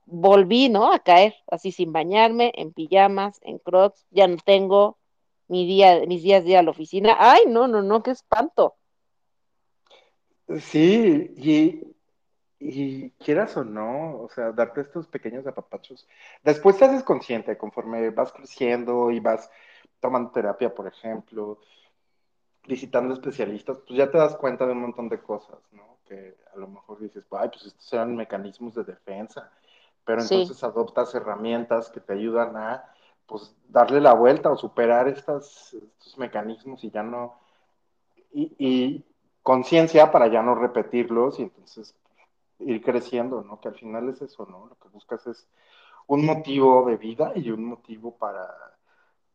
volví, 0.07 0.69
¿no? 0.69 0.93
A 0.93 0.99
caer, 0.99 1.35
así 1.51 1.73
sin 1.73 1.93
bañarme, 1.93 2.53
en 2.57 2.73
pijamas, 2.73 3.39
en 3.43 3.59
crocs, 3.59 4.07
ya 4.11 4.27
no 4.27 4.37
tengo 4.45 4.99
mi 5.49 5.67
día, 5.67 6.01
mis 6.07 6.23
días 6.23 6.45
de 6.45 6.51
ir 6.51 6.57
a 6.57 6.63
la 6.63 6.71
oficina. 6.71 7.17
Ay, 7.19 7.43
no, 7.49 7.69
no, 7.69 7.83
no, 7.83 8.03
qué 8.03 8.11
espanto. 8.11 8.77
Sí, 10.61 11.33
y, 11.37 11.95
y 12.61 13.11
quieras 13.13 13.57
o 13.57 13.65
no, 13.65 14.21
o 14.21 14.29
sea, 14.29 14.53
darte 14.53 14.83
estos 14.83 15.07
pequeños 15.07 15.47
apapachos. 15.47 16.07
Después 16.43 16.77
te 16.77 16.85
haces 16.85 17.03
consciente 17.03 17.57
conforme 17.57 18.11
vas 18.11 18.33
creciendo 18.33 19.11
y 19.11 19.21
vas 19.21 19.51
tomando 20.01 20.31
terapia, 20.31 20.75
por 20.75 20.87
ejemplo, 20.87 21.61
visitando 22.67 23.15
especialistas, 23.15 23.79
pues 23.87 23.99
ya 23.99 24.11
te 24.11 24.19
das 24.19 24.37
cuenta 24.37 24.67
de 24.67 24.73
un 24.73 24.81
montón 24.81 25.09
de 25.09 25.21
cosas, 25.21 25.59
¿no? 25.73 25.99
Que 26.07 26.37
a 26.55 26.59
lo 26.59 26.69
mejor 26.69 27.01
dices, 27.01 27.25
ay, 27.31 27.49
pues 27.49 27.67
estos 27.67 27.93
eran 27.93 28.15
mecanismos 28.15 28.75
de 28.75 28.85
defensa, 28.85 29.51
pero 30.05 30.23
Sí, 30.23 30.35
entonces 30.35 30.63
adoptas 30.65 31.15
herramientas 31.15 31.91
que 31.91 32.01
te 32.01 32.13
ayudan 32.15 32.57
a, 32.57 32.85
pues, 33.27 33.55
darle 33.69 34.01
la 34.01 34.15
vuelta 34.15 34.51
o 34.51 34.57
superar 34.57 35.09
estas, 35.09 35.75
estos 35.75 36.19
mecanismos 36.19 36.85
y 36.85 36.91
ya 36.91 37.03
no, 37.03 37.39
y, 38.33 38.55
y 38.59 39.05
conciencia 39.43 40.11
para 40.13 40.29
ya 40.29 40.43
no 40.43 40.55
repetirlos 40.55 41.39
y 41.39 41.43
entonces 41.45 41.95
ir 42.61 42.83
creciendo, 42.83 43.43
¿no? 43.43 43.61
Que 43.61 43.69
al 43.69 43.75
final 43.75 44.09
es 44.09 44.23
eso, 44.23 44.47
¿no? 44.47 44.67
Lo 44.67 44.77
que 44.77 44.89
buscas 44.89 45.27
es 45.27 45.47
un 46.07 46.25
motivo 46.25 46.87
de 46.87 46.97
vida 46.97 47.33
y 47.35 47.51
un 47.51 47.65
motivo 47.65 48.17
para 48.17 48.49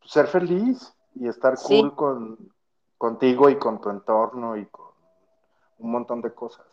ser 0.04 0.26
feliz 0.26 0.94
y 1.14 1.28
estar 1.28 1.56
sí, 1.56 1.80
cool 1.80 1.94
con, 1.94 2.52
contigo 2.98 3.48
y 3.50 3.58
con 3.58 3.80
tu 3.80 3.90
entorno 3.90 4.56
y 4.56 4.66
con 4.66 4.90
un 5.78 5.90
montón 5.92 6.20
de 6.22 6.34
cosas. 6.34 6.66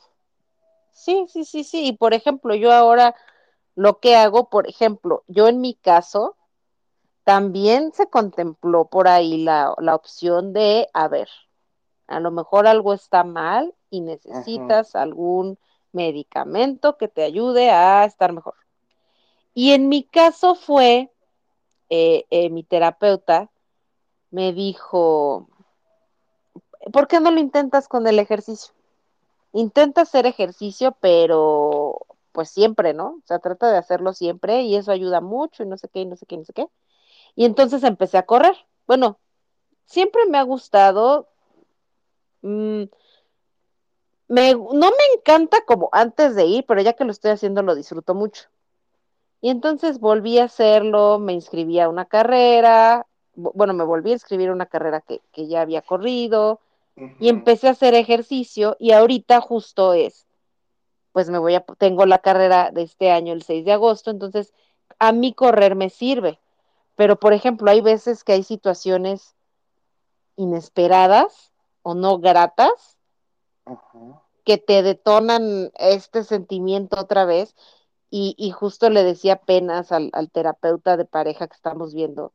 sí, 0.91 1.25
sí, 1.29 1.45
sí, 1.45 1.63
sí. 1.63 1.87
Y 1.87 1.93
por 1.97 2.13
ejemplo, 2.13 2.55
yo 2.55 2.71
ahora 2.71 3.15
lo 3.77 3.99
que 3.99 4.15
hago, 4.15 4.49
por 4.49 4.67
ejemplo, 4.67 5.23
yo 5.27 5.47
en 5.47 5.61
mi 5.61 5.75
caso, 5.75 6.35
también 7.23 7.91
se 7.93 8.09
contempló 8.09 8.85
por 8.85 9.07
ahí 9.07 9.43
la, 9.43 9.75
la 9.77 9.93
opción 9.93 10.51
de, 10.51 10.89
a 10.93 11.07
ver, 11.07 11.29
a 12.07 12.19
lo 12.19 12.31
mejor 12.31 12.65
algo 12.65 12.91
está 12.95 13.23
mal 13.23 13.75
y 13.91 14.01
necesitas 14.01 14.95
algún 14.95 15.59
medicamento 15.91 16.97
que 16.97 17.07
te 17.07 17.21
ayude 17.21 17.69
a 17.69 18.03
estar 18.05 18.33
mejor. 18.33 18.55
Y 19.53 19.73
en 19.73 19.89
mi 19.89 20.01
caso 20.01 20.55
fue, 20.55 21.11
eh, 21.91 22.25
eh, 22.31 22.49
mi 22.49 22.63
terapeuta 22.63 23.51
me 24.31 24.53
dijo, 24.53 25.49
¿por 26.91 27.07
qué 27.07 27.19
no 27.19 27.29
lo 27.29 27.39
intentas 27.39 27.87
con 27.87 28.07
el 28.07 28.17
ejercicio? 28.17 28.73
Intenta 29.53 30.01
hacer 30.01 30.25
ejercicio, 30.25 30.97
pero 30.99 32.07
pues 32.37 32.51
siempre, 32.51 32.93
¿no? 32.93 33.07
O 33.07 33.21
sea, 33.25 33.39
trata 33.39 33.71
de 33.71 33.79
hacerlo 33.79 34.13
siempre 34.13 34.61
y 34.61 34.75
eso 34.75 34.91
ayuda 34.91 35.21
mucho 35.21 35.63
y 35.63 35.65
no 35.65 35.75
sé 35.75 35.89
qué, 35.89 36.01
y 36.01 36.05
no 36.05 36.15
sé 36.15 36.27
qué, 36.27 36.35
y 36.35 36.37
no 36.37 36.45
sé 36.45 36.53
qué. 36.53 36.67
Y 37.33 37.45
entonces 37.45 37.83
empecé 37.83 38.19
a 38.19 38.27
correr. 38.27 38.55
Bueno, 38.85 39.17
siempre 39.85 40.21
me 40.27 40.37
ha 40.37 40.43
gustado. 40.43 41.29
Mmm, 42.43 42.83
me, 44.27 44.53
no 44.53 44.69
me 44.69 45.15
encanta 45.15 45.61
como 45.65 45.89
antes 45.91 46.35
de 46.35 46.45
ir, 46.45 46.65
pero 46.67 46.79
ya 46.79 46.93
que 46.93 47.05
lo 47.05 47.11
estoy 47.11 47.31
haciendo 47.31 47.63
lo 47.63 47.73
disfruto 47.73 48.13
mucho. 48.13 48.43
Y 49.41 49.49
entonces 49.49 49.99
volví 49.99 50.37
a 50.37 50.43
hacerlo, 50.43 51.17
me 51.17 51.33
inscribí 51.33 51.79
a 51.79 51.89
una 51.89 52.05
carrera, 52.05 53.07
bueno, 53.33 53.73
me 53.73 53.83
volví 53.83 54.11
a 54.11 54.13
inscribir 54.13 54.49
a 54.49 54.53
una 54.53 54.67
carrera 54.67 55.01
que, 55.01 55.21
que 55.31 55.47
ya 55.47 55.61
había 55.61 55.81
corrido 55.81 56.59
uh 56.97 57.01
-huh. 57.01 57.15
y 57.19 57.29
empecé 57.29 57.67
a 57.67 57.71
hacer 57.71 57.95
ejercicio 57.95 58.77
y 58.79 58.91
ahorita 58.91 59.41
justo 59.41 59.93
es, 59.93 60.26
pues 61.11 61.29
me 61.29 61.39
voy 61.39 61.55
a, 61.55 61.61
tengo 61.77 62.05
la 62.05 62.19
carrera 62.19 62.71
de 62.71 62.83
este 62.83 63.11
año 63.11 63.33
el 63.33 63.43
6 63.43 63.65
de 63.65 63.73
agosto, 63.73 64.11
entonces 64.11 64.53
a 64.99 65.11
mí 65.11 65.33
correr 65.33 65.75
me 65.75 65.89
sirve, 65.89 66.39
pero 66.95 67.19
por 67.19 67.33
ejemplo 67.33 67.69
hay 67.71 67.81
veces 67.81 68.23
que 68.23 68.33
hay 68.33 68.43
situaciones 68.43 69.35
inesperadas 70.35 71.51
o 71.81 71.95
no 71.95 72.19
gratas 72.19 72.97
uh 73.65 73.75
-huh. 73.75 74.21
que 74.43 74.57
te 74.57 74.83
detonan 74.83 75.71
este 75.75 76.23
sentimiento 76.23 76.99
otra 76.99 77.25
vez 77.25 77.55
y, 78.09 78.35
y 78.37 78.51
justo 78.51 78.89
le 78.89 79.03
decía 79.03 79.33
apenas 79.33 79.91
al, 79.91 80.09
al, 80.13 80.31
terapeuta 80.31 80.97
de 80.97 81.05
pareja 81.05 81.47
que 81.47 81.55
estamos 81.55 81.93
viendo, 81.93 82.31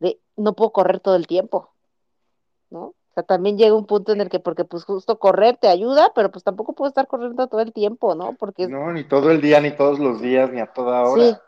de 0.00 0.20
no 0.36 0.54
puedo 0.54 0.72
correr 0.72 1.00
todo 1.00 1.14
el 1.14 1.26
tiempo, 1.26 1.70
¿no? 2.70 2.94
O 3.12 3.14
sea, 3.14 3.24
también 3.24 3.58
llega 3.58 3.76
un 3.76 3.84
punto 3.84 4.12
en 4.12 4.22
el 4.22 4.30
que, 4.30 4.40
porque 4.40 4.64
pues 4.64 4.84
justo 4.84 5.18
correr 5.18 5.58
te 5.58 5.68
ayuda, 5.68 6.12
pero 6.14 6.30
pues 6.30 6.44
tampoco 6.44 6.72
puedo 6.72 6.88
estar 6.88 7.06
corriendo 7.06 7.46
todo 7.46 7.60
el 7.60 7.74
tiempo, 7.74 8.14
¿no? 8.14 8.32
Porque... 8.38 8.66
No, 8.68 8.90
ni 8.90 9.04
todo 9.04 9.30
el 9.30 9.42
día, 9.42 9.60
ni 9.60 9.70
todos 9.72 9.98
los 9.98 10.22
días, 10.22 10.50
ni 10.50 10.60
a 10.60 10.66
toda 10.72 11.02
hora. 11.02 11.38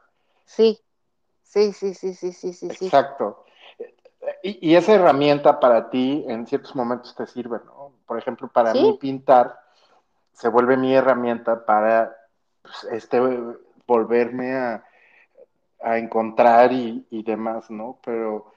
Sí, 0.44 0.78
sí, 1.42 1.72
sí, 1.72 1.94
sí, 1.94 2.14
sí, 2.14 2.32
sí, 2.32 2.52
sí, 2.52 2.68
sí. 2.68 2.84
Exacto. 2.84 3.44
Y, 4.42 4.72
y, 4.72 4.76
esa 4.76 4.94
herramienta 4.94 5.58
para 5.58 5.88
ti 5.88 6.22
en 6.28 6.46
ciertos 6.46 6.76
momentos 6.76 7.14
te 7.14 7.26
sirve, 7.26 7.60
¿no? 7.64 7.92
Por 8.06 8.18
ejemplo, 8.18 8.48
para 8.48 8.72
¿Sí? 8.72 8.82
mí 8.82 8.98
pintar 9.00 9.58
se 10.34 10.48
vuelve 10.48 10.76
mi 10.76 10.94
herramienta 10.94 11.64
para 11.64 12.14
pues, 12.60 12.84
este, 12.92 13.20
volverme 13.86 14.54
a, 14.54 14.84
a 15.82 15.98
encontrar 15.98 16.72
y, 16.72 17.06
y, 17.10 17.22
demás, 17.22 17.70
¿no? 17.70 17.98
Pero, 18.04 18.53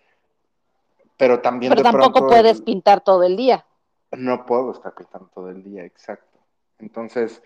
pero 1.17 1.41
también 1.41 1.71
pero 1.71 1.81
de 1.81 1.89
tampoco 1.89 2.19
pronto, 2.19 2.27
puedes 2.27 2.61
pintar 2.61 3.01
todo 3.01 3.23
el 3.23 3.35
día. 3.35 3.65
No 4.11 4.45
puedo 4.45 4.71
estar 4.71 4.93
pintando 4.93 5.29
todo 5.33 5.49
el 5.49 5.63
día, 5.63 5.83
exacto. 5.83 6.37
Entonces, 6.79 7.41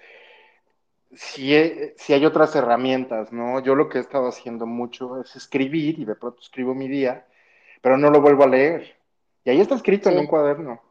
si, 1.13 1.55
he, 1.55 1.95
si 1.97 2.13
hay 2.13 2.25
otras 2.25 2.55
herramientas, 2.55 3.31
¿no? 3.31 3.59
Yo 3.61 3.75
lo 3.75 3.89
que 3.89 3.97
he 3.97 4.01
estado 4.01 4.27
haciendo 4.27 4.65
mucho 4.65 5.21
es 5.21 5.35
escribir 5.35 5.99
y 5.99 6.05
de 6.05 6.15
pronto 6.15 6.41
escribo 6.41 6.75
mi 6.75 6.87
día, 6.87 7.25
pero 7.81 7.97
no 7.97 8.09
lo 8.09 8.21
vuelvo 8.21 8.43
a 8.43 8.47
leer. 8.47 8.95
Y 9.45 9.49
ahí 9.49 9.61
está 9.61 9.75
escrito 9.75 10.09
sí. 10.09 10.15
en 10.15 10.21
un 10.21 10.27
cuaderno. 10.27 10.81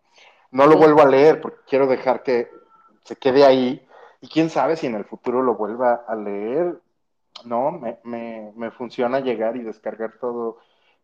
No 0.51 0.67
lo 0.67 0.73
sí. 0.73 0.79
vuelvo 0.79 1.03
a 1.03 1.09
leer 1.09 1.41
porque 1.41 1.61
quiero 1.69 1.87
dejar 1.87 2.23
que 2.23 2.51
se 3.05 3.17
quede 3.17 3.45
ahí 3.45 3.87
y 4.21 4.29
quién 4.29 4.51
sabe 4.51 4.77
si 4.77 4.87
en 4.87 4.95
el 4.95 5.05
futuro 5.05 5.43
lo 5.43 5.55
vuelva 5.55 6.05
a 6.09 6.17
leer. 6.17 6.81
No, 7.45 7.71
me, 7.71 7.99
me, 8.03 8.53
me 8.57 8.71
funciona 8.71 9.21
llegar 9.21 9.57
y 9.57 9.63
descargar 9.63 10.15
todo 10.21 10.59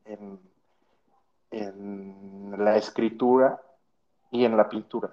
en, 0.05 0.39
en, 1.51 2.55
la 2.59 2.77
escritura 2.77 3.61
y 4.31 4.45
en 4.45 4.57
la 4.57 4.69
pintura. 4.69 5.11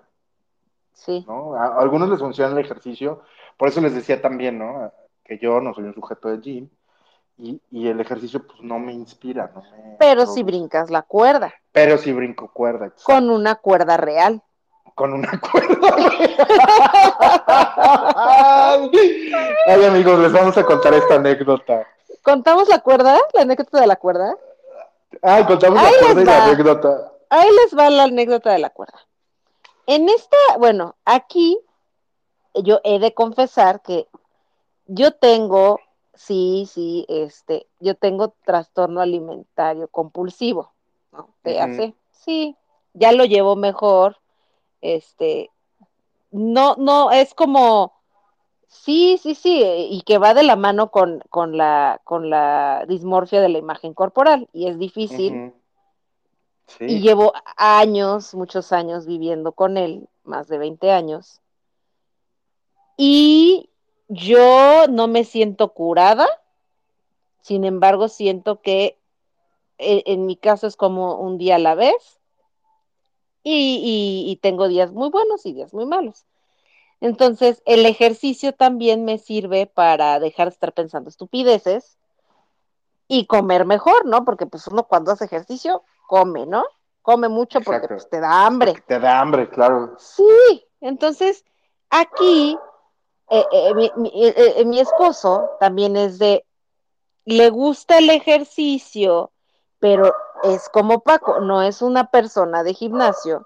Sí. 0.94 1.26
¿no? 1.28 1.56
A, 1.56 1.80
algunos 1.80 2.10
les 2.10 2.20
funciona 2.20 2.52
el 2.52 2.60
ejercicio, 2.60 3.22
por 3.58 3.70
eso 3.70 3.82
les 3.82 3.94
decía 3.94 4.22
también, 4.22 4.60
¿no? 4.60 4.92
Que 5.24 5.38
yo 5.38 5.60
no 5.60 5.74
soy 5.74 5.86
un 5.86 5.94
sujeto 5.94 6.30
de 6.30 6.40
gym 6.40 6.70
y, 7.38 7.62
y 7.72 7.88
el 7.88 8.00
ejercicio 8.00 8.46
pues 8.46 8.62
no 8.62 8.80
me 8.80 8.94
inspira. 8.94 9.52
No 9.54 9.62
me 9.62 9.98
Pero 10.00 10.26
si 10.26 10.44
brincas 10.44 10.90
la 10.90 11.02
cuerda. 11.02 11.54
Pero 11.72 11.98
si 11.98 12.12
brinco 12.12 12.52
cuerda. 12.52 12.88
Exacto. 12.88 13.06
Con 13.06 13.30
una 13.30 13.56
cuerda 13.56 13.98
real 13.98 14.42
con 14.96 15.14
una 15.14 15.40
cuerda. 15.52 15.96
Ay, 19.68 19.86
amigos, 19.86 20.20
les 20.20 20.32
vamos 20.32 20.58
a 20.58 20.64
contar 20.64 20.94
esta 20.94 21.16
anécdota. 21.16 21.88
¿Contamos 22.22 22.70
la 22.70 22.80
cuerda? 22.80 23.20
¿La 23.34 23.42
anécdota 23.42 23.82
de 23.82 23.88
la 23.88 23.96
cuerda? 23.96 24.36
Ay, 25.22 25.46
contamos 25.46 25.80
Ahí 25.80 25.94
la 25.94 26.00
cuerda 26.00 26.22
y 26.22 26.26
la 26.26 26.44
anécdota. 26.46 27.12
Ahí 27.30 27.50
les 27.52 27.78
va 27.78 27.90
la 27.90 28.04
anécdota 28.04 28.52
de 28.52 28.60
la 28.60 28.70
cuerda. 28.70 29.00
En 29.86 30.08
esta, 30.10 30.38
bueno, 30.58 30.96
aquí 31.06 31.60
yo 32.54 32.80
he 32.84 33.00
de 33.00 33.14
confesar 33.14 33.82
que 33.82 34.08
yo 34.86 35.12
tengo, 35.12 35.80
sí, 36.14 36.70
sí, 36.72 37.06
este, 37.10 37.68
yo 37.80 37.96
tengo 37.96 38.36
trastorno 38.46 39.02
alimentario 39.02 39.88
compulsivo, 39.88 40.72
¿no? 41.12 41.30
Te 41.42 41.56
uh 41.56 41.60
-huh. 41.60 41.74
hace, 41.74 41.96
sí, 42.12 42.56
ya 42.94 43.12
lo 43.12 43.26
llevo 43.26 43.56
mejor, 43.56 44.18
este, 44.82 45.50
no, 46.32 46.76
no, 46.78 47.12
es 47.12 47.34
como, 47.34 47.94
sí, 48.74 49.18
sí, 49.22 49.36
sí, 49.36 49.64
y 49.64 50.02
que 50.02 50.18
va 50.18 50.34
de 50.34 50.44
la 50.44 50.56
mano 50.56 50.92
con, 50.92 51.22
con, 51.30 51.58
la, 51.58 52.02
con 52.04 52.30
la 52.30 52.86
dismorfia 52.88 53.40
de 53.42 53.50
la 53.50 53.60
imagen 53.60 53.94
corporal, 53.94 54.50
y 54.54 54.68
es 54.68 54.78
difícil. 54.80 55.34
Uh 55.34 55.38
-huh. 55.38 55.54
sí. 56.68 56.86
Y 56.86 57.00
llevo 57.02 57.34
años, 57.56 58.34
muchos 58.34 58.72
años 58.72 59.06
viviendo 59.06 59.52
con 59.54 59.78
él, 59.78 60.10
más 60.24 60.48
de 60.48 60.58
20 60.58 60.92
años. 60.92 61.40
Y 62.98 63.70
yo 64.08 64.88
no 64.90 65.08
me 65.08 65.24
siento 65.24 65.74
curada, 65.74 66.28
sin 67.42 67.64
embargo, 67.66 68.08
siento 68.08 68.62
que 68.62 68.98
en, 69.78 70.02
en 70.06 70.26
mi 70.26 70.36
caso 70.36 70.68
es 70.68 70.76
como 70.76 71.16
un 71.20 71.38
día 71.38 71.56
a 71.56 71.60
la 71.60 71.76
vez 71.76 72.20
y, 73.44 73.82
y, 74.26 74.32
y 74.32 74.36
tengo 74.38 74.68
días 74.68 74.92
muy 74.94 75.10
buenos 75.10 75.46
y 75.46 75.54
días 75.54 75.74
muy 75.74 75.86
malos. 75.86 76.26
Entonces, 77.04 77.62
el 77.66 77.86
ejercicio 77.86 78.54
también 78.54 79.04
me 79.04 79.18
sirve 79.18 79.68
para 79.68 80.22
dejar 80.22 80.48
de 80.48 80.54
estar 80.54 80.72
pensando 80.72 81.10
estupideces 81.10 81.98
y 83.10 83.26
comer 83.26 83.66
mejor, 83.66 84.06
¿no? 84.06 84.24
Porque 84.24 84.46
pues 84.46 84.68
uno 84.68 84.84
cuando 84.88 85.12
hace 85.12 85.26
ejercicio 85.26 85.84
come, 86.08 86.46
¿no? 86.46 86.64
Come 87.02 87.28
mucho 87.28 87.60
porque 87.60 87.90
pues, 87.90 88.10
te 88.10 88.22
da 88.22 88.46
hambre. 88.46 88.72
Porque 88.72 88.88
te 88.88 89.00
da 89.02 89.20
hambre, 89.20 89.50
claro. 89.50 89.98
Sí, 90.00 90.66
entonces 90.80 91.44
aquí 91.90 92.58
eh, 93.30 93.46
eh, 93.52 93.74
mi, 93.76 93.92
mi, 93.98 94.12
eh, 94.14 94.64
mi 94.66 94.80
esposo 94.80 95.50
también 95.60 95.98
es 95.98 96.20
de, 96.20 96.46
le 97.26 97.50
gusta 97.50 97.98
el 97.98 98.12
ejercicio, 98.12 99.32
pero 99.78 100.16
es 100.44 100.70
como 100.70 101.02
Paco, 101.02 101.42
no 101.42 101.64
es 101.64 101.82
una 101.82 102.10
persona 102.10 102.64
de 102.64 102.74
gimnasio, 102.74 103.46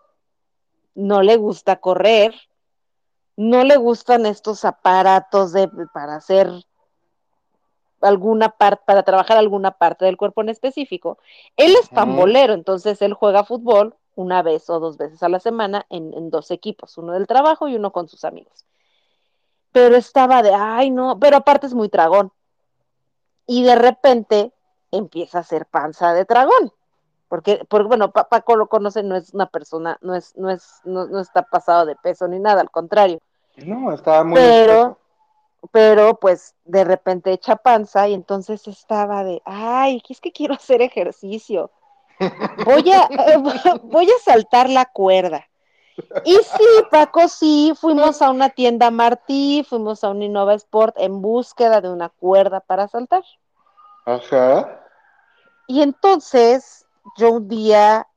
no 0.93 1.24
le 1.24 1.38
gusta 1.38 1.78
correr, 1.78 2.36
no 3.38 3.64
le 3.64 3.78
gustan 3.78 4.26
estos 4.26 4.66
aparatos 4.66 5.54
de, 5.54 5.70
para 5.94 6.16
hacer 6.16 6.52
alguna 8.02 8.50
parte, 8.50 8.84
para 8.86 9.04
trabajar 9.04 9.38
alguna 9.38 9.72
parte 9.72 10.06
del 10.06 10.18
cuerpo 10.18 10.42
en 10.42 10.50
específico. 10.50 11.20
Él 11.56 11.76
es 11.76 11.88
pambolero, 11.90 12.54
entonces 12.54 13.02
él 13.02 13.14
juega 13.14 13.44
fútbol 13.44 13.96
una 14.16 14.42
vez 14.42 14.70
o 14.70 14.80
dos 14.80 14.98
veces 14.98 15.22
a 15.22 15.30
la 15.30 15.40
semana 15.40 15.86
en, 15.90 16.14
en 16.16 16.32
dos 16.32 16.50
equipos, 16.50 16.98
uno 16.98 17.14
del 17.14 17.28
trabajo 17.28 17.68
y 17.68 17.76
uno 17.76 17.92
con 17.92 18.10
sus 18.10 18.26
amigos. 18.26 18.66
Pero 19.72 19.96
estaba 19.96 20.42
de, 20.42 20.54
ay 20.54 20.90
no, 20.90 21.20
pero 21.20 21.38
aparte 21.38 21.68
es 21.68 21.76
muy 21.76 21.90
tragón. 21.90 22.32
Y 23.46 23.64
de 23.64 23.76
repente 23.76 24.52
empieza 24.92 25.40
a 25.40 25.44
ser 25.44 25.68
panza 25.68 26.14
de 26.14 26.26
dragón. 26.26 26.74
Porque, 27.28 27.66
porque 27.70 27.88
bueno, 27.88 28.12
Paco 28.12 28.56
lo 28.56 28.68
conoce, 28.68 29.04
no 29.04 29.16
es 29.16 29.34
una 29.34 29.48
persona, 29.48 29.98
no 30.02 30.16
es, 30.16 30.36
no 30.38 30.50
es, 30.50 30.80
no, 30.86 31.08
no 31.08 31.20
está 31.20 31.44
pasado 31.44 31.86
de 31.86 31.96
peso 31.98 32.28
ni 32.28 32.40
nada, 32.40 32.62
al 32.62 32.72
contrario. 32.72 33.20
No, 33.58 33.93
estaba 33.93 34.24
muy 34.24 34.36
pero, 34.36 34.97
pero 35.72 36.20
pues 36.20 36.55
de 36.66 36.84
repente 36.84 37.32
echa 37.32 37.55
panza 37.55 38.08
y 38.08 38.14
entonces 38.14 38.68
estaba 38.68 39.24
de, 39.24 39.41
ay, 39.45 40.01
es 40.08 40.22
que 40.22 40.32
quiero 40.32 40.53
hacer 40.53 40.82
ejercicio. 40.82 41.72
Voy 42.66 42.91
a, 42.91 43.08
voy 43.84 44.08
a 44.10 44.24
saltar 44.24 44.72
la 44.72 44.86
cuerda. 44.86 45.47
Y 46.26 46.34
sí, 46.34 46.66
Paco, 46.89 47.28
sí, 47.28 47.74
fuimos 47.80 48.22
a 48.22 48.32
una 48.32 48.49
tienda 48.49 48.89
Martí, 48.89 49.66
fuimos 49.68 50.03
a 50.03 50.10
un 50.10 50.24
Innova 50.24 50.53
Sport 50.55 50.95
en 50.97 51.22
búsqueda 51.22 51.82
de 51.82 51.89
una 51.89 52.10
cuerda 52.10 52.60
para 52.60 52.88
saltar. 52.88 53.24
Ajá. 54.05 54.84
Y 55.68 55.82
entonces 55.82 56.86
yo 57.18 57.32
un 57.34 57.47
día, 57.47 58.08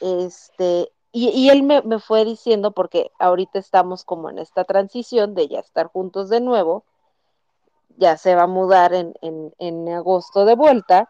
este, 0.00 0.90
y, 1.12 1.28
y 1.28 1.50
él 1.50 1.62
me, 1.62 1.82
fue 1.98 2.24
diciendo, 2.24 2.72
porque 2.72 3.10
ahorita 3.18 3.58
estamos 3.58 4.04
como 4.04 4.30
en 4.30 4.38
esta 4.38 4.64
transición 4.64 5.34
de 5.34 5.48
ya 5.48 5.60
estar 5.60 5.86
juntos 5.88 6.28
de 6.28 6.40
nuevo, 6.40 6.84
ya 7.96 8.16
se 8.16 8.34
va 8.34 8.42
a 8.42 8.48
mudar 8.48 8.92
en, 8.92 9.14
en, 9.22 9.54
en 9.58 9.88
agosto 9.88 10.44
de 10.44 10.54
vuelta, 10.54 11.08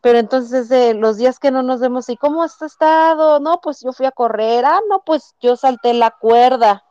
pero 0.00 0.18
entonces 0.18 0.68
los 0.96 1.16
días 1.16 1.38
que 1.38 1.50
no 1.50 1.62
nos 1.62 1.80
vemos, 1.80 2.08
¿y 2.10 2.16
cómo 2.16 2.42
has 2.42 2.60
estado? 2.60 3.40
No, 3.40 3.60
pues 3.62 3.80
yo 3.80 3.92
fui 3.92 4.04
a 4.04 4.12
correr, 4.12 4.64
ah, 4.66 4.80
no, 4.88 5.02
pues 5.04 5.34
yo 5.40 5.56
salté 5.56 5.94
la 5.94 6.10
cuerda. 6.10 6.84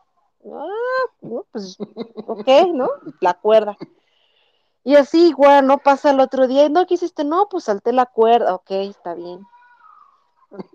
Ah, 0.45 1.11
no, 1.21 1.45
pues, 1.51 1.77
ok, 2.27 2.47
¿no? 2.73 2.89
La 3.21 3.35
cuerda. 3.35 3.77
Y 4.83 4.95
así 4.95 5.27
igual, 5.27 5.67
¿no? 5.67 5.77
Pasa 5.77 6.09
el 6.09 6.19
otro 6.19 6.47
día, 6.47 6.67
no, 6.69 6.85
¿qué 6.85 6.95
hiciste? 6.95 7.23
No, 7.23 7.47
pues 7.49 7.65
salté 7.65 7.93
la 7.93 8.07
cuerda, 8.07 8.55
ok, 8.55 8.71
está 8.71 9.13
bien. 9.13 9.45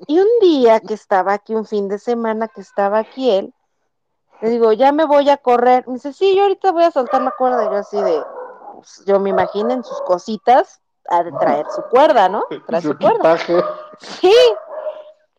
Y 0.07 0.19
un 0.19 0.29
día 0.41 0.81
que 0.81 0.95
estaba 0.95 1.33
aquí, 1.33 1.55
un 1.55 1.67
fin 1.67 1.89
de 1.89 1.99
semana 1.99 2.49
que 2.49 2.61
estaba 2.61 2.99
aquí 2.99 3.31
él, 3.31 3.55
le 4.41 4.51
digo, 4.51 4.73
ya 4.73 4.93
me 4.93 5.05
voy 5.05 5.29
a 5.31 5.37
correr. 5.37 5.87
Me 5.87 5.95
dice, 5.95 6.13
sí, 6.13 6.35
yo 6.37 6.43
ahorita 6.43 6.73
voy 6.73 6.85
a 6.85 6.91
saltar 6.91 7.23
la 7.23 7.33
cuerda. 7.33 7.65
Y 7.65 7.67
yo 7.67 7.77
así 7.77 7.97
de, 8.01 8.23
pues, 8.75 9.03
yo 9.07 9.19
me 9.19 9.31
imagino 9.31 9.73
en 9.73 9.85
sus 9.85 10.01
cositas 10.03 10.81
a 11.09 11.23
de 11.23 11.33
traer 11.33 11.67
su 11.75 11.83
cuerda, 11.83 12.29
¿no? 12.29 12.45
Trae 12.67 12.83
Su 12.83 12.93
su 12.93 12.99
cuerda. 12.99 13.37
Sí. 13.99 14.35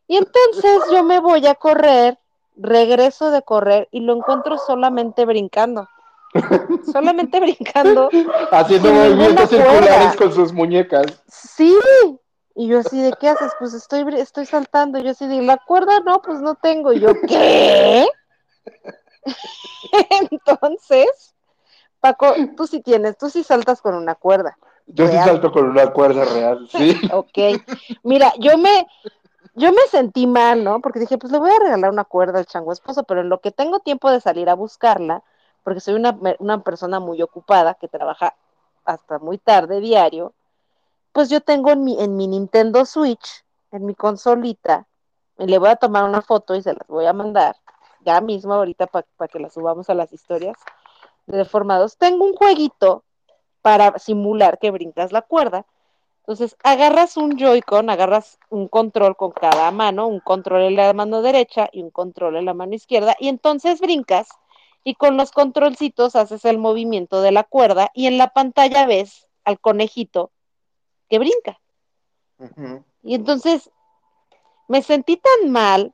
Y 0.07 0.17
entonces 0.17 0.81
yo 0.91 1.03
me 1.03 1.19
voy 1.19 1.45
a 1.45 1.55
correr, 1.55 2.17
regreso 2.55 3.31
de 3.31 3.43
correr 3.43 3.87
y 3.91 4.01
lo 4.01 4.15
encuentro 4.15 4.57
solamente 4.57 5.25
brincando. 5.25 5.87
Solamente 6.91 7.39
brincando. 7.39 8.09
Haciendo 8.51 8.91
movimientos 8.91 9.49
circulares 9.49 10.15
con 10.15 10.33
sus 10.33 10.51
muñecas. 10.51 11.05
Sí. 11.27 11.77
Y 12.59 12.67
yo 12.67 12.79
así 12.79 13.01
de, 13.01 13.13
¿qué 13.13 13.29
haces? 13.29 13.53
Pues 13.57 13.73
estoy, 13.73 14.03
estoy 14.15 14.45
saltando. 14.45 14.99
Y 14.99 15.03
yo 15.03 15.11
así 15.11 15.25
de, 15.25 15.41
¿la 15.41 15.55
cuerda? 15.55 16.01
No, 16.01 16.21
pues 16.21 16.41
no 16.41 16.55
tengo. 16.55 16.91
Y 16.91 16.99
yo, 16.99 17.13
¿qué? 17.25 18.05
Entonces, 20.29 21.33
Paco, 22.01 22.35
tú 22.57 22.67
sí 22.67 22.81
tienes, 22.81 23.17
tú 23.17 23.29
sí 23.29 23.45
saltas 23.45 23.81
con 23.81 23.95
una 23.95 24.13
cuerda. 24.13 24.57
Yo 24.87 25.07
sí 25.07 25.13
salto 25.13 25.53
con 25.53 25.69
una 25.69 25.87
cuerda 25.93 26.25
real, 26.25 26.67
sí. 26.69 26.99
Ok. 27.13 27.63
Mira, 28.03 28.33
yo 28.39 28.57
me, 28.57 28.85
yo 29.55 29.71
me 29.71 29.83
sentí 29.89 30.27
mal, 30.27 30.61
¿no? 30.61 30.81
Porque 30.81 30.99
dije, 30.99 31.17
pues 31.17 31.31
le 31.31 31.39
voy 31.39 31.51
a 31.51 31.59
regalar 31.63 31.89
una 31.91 32.03
cuerda 32.03 32.39
al 32.39 32.45
chango 32.45 32.73
esposo, 32.73 33.03
pero 33.03 33.21
en 33.21 33.29
lo 33.29 33.39
que 33.39 33.51
tengo 33.51 33.79
tiempo 33.79 34.11
de 34.11 34.19
salir 34.19 34.49
a 34.49 34.55
buscarla, 34.55 35.23
porque 35.63 35.79
soy 35.79 35.93
una, 35.93 36.19
una 36.39 36.61
persona 36.61 36.99
muy 36.99 37.21
ocupada 37.21 37.75
que 37.75 37.87
trabaja 37.87 38.35
hasta 38.83 39.17
muy 39.17 39.37
tarde 39.37 39.79
diario, 39.79 40.33
pues 41.11 41.29
yo 41.29 41.41
tengo 41.41 41.71
en 41.71 41.83
mi, 41.83 42.01
en 42.01 42.15
mi 42.15 42.27
Nintendo 42.27 42.85
Switch, 42.85 43.43
en 43.71 43.85
mi 43.85 43.95
consolita, 43.95 44.87
y 45.37 45.45
le 45.45 45.57
voy 45.57 45.69
a 45.69 45.75
tomar 45.75 46.03
una 46.03 46.21
foto 46.21 46.55
y 46.55 46.61
se 46.61 46.73
las 46.73 46.87
voy 46.87 47.05
a 47.05 47.13
mandar, 47.13 47.55
ya 48.01 48.21
mismo 48.21 48.53
ahorita 48.53 48.87
para 48.87 49.27
que 49.27 49.39
la 49.39 49.49
subamos 49.49 49.89
a 49.89 49.93
las 49.93 50.11
historias 50.13 50.57
de 51.27 51.37
deformados. 51.37 51.97
Tengo 51.97 52.25
un 52.25 52.33
jueguito 52.33 53.03
para 53.61 53.97
simular 53.99 54.57
que 54.59 54.71
brincas 54.71 55.11
la 55.11 55.21
cuerda. 55.21 55.65
Entonces, 56.19 56.55
agarras 56.63 57.17
un 57.17 57.37
Joy-Con, 57.37 57.89
agarras 57.89 58.37
un 58.49 58.67
control 58.67 59.15
con 59.15 59.31
cada 59.31 59.71
mano, 59.71 60.07
un 60.07 60.19
control 60.19 60.61
en 60.63 60.75
la 60.75 60.93
mano 60.93 61.21
derecha 61.21 61.69
y 61.71 61.81
un 61.81 61.89
control 61.89 62.35
en 62.35 62.45
la 62.45 62.53
mano 62.53 62.75
izquierda, 62.75 63.15
y 63.19 63.29
entonces 63.29 63.79
brincas 63.81 64.29
y 64.83 64.95
con 64.95 65.17
los 65.17 65.31
controlcitos 65.31 66.15
haces 66.15 66.45
el 66.45 66.57
movimiento 66.57 67.21
de 67.21 67.31
la 67.31 67.43
cuerda 67.43 67.89
y 67.93 68.07
en 68.07 68.17
la 68.17 68.29
pantalla 68.29 68.85
ves 68.85 69.27
al 69.43 69.59
conejito 69.59 70.31
que 71.09 71.19
brinca. 71.19 71.59
Y 73.03 73.15
entonces 73.15 73.69
me 74.67 74.81
sentí 74.81 75.17
tan 75.17 75.51
mal 75.51 75.93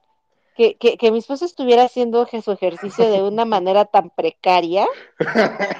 que, 0.55 0.75
que, 0.75 0.97
que 0.97 1.11
mi 1.11 1.19
esposo 1.19 1.45
estuviera 1.45 1.83
haciendo 1.83 2.27
su 2.27 2.51
ejercicio 2.51 3.09
de 3.09 3.21
una 3.21 3.45
manera 3.45 3.85
tan 3.85 4.09
precaria, 4.09 4.87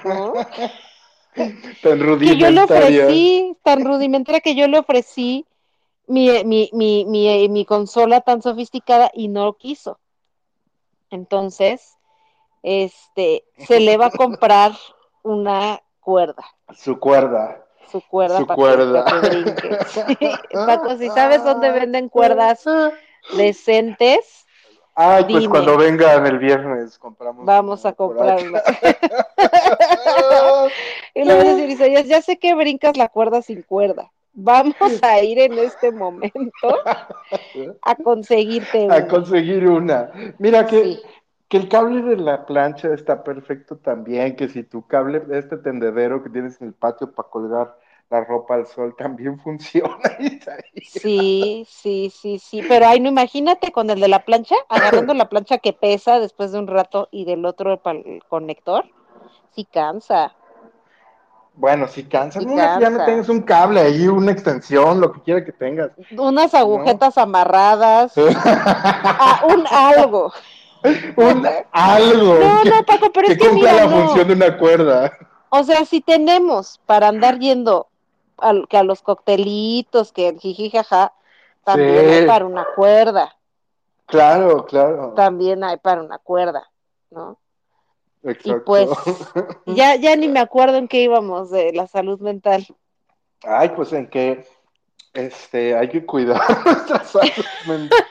¿no? 0.03 0.33
Tan 1.36 1.99
que 2.19 2.38
yo 2.38 2.49
le 2.49 2.65
rudimentaria. 2.65 3.05
ofrecí, 3.05 3.57
tan 3.63 3.86
rudimentaria 3.86 4.41
que 4.41 4.55
yo 4.55 4.67
le 4.67 4.79
ofrecí 4.79 5.45
mi, 6.07 6.43
mi, 6.45 6.69
mi, 6.73 7.05
mi, 7.05 7.49
mi 7.49 7.65
consola 7.65 8.21
tan 8.21 8.41
sofisticada 8.41 9.11
y 9.13 9.27
no 9.27 9.53
quiso. 9.53 9.99
Entonces, 11.09 11.97
este, 12.63 13.45
se 13.57 13.79
le 13.79 13.97
va 13.97 14.07
a 14.07 14.11
comprar 14.11 14.73
una 15.23 15.81
cuerda, 15.99 16.45
Su 16.73 16.99
cuerda. 16.99 17.64
Su 17.91 18.01
cuerda 18.01 18.39
Su 18.39 18.47
para 18.47 18.55
cuerda. 18.55 19.05
que, 19.21 19.29
brinque. 19.29 19.77
Sí, 19.88 20.17
Paco, 20.53 20.97
si 20.97 21.09
sabes 21.09 21.43
dónde 21.43 21.71
venden 21.71 22.09
cuerdas 22.09 22.63
decentes, 23.38 24.41
Ay, 24.97 25.25
pues 25.25 25.41
Dime. 25.41 25.49
cuando 25.51 25.77
vengan 25.77 26.25
el 26.25 26.39
viernes 26.39 26.97
compramos. 26.97 27.45
vamos 27.45 27.86
a 27.86 27.91
por 27.93 28.15
comprar 28.15 28.39
acá. 28.39 28.47
una. 28.47 28.61
y 31.13 31.23
le 31.25 31.33
vas 31.36 31.45
a 31.45 31.53
decir, 31.55 31.69
Isaías, 31.69 32.05
ya 32.07 32.21
sé 32.21 32.38
que 32.38 32.55
brincas 32.55 32.95
la 32.95 33.09
cuerda 33.09 33.41
sin 33.41 33.61
cuerda. 33.63 34.09
Vamos 34.38 34.75
a 35.01 35.19
ir 35.21 35.39
en 35.39 35.57
este 35.59 35.91
momento 35.91 36.31
a 37.81 37.95
conseguirte 37.95 38.83
a 38.83 38.86
una. 38.86 39.07
conseguir 39.07 39.67
una. 39.67 40.11
Mira 40.39 40.65
que, 40.65 40.83
Sí. 40.83 41.01
Que 41.56 41.62
el 41.62 41.70
cable 41.70 42.01
de 42.01 42.18
la 42.18 42.45
plancha 42.45 42.93
está 42.93 43.24
perfecto 43.24 43.78
también, 43.78 44.36
que 44.36 44.47
si 44.49 44.64
tu 44.64 44.86
cable, 44.88 45.24
este 45.32 45.58
tendedero 45.58 46.24
que 46.24 46.30
tienes 46.30 46.60
en 46.62 46.68
el 46.70 46.74
patio 46.74 47.14
para 47.14 47.30
colgar 47.30 47.78
la 48.10 48.24
ropa 48.24 48.56
al 48.56 48.66
sol 48.68 48.95
también 48.97 49.39
funciona. 49.43 49.97
Sí, 50.82 51.66
sí, 51.70 52.10
sí, 52.10 52.39
sí, 52.39 52.62
pero 52.64 52.86
ay, 52.88 52.99
no 52.99 53.10
imagínate 53.10 53.72
con 53.72 53.89
el 53.89 53.99
de 53.99 54.08
la 54.08 54.24
plancha, 54.26 54.56
agarrando 54.70 55.14
la 55.14 55.30
plancha 55.30 55.58
que 55.58 55.74
pesa 55.74 56.20
después 56.20 56.51
de 56.51 56.60
un 56.60 56.68
rato 56.68 57.08
y 57.12 57.26
del 57.26 57.45
otro 57.45 57.82
para 57.82 57.99
el 57.99 58.24
conector, 58.30 58.86
sí 59.56 59.66
cansa, 59.66 60.36
Bueno, 61.58 61.88
si 61.88 62.03
cansa, 62.03 62.41
Sí 62.41 62.45
mira, 62.45 62.68
ya 62.78 62.89
no 62.89 62.97
cansa. 62.97 63.06
tengas 63.06 63.30
un 63.30 63.41
cable 63.41 63.80
ahí, 63.80 64.08
una 64.08 64.32
extensión, 64.32 64.99
lo 64.99 65.12
que 65.14 65.22
quiera 65.22 65.45
que 65.45 65.53
tengas. 65.53 65.91
unas 66.18 66.53
agujetas 66.53 67.18
amarradas, 67.18 68.14
a 69.18 69.45
un 69.45 69.66
algo. 69.68 70.34
un 71.17 71.47
algo 71.71 72.36
No, 72.36 72.61
que, 72.63 72.69
no, 72.69 72.83
Paco, 72.86 73.11
pero 73.13 73.27
que 73.27 73.33
es 73.33 73.39
que 73.39 73.47
cumpla 73.49 73.71
mira, 73.73 73.86
la 73.86 73.91
no. 73.91 74.05
función 74.07 74.27
de 74.27 74.33
una 74.33 74.57
cuerda. 74.57 75.17
O 75.49 75.63
sea, 75.63 75.86
si 75.86 76.01
tenemos 76.01 76.79
para 76.86 77.07
andar 77.07 77.39
yendo 77.39 77.88
al- 78.38 78.67
que 78.67 78.77
a 78.77 78.83
los 78.83 79.01
coctelitos, 79.01 80.11
que 80.11 80.27
el 80.29 80.39
jiji 80.39 80.69
jaja, 80.69 81.13
también 81.63 81.99
Sí. 81.99 82.11
hay 82.13 82.27
para 82.27 82.45
una 82.45 82.65
cuerda, 82.75 83.36
Claro, 84.07 84.65
claro. 84.65 85.13
también 85.15 85.63
hay 85.63 85.77
para 85.77 86.01
una 86.01 86.17
cuerda, 86.19 86.69
¿no? 87.11 87.38
Exacto. 88.23 88.49
Y 88.49 88.59
pues 88.65 88.89
ya, 89.65 89.95
ya 89.95 90.15
ni 90.15 90.27
me 90.27 90.39
acuerdo 90.39 90.77
en 90.77 90.88
qué 90.88 91.01
íbamos 91.03 91.49
de 91.51 91.71
la 91.73 91.88
salud 91.88 92.19
mental. 92.19 92.65
Ay, 93.43 93.69
pues 93.69 93.93
en 93.93 94.07
que 94.09 94.45
este, 95.13 95.75
hay 95.77 95.88
que 95.89 96.05
cuidar 96.05 96.41
nuestra 96.65 97.03
salud 97.03 97.45
mental. 97.67 98.05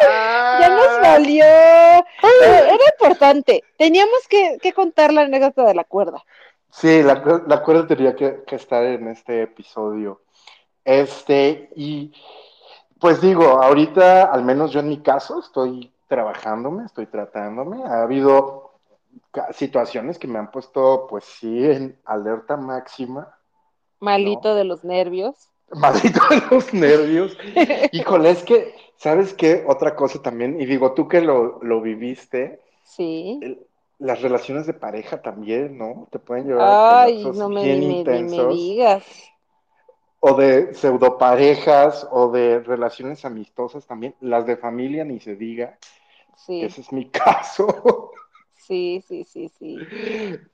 Ya 0.00 0.68
nos 0.68 1.00
valió. 1.00 1.44
Pero 2.20 2.54
era 2.54 2.84
importante. 2.98 3.64
Teníamos 3.76 4.26
que, 4.28 4.58
que 4.60 4.72
contar 4.72 5.12
la 5.12 5.22
anécdota 5.22 5.64
de 5.64 5.74
la 5.74 5.84
cuerda. 5.84 6.24
Sí, 6.70 7.02
la, 7.02 7.42
la 7.46 7.62
cuerda 7.62 7.86
tenía 7.86 8.14
que, 8.14 8.44
que 8.46 8.56
estar 8.56 8.84
en 8.84 9.08
este 9.08 9.42
episodio. 9.42 10.22
Este, 10.84 11.70
y 11.76 12.12
pues 12.98 13.20
digo, 13.20 13.62
ahorita, 13.62 14.24
al 14.24 14.44
menos 14.44 14.72
yo 14.72 14.80
en 14.80 14.88
mi 14.88 15.00
caso, 15.00 15.40
estoy 15.40 15.92
trabajándome, 16.06 16.84
estoy 16.84 17.06
tratándome. 17.06 17.82
Ha 17.84 18.02
habido 18.02 18.72
situaciones 19.52 20.18
que 20.18 20.28
me 20.28 20.38
han 20.38 20.50
puesto, 20.50 21.06
pues 21.08 21.24
sí, 21.24 21.64
en 21.64 22.00
alerta 22.04 22.56
máxima. 22.56 23.36
Malito 24.00 24.54
de 24.54 24.64
los 24.64 24.84
nervios. 24.84 25.49
Maldito 25.74 26.20
de 26.30 26.42
los 26.50 26.72
nervios. 26.74 27.36
Híjole, 27.92 28.30
es 28.30 28.42
que, 28.42 28.74
¿sabes 28.96 29.34
qué? 29.34 29.64
Otra 29.66 29.94
cosa 29.94 30.20
también, 30.22 30.60
y 30.60 30.66
digo, 30.66 30.92
tú 30.92 31.08
que 31.08 31.20
lo, 31.20 31.62
lo 31.62 31.80
viviste, 31.80 32.60
Sí. 32.84 33.38
el- 33.42 33.66
las 33.98 34.22
relaciones 34.22 34.66
de 34.66 34.72
pareja 34.72 35.20
también, 35.20 35.76
¿no? 35.76 36.08
Te 36.10 36.18
pueden 36.18 36.46
llevar 36.46 36.80
a 36.88 37.04
Ay, 37.04 37.24
no 37.26 37.48
me, 37.50 37.62
bien 37.62 37.80
me, 37.80 37.86
ni 37.86 37.86
me 37.88 37.98
intensos, 37.98 38.54
digas. 38.56 39.04
o 40.20 40.34
de 40.34 40.74
pseudoparejas, 40.74 42.06
o 42.10 42.30
de 42.30 42.60
relaciones 42.60 43.24
amistosas 43.24 43.86
también, 43.86 44.14
las 44.20 44.46
de 44.46 44.56
familia 44.56 45.04
ni 45.04 45.20
se 45.20 45.36
diga, 45.36 45.78
Sí, 46.36 46.62
ese 46.62 46.80
es 46.80 46.92
mi 46.92 47.04
caso, 47.10 48.10
sí, 48.70 49.04
sí, 49.06 49.24
sí, 49.24 49.48
sí. 49.58 49.76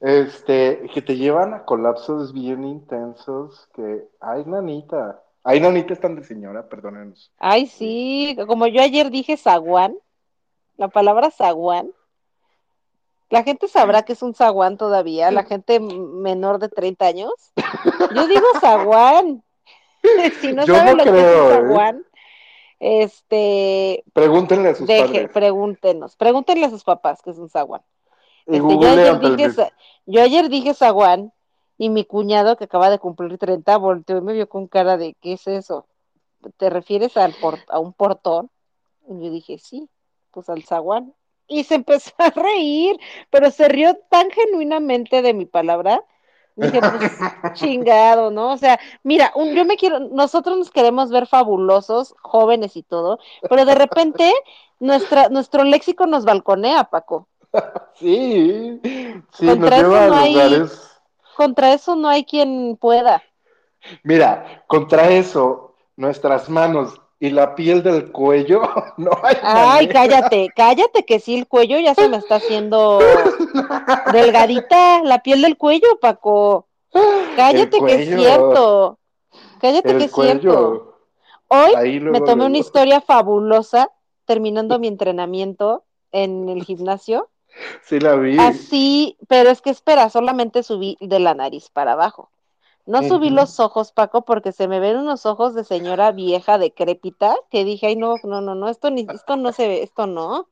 este, 0.00 0.88
que 0.94 1.02
te 1.02 1.16
llevan 1.16 1.54
a 1.54 1.64
colapsos 1.64 2.32
bien 2.32 2.64
intensos, 2.64 3.68
que, 3.74 4.08
ay, 4.20 4.44
nanita, 4.46 5.22
ay, 5.44 5.60
nanita 5.60 5.92
es 5.92 6.00
tan 6.00 6.16
de 6.16 6.24
señora, 6.24 6.68
perdónenos. 6.68 7.30
Ay, 7.38 7.66
sí, 7.66 8.36
como 8.46 8.66
yo 8.66 8.80
ayer 8.82 9.10
dije 9.10 9.36
zaguán, 9.36 9.96
la 10.76 10.88
palabra 10.88 11.30
zaguán, 11.30 11.90
la 13.28 13.42
gente 13.42 13.68
sabrá 13.68 14.02
que 14.02 14.12
es 14.14 14.22
un 14.22 14.34
zaguán 14.34 14.76
todavía, 14.76 15.30
la 15.30 15.44
gente 15.44 15.80
menor 15.80 16.58
de 16.58 16.68
30 16.68 17.06
años. 17.06 17.32
Yo 18.14 18.26
digo 18.28 18.46
zaguán. 18.60 19.42
si 20.40 20.52
no 20.52 20.64
Yo 20.64 20.74
saben 20.74 20.96
no 20.96 21.04
lo 21.04 21.12
que 21.12 21.18
es 21.18 21.26
un 21.26 21.30
¿eh? 21.42 21.48
zaguán, 21.50 22.06
este, 22.78 24.04
Pregúntenle 24.12 24.68
a 24.68 24.74
sus 24.74 24.86
deje, 24.86 25.06
padres. 25.06 25.30
pregúntenos, 25.32 26.16
pregúntenle 26.16 26.66
a 26.66 26.70
sus 26.70 26.84
papás 26.84 27.22
que 27.22 27.30
es 27.30 27.38
un 27.38 27.48
zaguán. 27.48 27.82
Este, 28.47 28.78
yo, 28.78 28.88
ayer 28.88 29.20
dije, 29.20 29.72
yo 30.07 30.22
ayer 30.22 30.49
dije 30.49 30.74
zaguán 30.74 31.32
y 31.78 31.90
mi 31.90 32.05
cuñado 32.05 32.57
que 32.57 32.64
acaba 32.64 32.90
de 32.90 32.99
cumplir 32.99 33.38
30 33.38 33.76
volteó 33.76 34.18
y 34.18 34.22
me 34.22 34.32
vio 34.32 34.49
con 34.49 34.66
cara 34.68 34.97
de 34.97 35.14
¿qué 35.20 35.34
es 35.34 35.47
eso? 35.47 35.86
¿Te 36.57 36.70
refieres 36.70 37.16
al 37.16 37.34
por- 37.34 37.59
a 37.68 37.78
un 37.78 37.92
portón? 37.92 38.51
Y 39.09 39.24
yo 39.24 39.30
dije, 39.30 39.59
sí, 39.59 39.88
pues 40.30 40.49
al 40.49 40.64
zaguán. 40.64 41.14
Y 41.49 41.64
se 41.64 41.74
empezó 41.76 42.12
a 42.18 42.30
reír, 42.30 42.99
pero 43.30 43.51
se 43.51 43.68
rió 43.68 43.97
tan 44.11 44.30
genuinamente 44.30 45.22
de 45.22 45.34
mi 45.34 45.47
palabra 45.47 46.05
Dije, 46.57 46.80
pues 46.80 47.12
chingado, 47.53 48.30
¿no? 48.30 48.53
O 48.53 48.57
sea, 48.57 48.80
mira, 49.03 49.30
un, 49.34 49.55
yo 49.55 49.64
me 49.66 49.76
quiero, 49.76 50.01
nosotros 50.01 50.57
nos 50.59 50.70
queremos 50.70 51.11
ver 51.11 51.26
fabulosos, 51.26 52.14
jóvenes 52.22 52.76
y 52.76 52.82
todo, 52.82 53.18
pero 53.49 53.66
de 53.66 53.74
repente 53.74 54.32
nuestra, 54.80 55.28
nuestro 55.28 55.64
léxico 55.64 56.07
nos 56.07 56.24
balconea, 56.24 56.84
Paco. 56.84 57.28
Sí, 57.94 58.78
sí, 59.32 59.47
Contra 59.47 59.70
nos 59.70 59.70
lleva 59.78 60.05
a 60.05 60.09
no 60.09 60.16
hay- 60.16 60.32
lugares. 60.34 60.82
Contra 61.36 61.72
eso 61.72 61.97
no 61.97 62.09
hay 62.09 62.24
quien 62.24 62.76
pueda. 62.80 63.22
Mira, 64.03 64.64
contra 64.66 65.09
eso, 65.11 65.74
nuestras 65.97 66.49
manos 66.49 67.01
y 67.20 67.30
la 67.30 67.55
piel 67.55 67.82
del 67.82 68.11
cuello, 68.12 68.62
no 68.99 69.11
hay 69.22 69.36
Ay, 69.42 69.86
manera. 69.86 69.92
cállate, 69.92 70.49
cállate 70.55 71.05
que 71.05 71.20
sí, 71.20 71.36
el 71.36 71.47
cuello 71.47 71.78
ya 71.78 71.94
se 71.94 72.09
me 72.09 72.16
está 72.18 72.36
haciendo 72.36 72.99
delgadita, 74.12 75.03
la 75.03 75.20
piel 75.22 75.42
del 75.42 75.57
cuello, 75.57 75.99
Paco. 76.01 76.66
Cállate 77.36 77.78
que 77.80 77.94
es 77.94 78.09
cierto. 78.09 78.99
Cállate 79.61 79.97
que 79.97 80.05
es 80.05 80.12
cierto. 80.12 80.99
Hoy 81.49 82.01
luego, 82.01 82.18
me 82.18 82.26
tomé 82.26 82.47
una 82.47 82.59
historia 82.59 83.01
fabulosa 83.01 83.90
terminando 84.24 84.78
mi 84.78 84.88
entrenamiento 84.88 85.84
en 86.12 86.49
el 86.49 86.64
gimnasio. 86.64 87.28
Sí 87.82 88.00
la 88.00 88.16
vi. 88.16 88.36
Así, 88.38 89.16
pero 89.28 89.50
es 89.50 89.61
que 89.62 89.70
espera, 89.70 90.09
solamente 90.11 90.62
subí 90.62 90.96
de 91.00 91.18
la 91.18 91.34
nariz 91.34 91.70
para 91.70 91.92
abajo. 91.92 92.30
No 92.86 93.02
subí 93.02 93.30
los 93.30 93.59
ojos, 93.59 93.90
Paco, 93.92 94.24
porque 94.24 94.52
se 94.52 94.68
me 94.68 94.78
ven 94.78 94.96
unos 94.96 95.26
ojos 95.26 95.54
de 95.54 95.64
señora 95.64 96.12
vieja 96.12 96.57
decrépita 96.57 97.36
que 97.50 97.64
dije, 97.64 97.88
ay, 97.88 97.96
no, 97.96 98.20
no, 98.22 98.40
no, 98.40 98.54
no, 98.54 98.68
esto 98.68 98.90
ni, 98.90 99.07
esto 99.12 99.36
no 99.36 99.52
se 99.52 99.66
ve, 99.66 99.82
esto 99.82 100.07
no. 100.07 100.48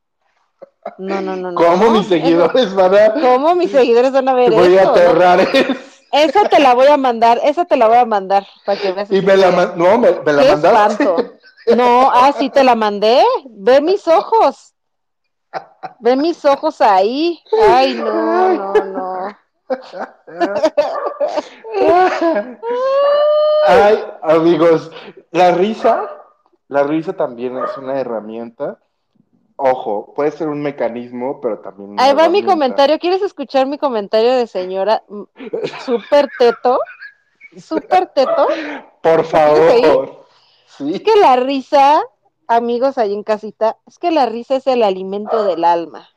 No, 0.98 1.20
no, 1.20 1.36
no, 1.36 1.52
no. 1.52 1.60
¿Cómo 1.60 1.86
no, 1.86 1.90
mis 1.92 2.06
seguidores 2.08 2.74
van 2.74 2.94
a... 2.94 3.14
¿Cómo 3.14 3.54
mis 3.54 3.70
seguidores 3.70 4.12
van 4.12 4.28
a 4.28 4.34
ver 4.34 4.52
voy 4.52 4.76
a 4.78 4.84
no? 4.84 4.90
aterrar 4.90 5.40
es- 5.52 6.04
Esa 6.12 6.48
te 6.48 6.58
la 6.58 6.74
voy 6.74 6.86
a 6.88 6.96
mandar, 6.96 7.40
esa 7.44 7.64
te 7.64 7.76
la 7.76 7.88
voy 7.88 7.98
a 7.98 8.04
mandar 8.04 8.46
para 8.64 8.80
que 8.80 8.92
veas. 8.92 9.10
Y 9.12 9.20
me 9.20 9.36
la, 9.36 9.50
man- 9.50 9.72
no, 9.76 9.98
me, 9.98 10.10
me 10.12 10.32
la 10.32 10.42
¡Qué 10.42 10.48
mandaste. 10.50 11.04
espanto! 11.04 11.32
No, 11.76 12.10
ah, 12.12 12.32
sí 12.32 12.50
te 12.50 12.62
la 12.62 12.74
mandé. 12.74 13.24
Ve 13.46 13.80
mis 13.80 14.06
ojos. 14.06 14.73
Ve 16.00 16.16
mis 16.16 16.44
ojos 16.44 16.80
ahí. 16.80 17.42
Ay, 17.68 17.94
no, 17.94 18.54
no, 18.54 18.72
no. 18.72 19.36
Ay, 23.66 24.04
amigos, 24.22 24.90
la 25.30 25.52
risa, 25.52 26.10
la 26.68 26.82
risa 26.82 27.14
también 27.14 27.56
es 27.58 27.76
una 27.78 27.98
herramienta. 27.98 28.78
Ojo, 29.56 30.12
puede 30.14 30.32
ser 30.32 30.48
un 30.48 30.60
mecanismo, 30.62 31.40
pero 31.40 31.60
también 31.60 31.90
una 31.90 32.02
Ahí 32.02 32.12
va 32.14 32.28
mi 32.28 32.42
comentario. 32.44 32.98
¿Quieres 32.98 33.22
escuchar 33.22 33.66
mi 33.66 33.78
comentario 33.78 34.32
de 34.32 34.46
señora 34.46 35.02
súper 35.84 36.28
teto? 36.38 36.78
Súper 37.56 38.08
teto. 38.08 38.48
Por 39.00 39.24
favor. 39.24 40.24
Sí. 40.66 40.94
Es 40.96 41.02
que 41.02 41.16
la 41.20 41.36
risa, 41.36 42.02
amigos 42.54 42.98
ahí 42.98 43.14
en 43.14 43.22
casita, 43.22 43.78
es 43.86 43.98
que 43.98 44.10
la 44.10 44.26
risa 44.26 44.56
es 44.56 44.66
el 44.66 44.82
alimento 44.82 45.44
del 45.44 45.64
alma. 45.64 46.08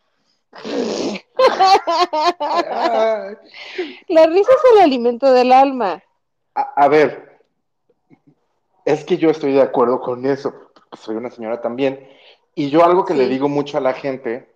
Ay. 0.52 1.22
La 4.08 4.26
risa 4.26 4.52
es 4.52 4.72
el 4.74 4.80
alimento 4.84 5.32
del 5.32 5.52
alma. 5.52 6.02
A, 6.56 6.62
a 6.76 6.88
ver, 6.88 7.40
es 8.86 9.04
que 9.04 9.18
yo 9.18 9.30
estoy 9.30 9.54
de 9.54 9.62
acuerdo 9.62 10.02
con 10.02 10.26
eso, 10.26 10.52
porque 10.52 10.98
soy 10.98 11.16
una 11.16 11.30
señora 11.30 11.62
también. 11.62 12.08
Y 12.56 12.70
yo 12.70 12.84
algo 12.84 13.06
que 13.06 13.14
Sí. 13.14 13.20
le 13.20 13.28
digo 13.28 13.48
mucho 13.50 13.78
a 13.78 13.82
la 13.82 13.94
gente 13.94 14.52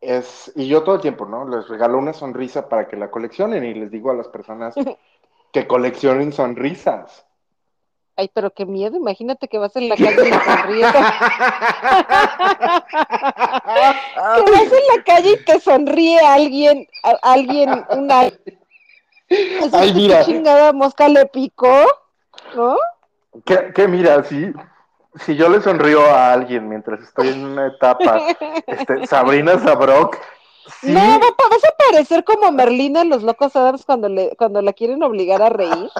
es, 0.00 0.52
y 0.54 0.68
yo 0.68 0.84
todo 0.84 0.96
el 0.96 1.00
tiempo, 1.00 1.26
¿no? 1.26 1.48
Les 1.48 1.66
regalo 1.68 1.98
una 1.98 2.12
sonrisa 2.12 2.68
para 2.68 2.86
que 2.86 2.96
la 2.96 3.10
coleccionen 3.10 3.64
y 3.64 3.74
les 3.74 3.90
digo 3.90 4.10
a 4.10 4.14
las 4.14 4.28
personas 4.28 4.74
que 5.52 5.66
coleccionen 5.66 6.32
sonrisas. 6.32 7.25
Ay, 8.18 8.30
pero 8.32 8.50
qué 8.50 8.64
miedo, 8.64 8.96
imagínate 8.96 9.46
que 9.46 9.58
vas 9.58 9.76
en 9.76 9.88
la 9.90 9.96
calle 9.96 10.28
y 10.28 10.30
me 10.30 10.44
sonríes. 10.44 10.86
que 14.36 14.50
vas 14.50 14.72
en 14.72 14.96
la 14.96 15.02
calle 15.04 15.32
y 15.32 15.44
te 15.44 15.60
sonríe 15.60 16.18
alguien, 16.20 16.86
a- 17.02 17.18
alguien, 17.32 17.84
una... 17.90 18.20
Ay, 18.20 18.32
¿qué 19.28 19.92
mira. 19.94 20.24
chingada 20.24 20.72
mosca 20.72 21.08
le 21.08 21.26
picó? 21.26 21.84
¿No? 22.54 22.76
Que, 23.44 23.72
que 23.74 23.88
mira, 23.88 24.22
si, 24.24 24.52
si 25.16 25.36
yo 25.36 25.48
le 25.48 25.60
sonrío 25.60 26.00
a 26.06 26.32
alguien 26.32 26.68
mientras 26.68 27.00
estoy 27.02 27.28
en 27.28 27.44
una 27.44 27.66
etapa, 27.66 28.20
este, 28.66 29.06
Sabrina 29.06 29.58
Sabrok, 29.58 30.16
sí, 30.80 30.90
No, 30.90 31.00
va 31.00 31.18
vas 31.50 31.64
a 31.64 31.76
parecer 31.90 32.24
como 32.24 32.50
Merlina 32.52 33.02
en 33.02 33.08
Los 33.10 33.22
Locos 33.22 33.54
Adams 33.56 33.84
cuando, 33.84 34.08
le, 34.08 34.34
cuando 34.36 34.60
la 34.62 34.72
quieren 34.72 35.02
obligar 35.02 35.42
a 35.42 35.48
reír, 35.48 35.90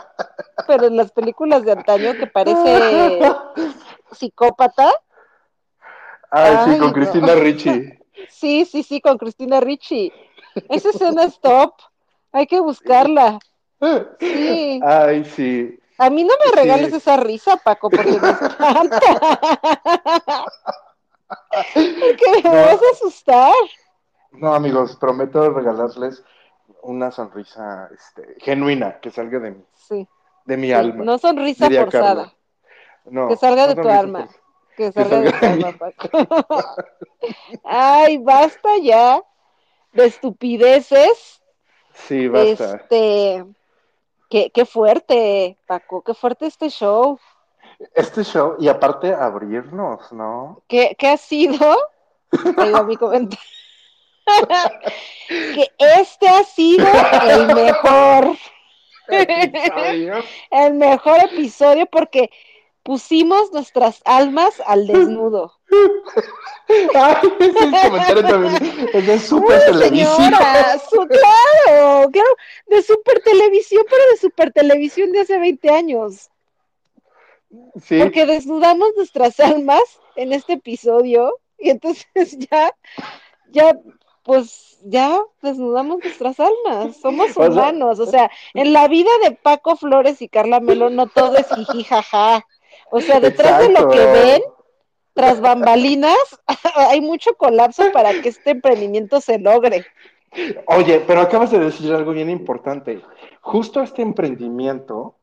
pero 0.66 0.86
en 0.86 0.96
las 0.96 1.12
películas 1.12 1.64
de 1.64 1.72
antaño 1.72 2.14
que 2.14 2.26
parece 2.26 3.20
psicópata. 4.12 4.92
Ay, 6.30 6.56
sí, 6.64 6.78
con 6.78 6.88
no. 6.88 6.92
Cristina 6.92 7.34
Ricci. 7.34 7.98
Sí, 8.28 8.64
sí, 8.64 8.82
sí, 8.82 9.00
con 9.00 9.16
Cristina 9.18 9.60
Ricci. 9.60 10.12
Esa 10.68 10.90
escena 10.90 11.24
es 11.24 11.38
top. 11.40 11.74
Hay 12.32 12.46
que 12.46 12.60
buscarla. 12.60 13.38
Sí. 14.20 14.80
Ay, 14.84 15.24
sí. 15.24 15.78
A 15.98 16.10
mí 16.10 16.24
no 16.24 16.34
me 16.44 16.50
Sí. 16.50 16.56
regales 16.56 16.92
esa 16.92 17.16
risa, 17.16 17.56
Paco, 17.56 17.88
porque 17.88 18.18
me 18.20 18.30
espanta. 18.30 19.00
porque 21.74 22.26
me 22.34 22.42
No. 22.42 22.50
vas 22.50 22.80
a 22.82 22.90
asustar. 22.92 23.52
No, 24.38 24.54
amigos, 24.54 24.96
prometo 24.96 25.50
regalarles 25.50 26.22
una 26.82 27.10
sonrisa 27.10 27.88
este, 27.94 28.36
genuina 28.38 29.00
que 29.00 29.10
salga 29.10 29.38
de, 29.38 29.50
mi- 29.52 29.64
Sí, 29.74 30.08
de 30.44 30.56
mi 30.56 30.68
sí, 30.68 30.72
alma. 30.72 31.04
no 31.04 31.18
sonrisa 31.18 31.70
forzada. 31.70 32.32
No, 33.04 33.28
que 33.28 33.36
salga 33.36 33.62
no 33.66 33.74
de 33.74 33.82
tu 33.82 33.88
alma. 33.88 34.28
Que 34.76 34.92
salga 34.92 35.20
de 35.20 35.30
salga 35.30 35.40
tu 35.40 35.46
alma, 35.46 35.70
mí. 35.72 35.78
Paco. 35.78 36.08
Ay, 37.64 38.18
basta 38.18 38.76
ya 38.82 39.22
de 39.92 40.06
estupideces. 40.06 41.40
Sí, 41.94 42.28
basta. 42.28 42.74
Este, 42.76 43.44
qué, 44.28 44.50
qué 44.50 44.66
fuerte, 44.66 45.56
Paco, 45.66 46.02
qué 46.02 46.14
fuerte 46.14 46.46
este 46.46 46.68
show. 46.68 47.18
Este 47.94 48.22
show, 48.24 48.56
y 48.58 48.68
aparte 48.68 49.14
abrirnos, 49.14 50.12
¿no? 50.12 50.62
¿Qué, 50.66 50.94
qué 50.98 51.08
ha 51.08 51.16
sido? 51.16 51.76
Mi 52.86 52.96
comentario. 52.96 53.38
que 55.28 55.70
este 55.78 56.28
ha 56.28 56.44
sido 56.44 56.86
el 57.30 57.46
mejor, 57.54 58.36
Episodio. 59.08 60.24
el 60.50 60.74
mejor 60.74 61.20
episodio 61.24 61.86
porque 61.86 62.30
pusimos 62.82 63.52
nuestras 63.52 64.00
almas 64.04 64.60
al 64.66 64.86
desnudo. 64.86 65.52
Ay, 66.94 67.16
ese 67.40 67.88
comentario 67.88 68.22
también 68.22 68.88
es 68.92 69.06
de 69.06 69.18
súper 69.18 69.58
Uy, 69.58 69.66
televisión. 69.66 70.16
señora, 70.16 70.78
su- 70.78 71.06
claro, 71.06 72.10
claro, 72.10 72.28
de 72.66 72.82
super 72.82 73.20
televisión, 73.22 73.84
pero 73.88 74.02
de 74.10 74.16
super 74.16 74.52
televisión 74.52 75.12
de 75.12 75.20
hace 75.20 75.38
20 75.38 75.70
años. 75.70 76.30
Sí, 77.82 77.98
Porque 77.98 78.26
desnudamos 78.26 78.90
nuestras 78.96 79.38
almas 79.40 79.82
en 80.16 80.32
este 80.32 80.54
episodio 80.54 81.38
y 81.58 81.70
entonces 81.70 82.38
ya, 82.50 82.74
ya, 83.50 83.76
pues 84.26 84.78
ya 84.84 85.18
desnudamos 85.40 86.00
nuestras 86.02 86.36
almas. 86.38 86.96
Somos 87.00 87.32
sea- 87.32 87.48
humanos. 87.48 87.98
O 88.00 88.06
sea, 88.06 88.30
en 88.52 88.72
la 88.74 88.88
vida 88.88 89.10
de 89.24 89.30
Paco 89.30 89.76
Flores 89.76 90.20
y 90.20 90.28
Carla 90.28 90.60
Melo 90.60 90.90
no 90.90 91.06
todo 91.06 91.36
es 91.36 91.46
jiji 91.48 91.84
jaja. 91.84 92.44
O 92.90 93.00
sea, 93.00 93.20
detrás 93.20 93.60
de 93.60 93.70
lo 93.70 93.88
que 93.88 93.98
ven, 93.98 94.42
tras 95.14 95.40
bambalinas, 95.40 96.18
hay 96.76 97.00
mucho 97.00 97.34
colapso 97.36 97.90
para 97.92 98.20
que 98.20 98.28
este 98.28 98.50
emprendimiento 98.50 99.20
se 99.20 99.38
logre. 99.38 99.86
Oye, 100.66 101.00
pero 101.06 101.22
acabas 101.22 101.50
de 101.50 101.58
decir 101.58 101.92
algo 101.94 102.12
bien 102.12 102.28
importante. 102.28 103.00
Justo 103.40 103.80
este 103.80 104.02
emprendimiento, 104.02 105.14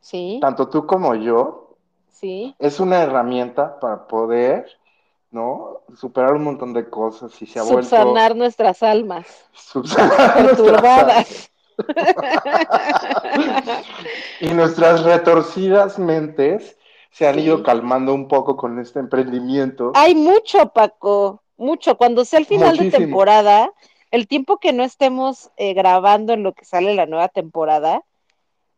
Sí, 0.00 0.38
tanto 0.40 0.68
tú 0.68 0.86
como 0.86 1.14
yo, 1.14 1.76
sí. 2.08 2.54
es 2.58 2.80
una 2.80 3.02
herramienta 3.02 3.78
para 3.78 4.06
poder, 4.08 4.66
¿no? 5.30 5.82
Superar 5.96 6.34
un 6.34 6.44
montón 6.44 6.72
de 6.72 6.88
cosas 6.88 7.40
y 7.40 7.46
se 7.46 7.58
ha 7.58 7.62
vuelto 7.62 7.82
Subsanar 7.82 8.36
nuestras 8.36 8.82
almas 8.82 9.26
subsanar 9.52 10.08
nuestras 10.18 10.34
perturbadas. 10.34 11.50
y 14.40 14.48
nuestras 14.48 15.04
retorcidas 15.04 15.98
mentes 15.98 16.76
se 17.10 17.26
han 17.26 17.34
Sí. 17.36 17.40
ido 17.42 17.62
calmando 17.62 18.14
un 18.14 18.28
poco 18.28 18.56
con 18.56 18.78
este 18.78 18.98
emprendimiento. 19.00 19.92
Hay 19.94 20.14
mucho, 20.14 20.70
Paco, 20.70 21.42
mucho. 21.56 21.96
Cuando 21.96 22.24
sea 22.24 22.38
el 22.38 22.46
final 22.46 22.76
de 22.76 22.90
temporada, 22.90 23.72
el 24.10 24.28
tiempo 24.28 24.58
que 24.58 24.72
no 24.72 24.84
estemos 24.84 25.50
eh, 25.56 25.74
grabando 25.74 26.32
en 26.32 26.42
lo 26.42 26.52
que 26.52 26.64
sale 26.64 26.94
la 26.94 27.06
nueva 27.06 27.28
temporada, 27.28 28.02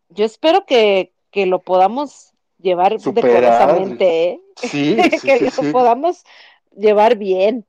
yo 0.08 0.24
espero 0.24 0.64
que, 0.64 1.12
que 1.30 1.46
lo 1.46 1.60
podamos 1.60 2.31
llevar 2.62 2.98
Superar. 3.00 3.42
decorosamente, 3.42 4.30
¿eh? 4.30 4.40
Sí, 4.56 4.96
sí, 5.20 5.26
que 5.26 5.50
sí, 5.50 5.72
podamos 5.72 6.24
llevar 6.76 7.16
bien. 7.16 7.66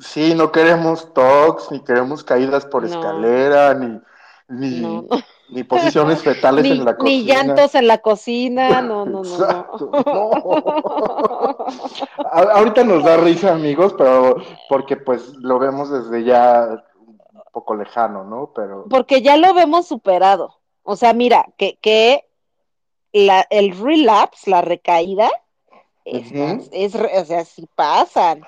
Sí, 0.00 0.34
no 0.34 0.52
queremos 0.52 1.12
talks, 1.14 1.70
ni 1.70 1.80
queremos 1.80 2.22
caídas 2.22 2.66
por 2.66 2.82
No. 2.82 2.88
escalera, 2.90 3.72
ni, 3.74 4.00
ni, 4.48 4.80
no. 4.82 5.06
ni 5.48 5.64
posiciones 5.64 6.22
fetales 6.22 6.64
en 6.70 6.78
Ni, 6.78 6.84
la 6.84 6.92
ni 6.92 6.98
cocina. 6.98 7.34
llantos 7.34 7.74
en 7.74 7.86
la 7.88 7.98
cocina, 7.98 8.82
no, 8.82 9.06
no, 9.06 9.22
no, 9.22 9.38
no. 9.38 9.44
Exacto, 9.44 9.90
no. 9.92 10.30
A- 12.30 12.52
ahorita 12.58 12.84
nos 12.84 13.02
da 13.04 13.16
risa, 13.16 13.52
amigos, 13.54 13.94
pero 13.96 14.36
porque 14.68 14.96
pues 14.96 15.28
lo 15.36 15.58
vemos 15.58 15.90
desde 15.90 16.24
ya 16.24 16.84
un 17.00 17.18
poco 17.52 17.74
lejano, 17.74 18.24
¿no? 18.24 18.52
Pero 18.54 18.84
Porque 18.90 19.22
ya 19.22 19.36
lo 19.38 19.54
vemos 19.54 19.86
superado. 19.86 20.56
O 20.82 20.94
sea, 20.96 21.14
mira, 21.14 21.46
que, 21.56 21.78
que 21.80 22.24
la, 23.24 23.46
el 23.50 23.78
relapse, 23.78 24.50
la 24.50 24.60
recaída, 24.60 25.30
es, 26.04 26.30
es, 26.70 26.94
o 26.94 27.24
sea, 27.24 27.44
sí 27.44 27.66
pasan. 27.74 28.42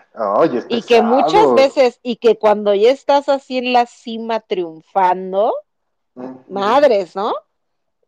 Y 0.68 0.82
que 0.82 1.02
muchas 1.02 1.54
veces, 1.54 1.98
y 2.02 2.16
que 2.16 2.36
cuando 2.36 2.74
ya 2.74 2.90
estás 2.90 3.28
así 3.28 3.58
en 3.58 3.72
la 3.72 3.86
cima 3.86 4.40
triunfando, 4.40 5.54
madres, 6.48 7.16
¿no? 7.16 7.34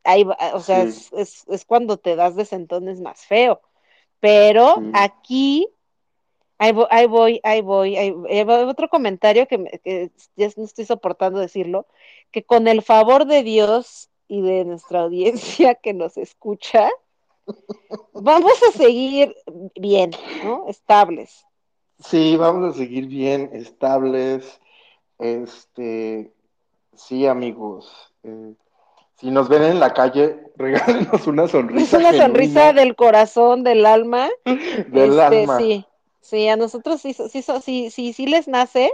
Ahí, 0.04 0.26
o 0.52 0.60
sea, 0.60 0.82
Sí, 0.84 0.88
es, 0.88 1.12
es, 1.12 1.44
es 1.48 1.64
cuando 1.64 1.96
te 1.96 2.14
das 2.14 2.36
de 2.36 2.44
sentones 2.44 3.00
más 3.00 3.24
feo. 3.24 3.60
Pero 4.20 4.76
sí. 4.76 4.90
aquí, 4.94 5.68
ahí 6.58 6.72
voy, 6.72 6.86
ahí 6.90 7.06
voy, 7.06 7.40
ahí 7.42 7.60
voy, 7.62 7.96
ahí 7.96 8.14
otro 8.68 8.88
comentario 8.88 9.48
que, 9.48 9.80
que 9.82 10.10
ya 10.36 10.48
no 10.56 10.64
estoy 10.64 10.84
soportando 10.84 11.40
decirlo, 11.40 11.86
que 12.30 12.44
con 12.44 12.68
el 12.68 12.82
favor 12.82 13.24
de 13.24 13.42
Dios 13.42 14.09
y 14.30 14.42
de 14.42 14.64
nuestra 14.64 15.02
audiencia 15.02 15.74
que 15.82 15.92
nos 15.94 16.16
escucha, 16.16 16.88
vamos 18.14 18.62
a 18.68 18.72
seguir 18.72 19.34
bien, 19.74 20.10
¿no? 20.44 20.66
Estables. 20.68 21.44
Sí, 21.98 22.36
vamos 22.36 22.74
a 22.74 22.78
seguir 22.78 23.06
bien, 23.06 23.50
estables. 23.52 24.60
Este, 25.18 26.32
sí, 26.94 27.26
amigos. 27.26 28.12
eh, 28.24 28.54
si 29.16 29.30
nos 29.30 29.48
ven 29.48 29.62
en 29.64 29.80
la 29.80 29.92
calle, 29.94 30.50
regálenos 30.56 31.26
una 31.26 31.48
Es 31.74 31.92
sonrisa 31.92 31.96
una 31.98 32.12
sonrisa 32.14 32.72
del 32.72 32.96
corazón, 32.96 33.64
del 33.64 33.86
alma. 33.86 34.28
del 34.44 35.18
Este, 35.20 35.20
alma. 35.20 35.58
sí, 35.58 35.86
sí, 36.20 36.48
a 36.48 36.56
nosotros 36.56 37.00
sí, 37.00 37.12
sí, 37.14 37.28
sí, 37.28 37.42
sí, 37.62 37.90
sí, 37.90 38.12
sí 38.12 38.26
les 38.26 38.48
nace, 38.48 38.92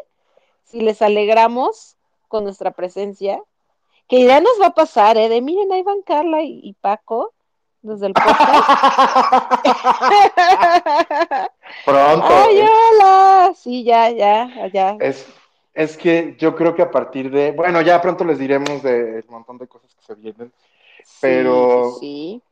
si 0.64 0.80
les 0.80 1.02
alegramos 1.02 1.96
con 2.28 2.44
nuestra 2.44 2.72
presencia, 2.72 3.42
que 4.08 4.24
ya 4.24 4.40
nos 4.40 4.60
va 4.60 4.66
a 4.68 4.74
pasar, 4.74 5.16
¿eh? 5.16 5.28
De 5.28 5.40
miren, 5.40 5.72
ahí 5.72 5.82
van 5.82 6.02
Carla 6.02 6.42
y, 6.42 6.60
y 6.62 6.72
Paco 6.74 7.32
desde 7.82 8.08
el 8.08 8.12
podcast. 8.14 8.38
Pronto. 11.84 12.26
¡Ay, 12.28 12.58
eh, 12.60 12.68
hola! 12.92 13.52
Sí, 13.56 13.84
ya, 13.84 14.10
ya, 14.10 14.68
ya. 14.72 14.96
Es, 15.00 15.26
es 15.74 15.96
que 15.96 16.36
yo 16.38 16.54
creo 16.56 16.74
que 16.74 16.82
a 16.82 16.90
partir 16.90 17.30
de, 17.30 17.52
bueno, 17.52 17.80
ya 17.82 18.00
pronto 18.00 18.24
les 18.24 18.38
diremos 18.38 18.82
del 18.82 19.24
montón 19.28 19.58
de 19.58 19.68
cosas 19.68 19.94
que 19.94 20.02
se 20.04 20.14
vienen, 20.14 20.52
Sí, 21.04 21.18
pero, 21.20 21.92
sí, 22.00 22.42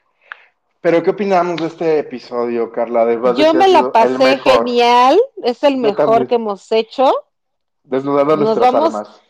pero 0.81 1.03
¿qué 1.03 1.11
opinamos 1.11 1.57
de 1.57 1.67
este 1.67 1.99
episodio, 1.99 2.71
Carla? 2.71 3.05
De 3.05 3.19
Yo 3.37 3.53
me 3.55 3.67
la 3.69 3.91
pasé 3.91 4.39
genial, 4.39 5.21
es 5.43 5.63
el 5.65 5.75
Yo 5.75 5.81
mejor 5.81 6.07
también. 6.07 6.27
que 6.29 6.35
hemos 6.37 6.71
hecho. 6.71 7.13
desnudando 7.83 8.37
Nos 8.37 8.45
nuestras 8.47 8.73
vamos- 8.73 8.95
almas. 8.95 9.21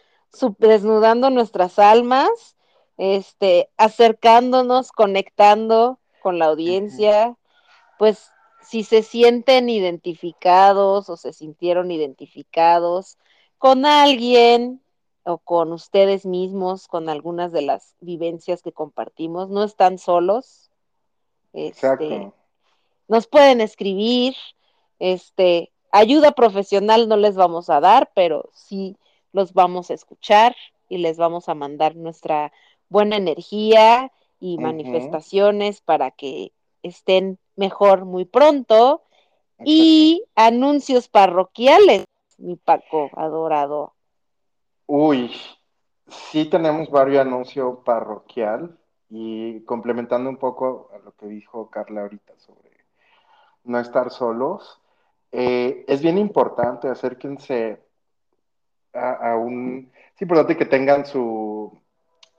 Desnudando 0.58 1.30
nuestras 1.30 1.78
almas, 1.78 2.56
este, 2.96 3.68
acercándonos, 3.76 4.92
conectando 4.92 5.98
con 6.22 6.38
la 6.38 6.46
audiencia, 6.46 7.36
pues 7.98 8.30
si 8.62 8.82
se 8.82 9.02
sienten 9.02 9.68
identificados 9.68 11.08
o 11.10 11.16
se 11.16 11.32
sintieron 11.32 11.90
identificados 11.90 13.18
con 13.58 13.84
alguien 13.84 14.80
o 15.24 15.38
con 15.38 15.72
ustedes 15.72 16.26
mismos, 16.26 16.86
con 16.86 17.08
algunas 17.08 17.52
de 17.52 17.62
las 17.62 17.94
vivencias 18.00 18.62
que 18.62 18.72
compartimos, 18.72 19.48
no 19.48 19.64
están 19.64 19.98
solos. 19.98 20.70
Este, 21.52 21.68
Exacto. 21.68 22.34
nos 23.08 23.26
pueden 23.26 23.60
escribir, 23.60 24.34
este, 24.98 25.72
ayuda 25.90 26.32
profesional 26.32 27.08
no 27.08 27.16
les 27.16 27.36
vamos 27.36 27.70
a 27.70 27.80
dar, 27.80 28.10
pero 28.14 28.50
sí 28.52 28.96
los 29.34 29.52
vamos 29.52 29.90
a 29.90 29.94
escuchar 29.94 30.56
y 30.88 30.98
les 30.98 31.18
vamos 31.18 31.48
a 31.50 31.54
mandar 31.54 31.96
nuestra 31.96 32.52
buena 32.88 33.16
energía 33.16 34.10
y 34.40 34.58
manifestaciones 34.58 35.80
para 35.80 36.10
que 36.12 36.52
estén 36.82 37.38
mejor 37.56 38.04
muy 38.04 38.24
pronto. 38.24 39.02
Y 39.64 40.24
anuncios 40.34 41.08
parroquiales, 41.08 42.04
mi 42.38 42.56
Paco 42.56 43.10
adorado. 43.14 43.94
Uy, 44.86 45.30
sí 46.08 46.44
tenemos 46.46 46.90
varios 46.90 47.20
anuncios 47.20 47.78
parroquial 47.84 48.78
y 49.08 49.60
complementando 49.60 50.28
un 50.28 50.36
poco 50.36 50.90
a 50.94 50.98
lo 50.98 51.12
que 51.12 51.26
dijo 51.26 51.70
Carla 51.70 52.02
ahorita 52.02 52.34
sobre 52.38 52.70
no 53.64 53.78
estar 53.78 54.10
solos, 54.10 54.80
eh, 55.32 55.84
es 55.88 56.02
bien 56.02 56.18
importante, 56.18 56.88
acérquense 56.88 57.83
a, 58.94 59.32
a 59.32 59.36
un... 59.36 59.90
Es 60.14 60.22
importante 60.22 60.56
que 60.56 60.66
tengan 60.66 61.04
su, 61.06 61.76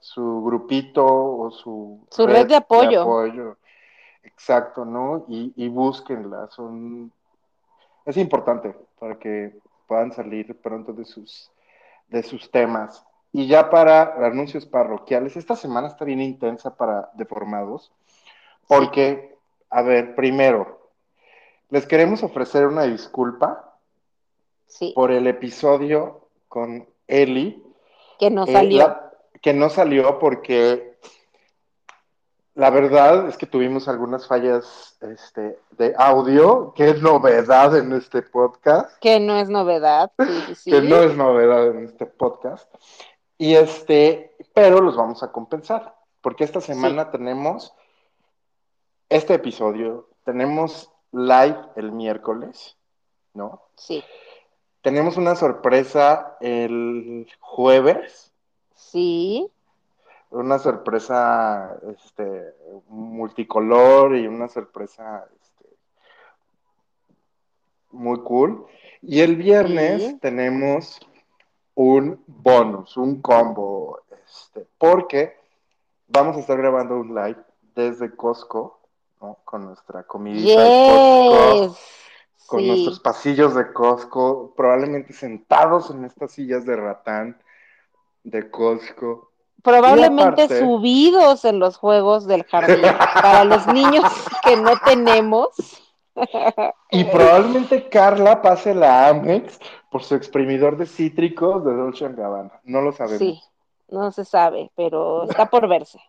su 0.00 0.42
grupito 0.42 1.04
o 1.06 1.50
su, 1.50 2.06
Su 2.10 2.26
red 2.26 2.46
de 2.46 2.56
apoyo. 2.56 3.02
apoyo. 3.02 3.56
Exacto, 4.22 4.84
¿no? 4.84 5.24
Y, 5.28 5.52
y 5.56 5.68
búsquenla, 5.68 6.48
son... 6.48 7.12
Es 8.04 8.16
importante 8.16 8.74
para 8.98 9.18
que 9.18 9.58
puedan 9.86 10.12
salir 10.12 10.56
pronto 10.60 10.92
de 10.92 11.04
sus, 11.04 11.50
de 12.08 12.22
sus 12.22 12.50
temas. 12.50 13.04
Y 13.32 13.46
ya 13.46 13.68
para 13.70 14.14
anuncios 14.26 14.64
parroquiales, 14.64 15.36
esta 15.36 15.56
semana 15.56 15.88
está 15.88 16.04
bien 16.04 16.20
intensa 16.20 16.74
para 16.76 17.10
deformados, 17.14 17.92
porque, 18.66 19.36
a 19.70 19.82
ver, 19.82 20.14
primero, 20.14 20.80
les 21.68 21.86
queremos 21.86 22.22
ofrecer 22.22 22.66
una 22.66 22.84
disculpa 22.84 23.78
Sí, 24.66 24.92
por 24.94 25.10
el 25.12 25.26
episodio 25.26 26.25
con 26.48 26.88
Eli, 27.06 27.62
que 28.18 28.30
no 28.30 28.44
eh, 28.44 28.52
salió. 28.52 28.78
la- 28.78 29.12
que 29.42 29.52
no 29.54 29.68
salió 29.70 30.18
porque 30.18 30.98
la 32.54 32.70
verdad 32.70 33.28
es 33.28 33.36
que 33.36 33.46
tuvimos 33.46 33.86
algunas 33.86 34.26
fallas 34.26 34.96
este, 35.02 35.58
de 35.72 35.94
audio, 35.98 36.72
que 36.74 36.88
es 36.88 37.02
novedad 37.02 37.76
en 37.76 37.92
este 37.92 38.22
podcast. 38.22 38.98
Que 38.98 39.20
no 39.20 39.36
es 39.38 39.50
novedad, 39.50 40.10
sí, 40.18 40.40
sí, 40.46 40.54
sí. 40.54 40.70
que 40.70 40.80
no 40.80 40.96
es 40.96 41.14
novedad 41.16 41.66
en 41.66 41.84
este 41.84 42.06
podcast. 42.06 42.74
Y 43.36 43.54
este, 43.54 44.34
pero 44.54 44.80
los 44.80 44.96
vamos 44.96 45.22
a 45.22 45.30
compensar, 45.30 45.94
porque 46.22 46.44
esta 46.44 46.62
semana 46.62 47.10
tenemos 47.10 47.74
este 49.10 49.34
episodio, 49.34 50.08
tenemos 50.24 50.90
live 51.12 51.58
el 51.76 51.92
miércoles, 51.92 52.76
¿no? 53.34 53.62
Sí, 53.76 54.02
Tenemos 54.86 55.16
una 55.16 55.34
sorpresa 55.34 56.36
el 56.40 57.26
jueves, 57.40 58.32
sí, 58.76 59.50
una 60.30 60.60
sorpresa 60.60 61.76
este, 61.90 62.54
multicolor 62.86 64.14
y 64.14 64.28
una 64.28 64.46
sorpresa 64.46 65.26
este, 65.42 65.64
muy 67.90 68.20
cool. 68.20 68.64
Y 69.02 69.22
el 69.22 69.34
viernes 69.34 70.02
Sí. 70.04 70.18
tenemos 70.20 71.00
un 71.74 72.22
bonus, 72.28 72.96
un 72.96 73.20
combo, 73.20 74.02
este, 74.24 74.68
porque 74.78 75.34
vamos 76.06 76.36
a 76.36 76.40
estar 76.42 76.56
grabando 76.58 76.94
un 76.94 77.12
live 77.12 77.42
desde 77.74 78.14
Costco, 78.14 78.78
¿no? 79.20 79.38
Con 79.44 79.64
nuestra 79.64 80.04
comidita 80.04 80.62
de 80.62 80.86
Costco, 80.86 81.66
yes. 81.70 81.95
Con 82.46 82.60
Sí. 82.60 82.66
nuestros 82.68 83.00
pasillos 83.00 83.54
de 83.54 83.72
Costco, 83.72 84.54
probablemente 84.56 85.12
sentados 85.12 85.90
en 85.90 86.04
estas 86.04 86.32
sillas 86.32 86.64
de 86.64 86.76
ratán 86.76 87.40
de 88.24 88.50
Costco. 88.50 89.32
Probablemente 89.62 90.42
aparte- 90.44 90.60
subidos 90.60 91.44
en 91.44 91.58
los 91.58 91.76
juegos 91.76 92.26
del 92.26 92.44
jardín 92.44 92.80
para 93.14 93.44
los 93.44 93.66
niños 93.66 94.04
que 94.44 94.56
no 94.56 94.72
tenemos. 94.84 95.48
Y 96.90 97.04
probablemente 97.04 97.88
Carla 97.88 98.40
pase 98.40 98.74
la 98.74 99.08
Amex 99.08 99.58
por 99.90 100.02
su 100.02 100.14
exprimidor 100.14 100.76
de 100.76 100.86
cítricos 100.86 101.64
de 101.64 101.74
Dolce 101.74 102.08
Gabbana. 102.08 102.52
No 102.64 102.80
lo 102.80 102.92
sabemos. 102.92 103.18
Sí, 103.18 103.40
no 103.88 104.10
se 104.12 104.24
sabe, 104.24 104.70
pero 104.76 105.24
está 105.24 105.46
por 105.50 105.68
verse. 105.68 106.00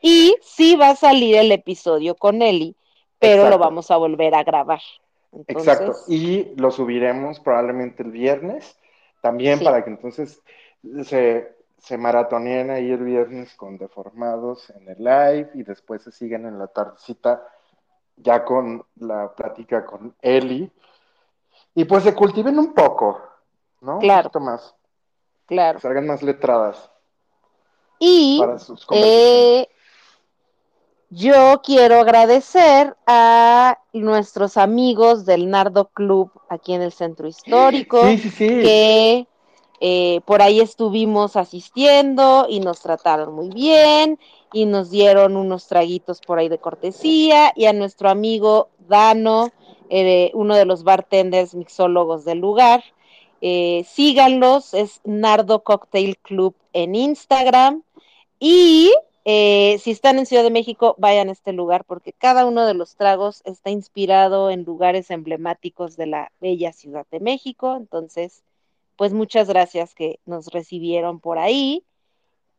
Y 0.00 0.36
sí 0.42 0.76
va 0.76 0.90
a 0.90 0.96
salir 0.96 1.36
el 1.36 1.50
episodio 1.52 2.14
con 2.14 2.42
Eli, 2.42 2.76
pero 3.18 3.48
lo 3.50 3.58
vamos 3.58 3.90
a 3.90 3.96
volver 3.96 4.34
a 4.34 4.44
grabar. 4.44 4.80
Entonces, 5.46 5.72
Exacto. 5.72 5.92
Y 6.08 6.54
lo 6.56 6.70
subiremos 6.70 7.40
probablemente 7.40 8.02
el 8.02 8.10
viernes, 8.10 8.78
también 9.20 9.58
Sí. 9.58 9.64
para 9.64 9.84
que 9.84 9.90
entonces 9.90 10.42
se, 11.04 11.56
se 11.78 11.98
maratoneen 11.98 12.70
ahí 12.70 12.90
el 12.90 13.04
viernes 13.04 13.54
con 13.54 13.76
deformados 13.78 14.70
en 14.70 14.88
el 14.88 14.98
live 14.98 15.50
y 15.54 15.62
después 15.62 16.02
se 16.02 16.12
sigan 16.12 16.46
en 16.46 16.58
la 16.58 16.68
tardecita 16.68 17.46
ya 18.16 18.44
con 18.44 18.84
la 18.96 19.32
plática 19.34 19.84
con 19.84 20.14
Eli. 20.22 20.70
Y 21.74 21.84
pues 21.84 22.04
se 22.04 22.14
cultiven 22.14 22.58
un 22.58 22.72
poco, 22.72 23.20
¿no? 23.82 23.98
Claro. 23.98 24.28
Un 24.28 24.32
poquito 24.32 24.40
más, 24.40 24.74
claro. 25.46 25.76
que 25.78 25.82
salgan 25.82 26.06
más 26.06 26.22
letradas. 26.22 26.90
Y 27.98 28.38
para 28.38 28.58
sus 28.58 28.86
eh, 28.92 29.68
yo 31.16 31.62
quiero 31.64 31.98
agradecer 31.98 32.94
a 33.06 33.78
nuestros 33.94 34.58
amigos 34.58 35.24
del 35.24 35.48
Nardo 35.48 35.88
Club 35.88 36.30
aquí 36.50 36.74
en 36.74 36.82
el 36.82 36.92
Centro 36.92 37.26
Histórico, 37.26 38.06
Sí, 38.06 38.18
sí, 38.18 38.30
sí. 38.30 38.46
que 38.48 39.26
eh, 39.80 40.20
por 40.26 40.42
ahí 40.42 40.60
estuvimos 40.60 41.36
asistiendo 41.36 42.46
y 42.50 42.60
nos 42.60 42.80
trataron 42.80 43.34
muy 43.34 43.48
bien 43.48 44.18
y 44.52 44.66
nos 44.66 44.90
dieron 44.90 45.38
unos 45.38 45.68
traguitos 45.68 46.20
por 46.20 46.38
ahí 46.38 46.50
de 46.50 46.58
cortesía 46.58 47.50
y 47.56 47.64
a 47.64 47.72
nuestro 47.72 48.10
amigo 48.10 48.68
Dano, 48.86 49.52
eh, 49.88 50.30
uno 50.34 50.54
de 50.54 50.66
los 50.66 50.84
bartenders 50.84 51.54
mixólogos 51.54 52.26
del 52.26 52.38
lugar. 52.40 52.84
Eh, 53.40 53.86
síganlos, 53.88 54.74
es 54.74 55.00
Nardo 55.04 55.62
Cocktail 55.62 56.18
Club 56.18 56.54
en 56.74 56.94
Instagram 56.94 57.82
y 58.38 58.92
eh, 59.28 59.78
si 59.80 59.90
están 59.90 60.18
en 60.20 60.26
Ciudad 60.26 60.44
de 60.44 60.50
México, 60.52 60.94
vayan 60.98 61.28
a 61.28 61.32
este 61.32 61.52
lugar 61.52 61.84
porque 61.84 62.12
cada 62.12 62.46
uno 62.46 62.64
de 62.64 62.74
los 62.74 62.94
tragos 62.94 63.42
está 63.44 63.70
inspirado 63.70 64.50
en 64.50 64.62
lugares 64.62 65.10
emblemáticos 65.10 65.96
de 65.96 66.06
la 66.06 66.30
bella 66.40 66.72
Ciudad 66.72 67.04
de 67.10 67.18
México. 67.18 67.74
Entonces, 67.76 68.44
pues 68.94 69.12
muchas 69.12 69.48
gracias 69.48 69.94
que 69.96 70.20
nos 70.26 70.46
recibieron 70.52 71.18
por 71.18 71.38
ahí. 71.38 71.82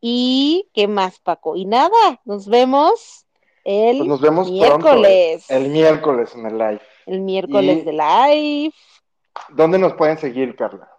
¿Y 0.01 0.67
qué 0.73 0.89
más, 0.89 1.19
Paco? 1.19 1.55
Y 1.55 1.63
nada, 1.63 2.19
nos 2.25 2.47
vemos 2.47 3.25
el 3.63 3.99
Pues 3.99 4.09
nos 4.09 4.19
vemos 4.21 4.51
miércoles. 4.51 5.45
pronto. 5.47 5.63
El 5.65 5.71
miércoles 5.71 6.35
en 6.35 6.45
el 6.47 6.57
live. 6.57 6.81
El 7.05 7.21
miércoles 7.21 7.77
Y- 7.77 7.81
de 7.81 7.93
live. 7.93 8.73
¿Dónde 9.49 9.79
nos 9.79 9.93
pueden 9.93 10.17
seguir, 10.17 10.53
Carla? 10.57 10.89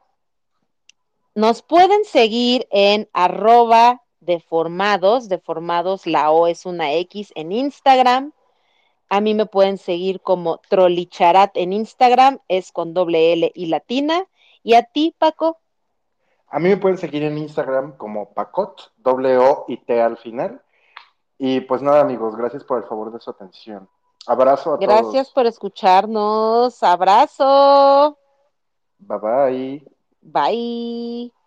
Nos 1.34 1.60
pueden 1.62 2.04
seguir 2.06 2.66
en 2.70 3.08
arroba 3.12 4.02
deformados, 4.28 5.28
deformados, 5.28 6.06
la 6.06 6.30
O 6.30 6.46
es 6.46 6.66
una 6.66 6.92
X 6.92 7.32
en 7.34 7.50
Instagram. 7.50 8.32
A 9.08 9.20
mí 9.22 9.32
me 9.34 9.46
pueden 9.46 9.78
seguir 9.78 10.20
como 10.20 10.58
Trolicharat 10.68 11.56
en 11.56 11.72
Instagram, 11.72 12.40
es 12.46 12.70
con 12.70 12.92
doble 12.92 13.32
L 13.32 13.50
y 13.54 13.66
latina. 13.66 14.26
Y 14.62 14.74
a 14.74 14.82
ti, 14.82 15.14
Paco, 15.18 15.58
A 16.50 16.58
mí 16.58 16.68
me 16.68 16.76
pueden 16.76 16.98
seguir 16.98 17.22
en 17.22 17.38
Instagram 17.38 17.96
como 17.96 18.34
Pacot, 18.34 18.92
doble 18.98 19.38
O 19.38 19.64
y 19.66 19.78
T 19.78 20.00
al 20.00 20.18
final. 20.18 20.60
Y 21.38 21.60
pues 21.62 21.80
nada, 21.82 22.00
amigos, 22.02 22.36
gracias 22.36 22.64
por 22.64 22.78
el 22.82 22.84
favor 22.88 23.10
de 23.12 23.20
su 23.20 23.30
atención. 23.30 23.88
Abrazo 24.26 24.74
a 24.74 24.76
gracias 24.76 25.28
todos. 25.28 25.32
por 25.32 25.46
escucharnos. 25.46 26.82
Abrazo. 26.82 28.18
Bye 28.98 29.18
bye. 29.18 29.84
Bye. 30.20 31.37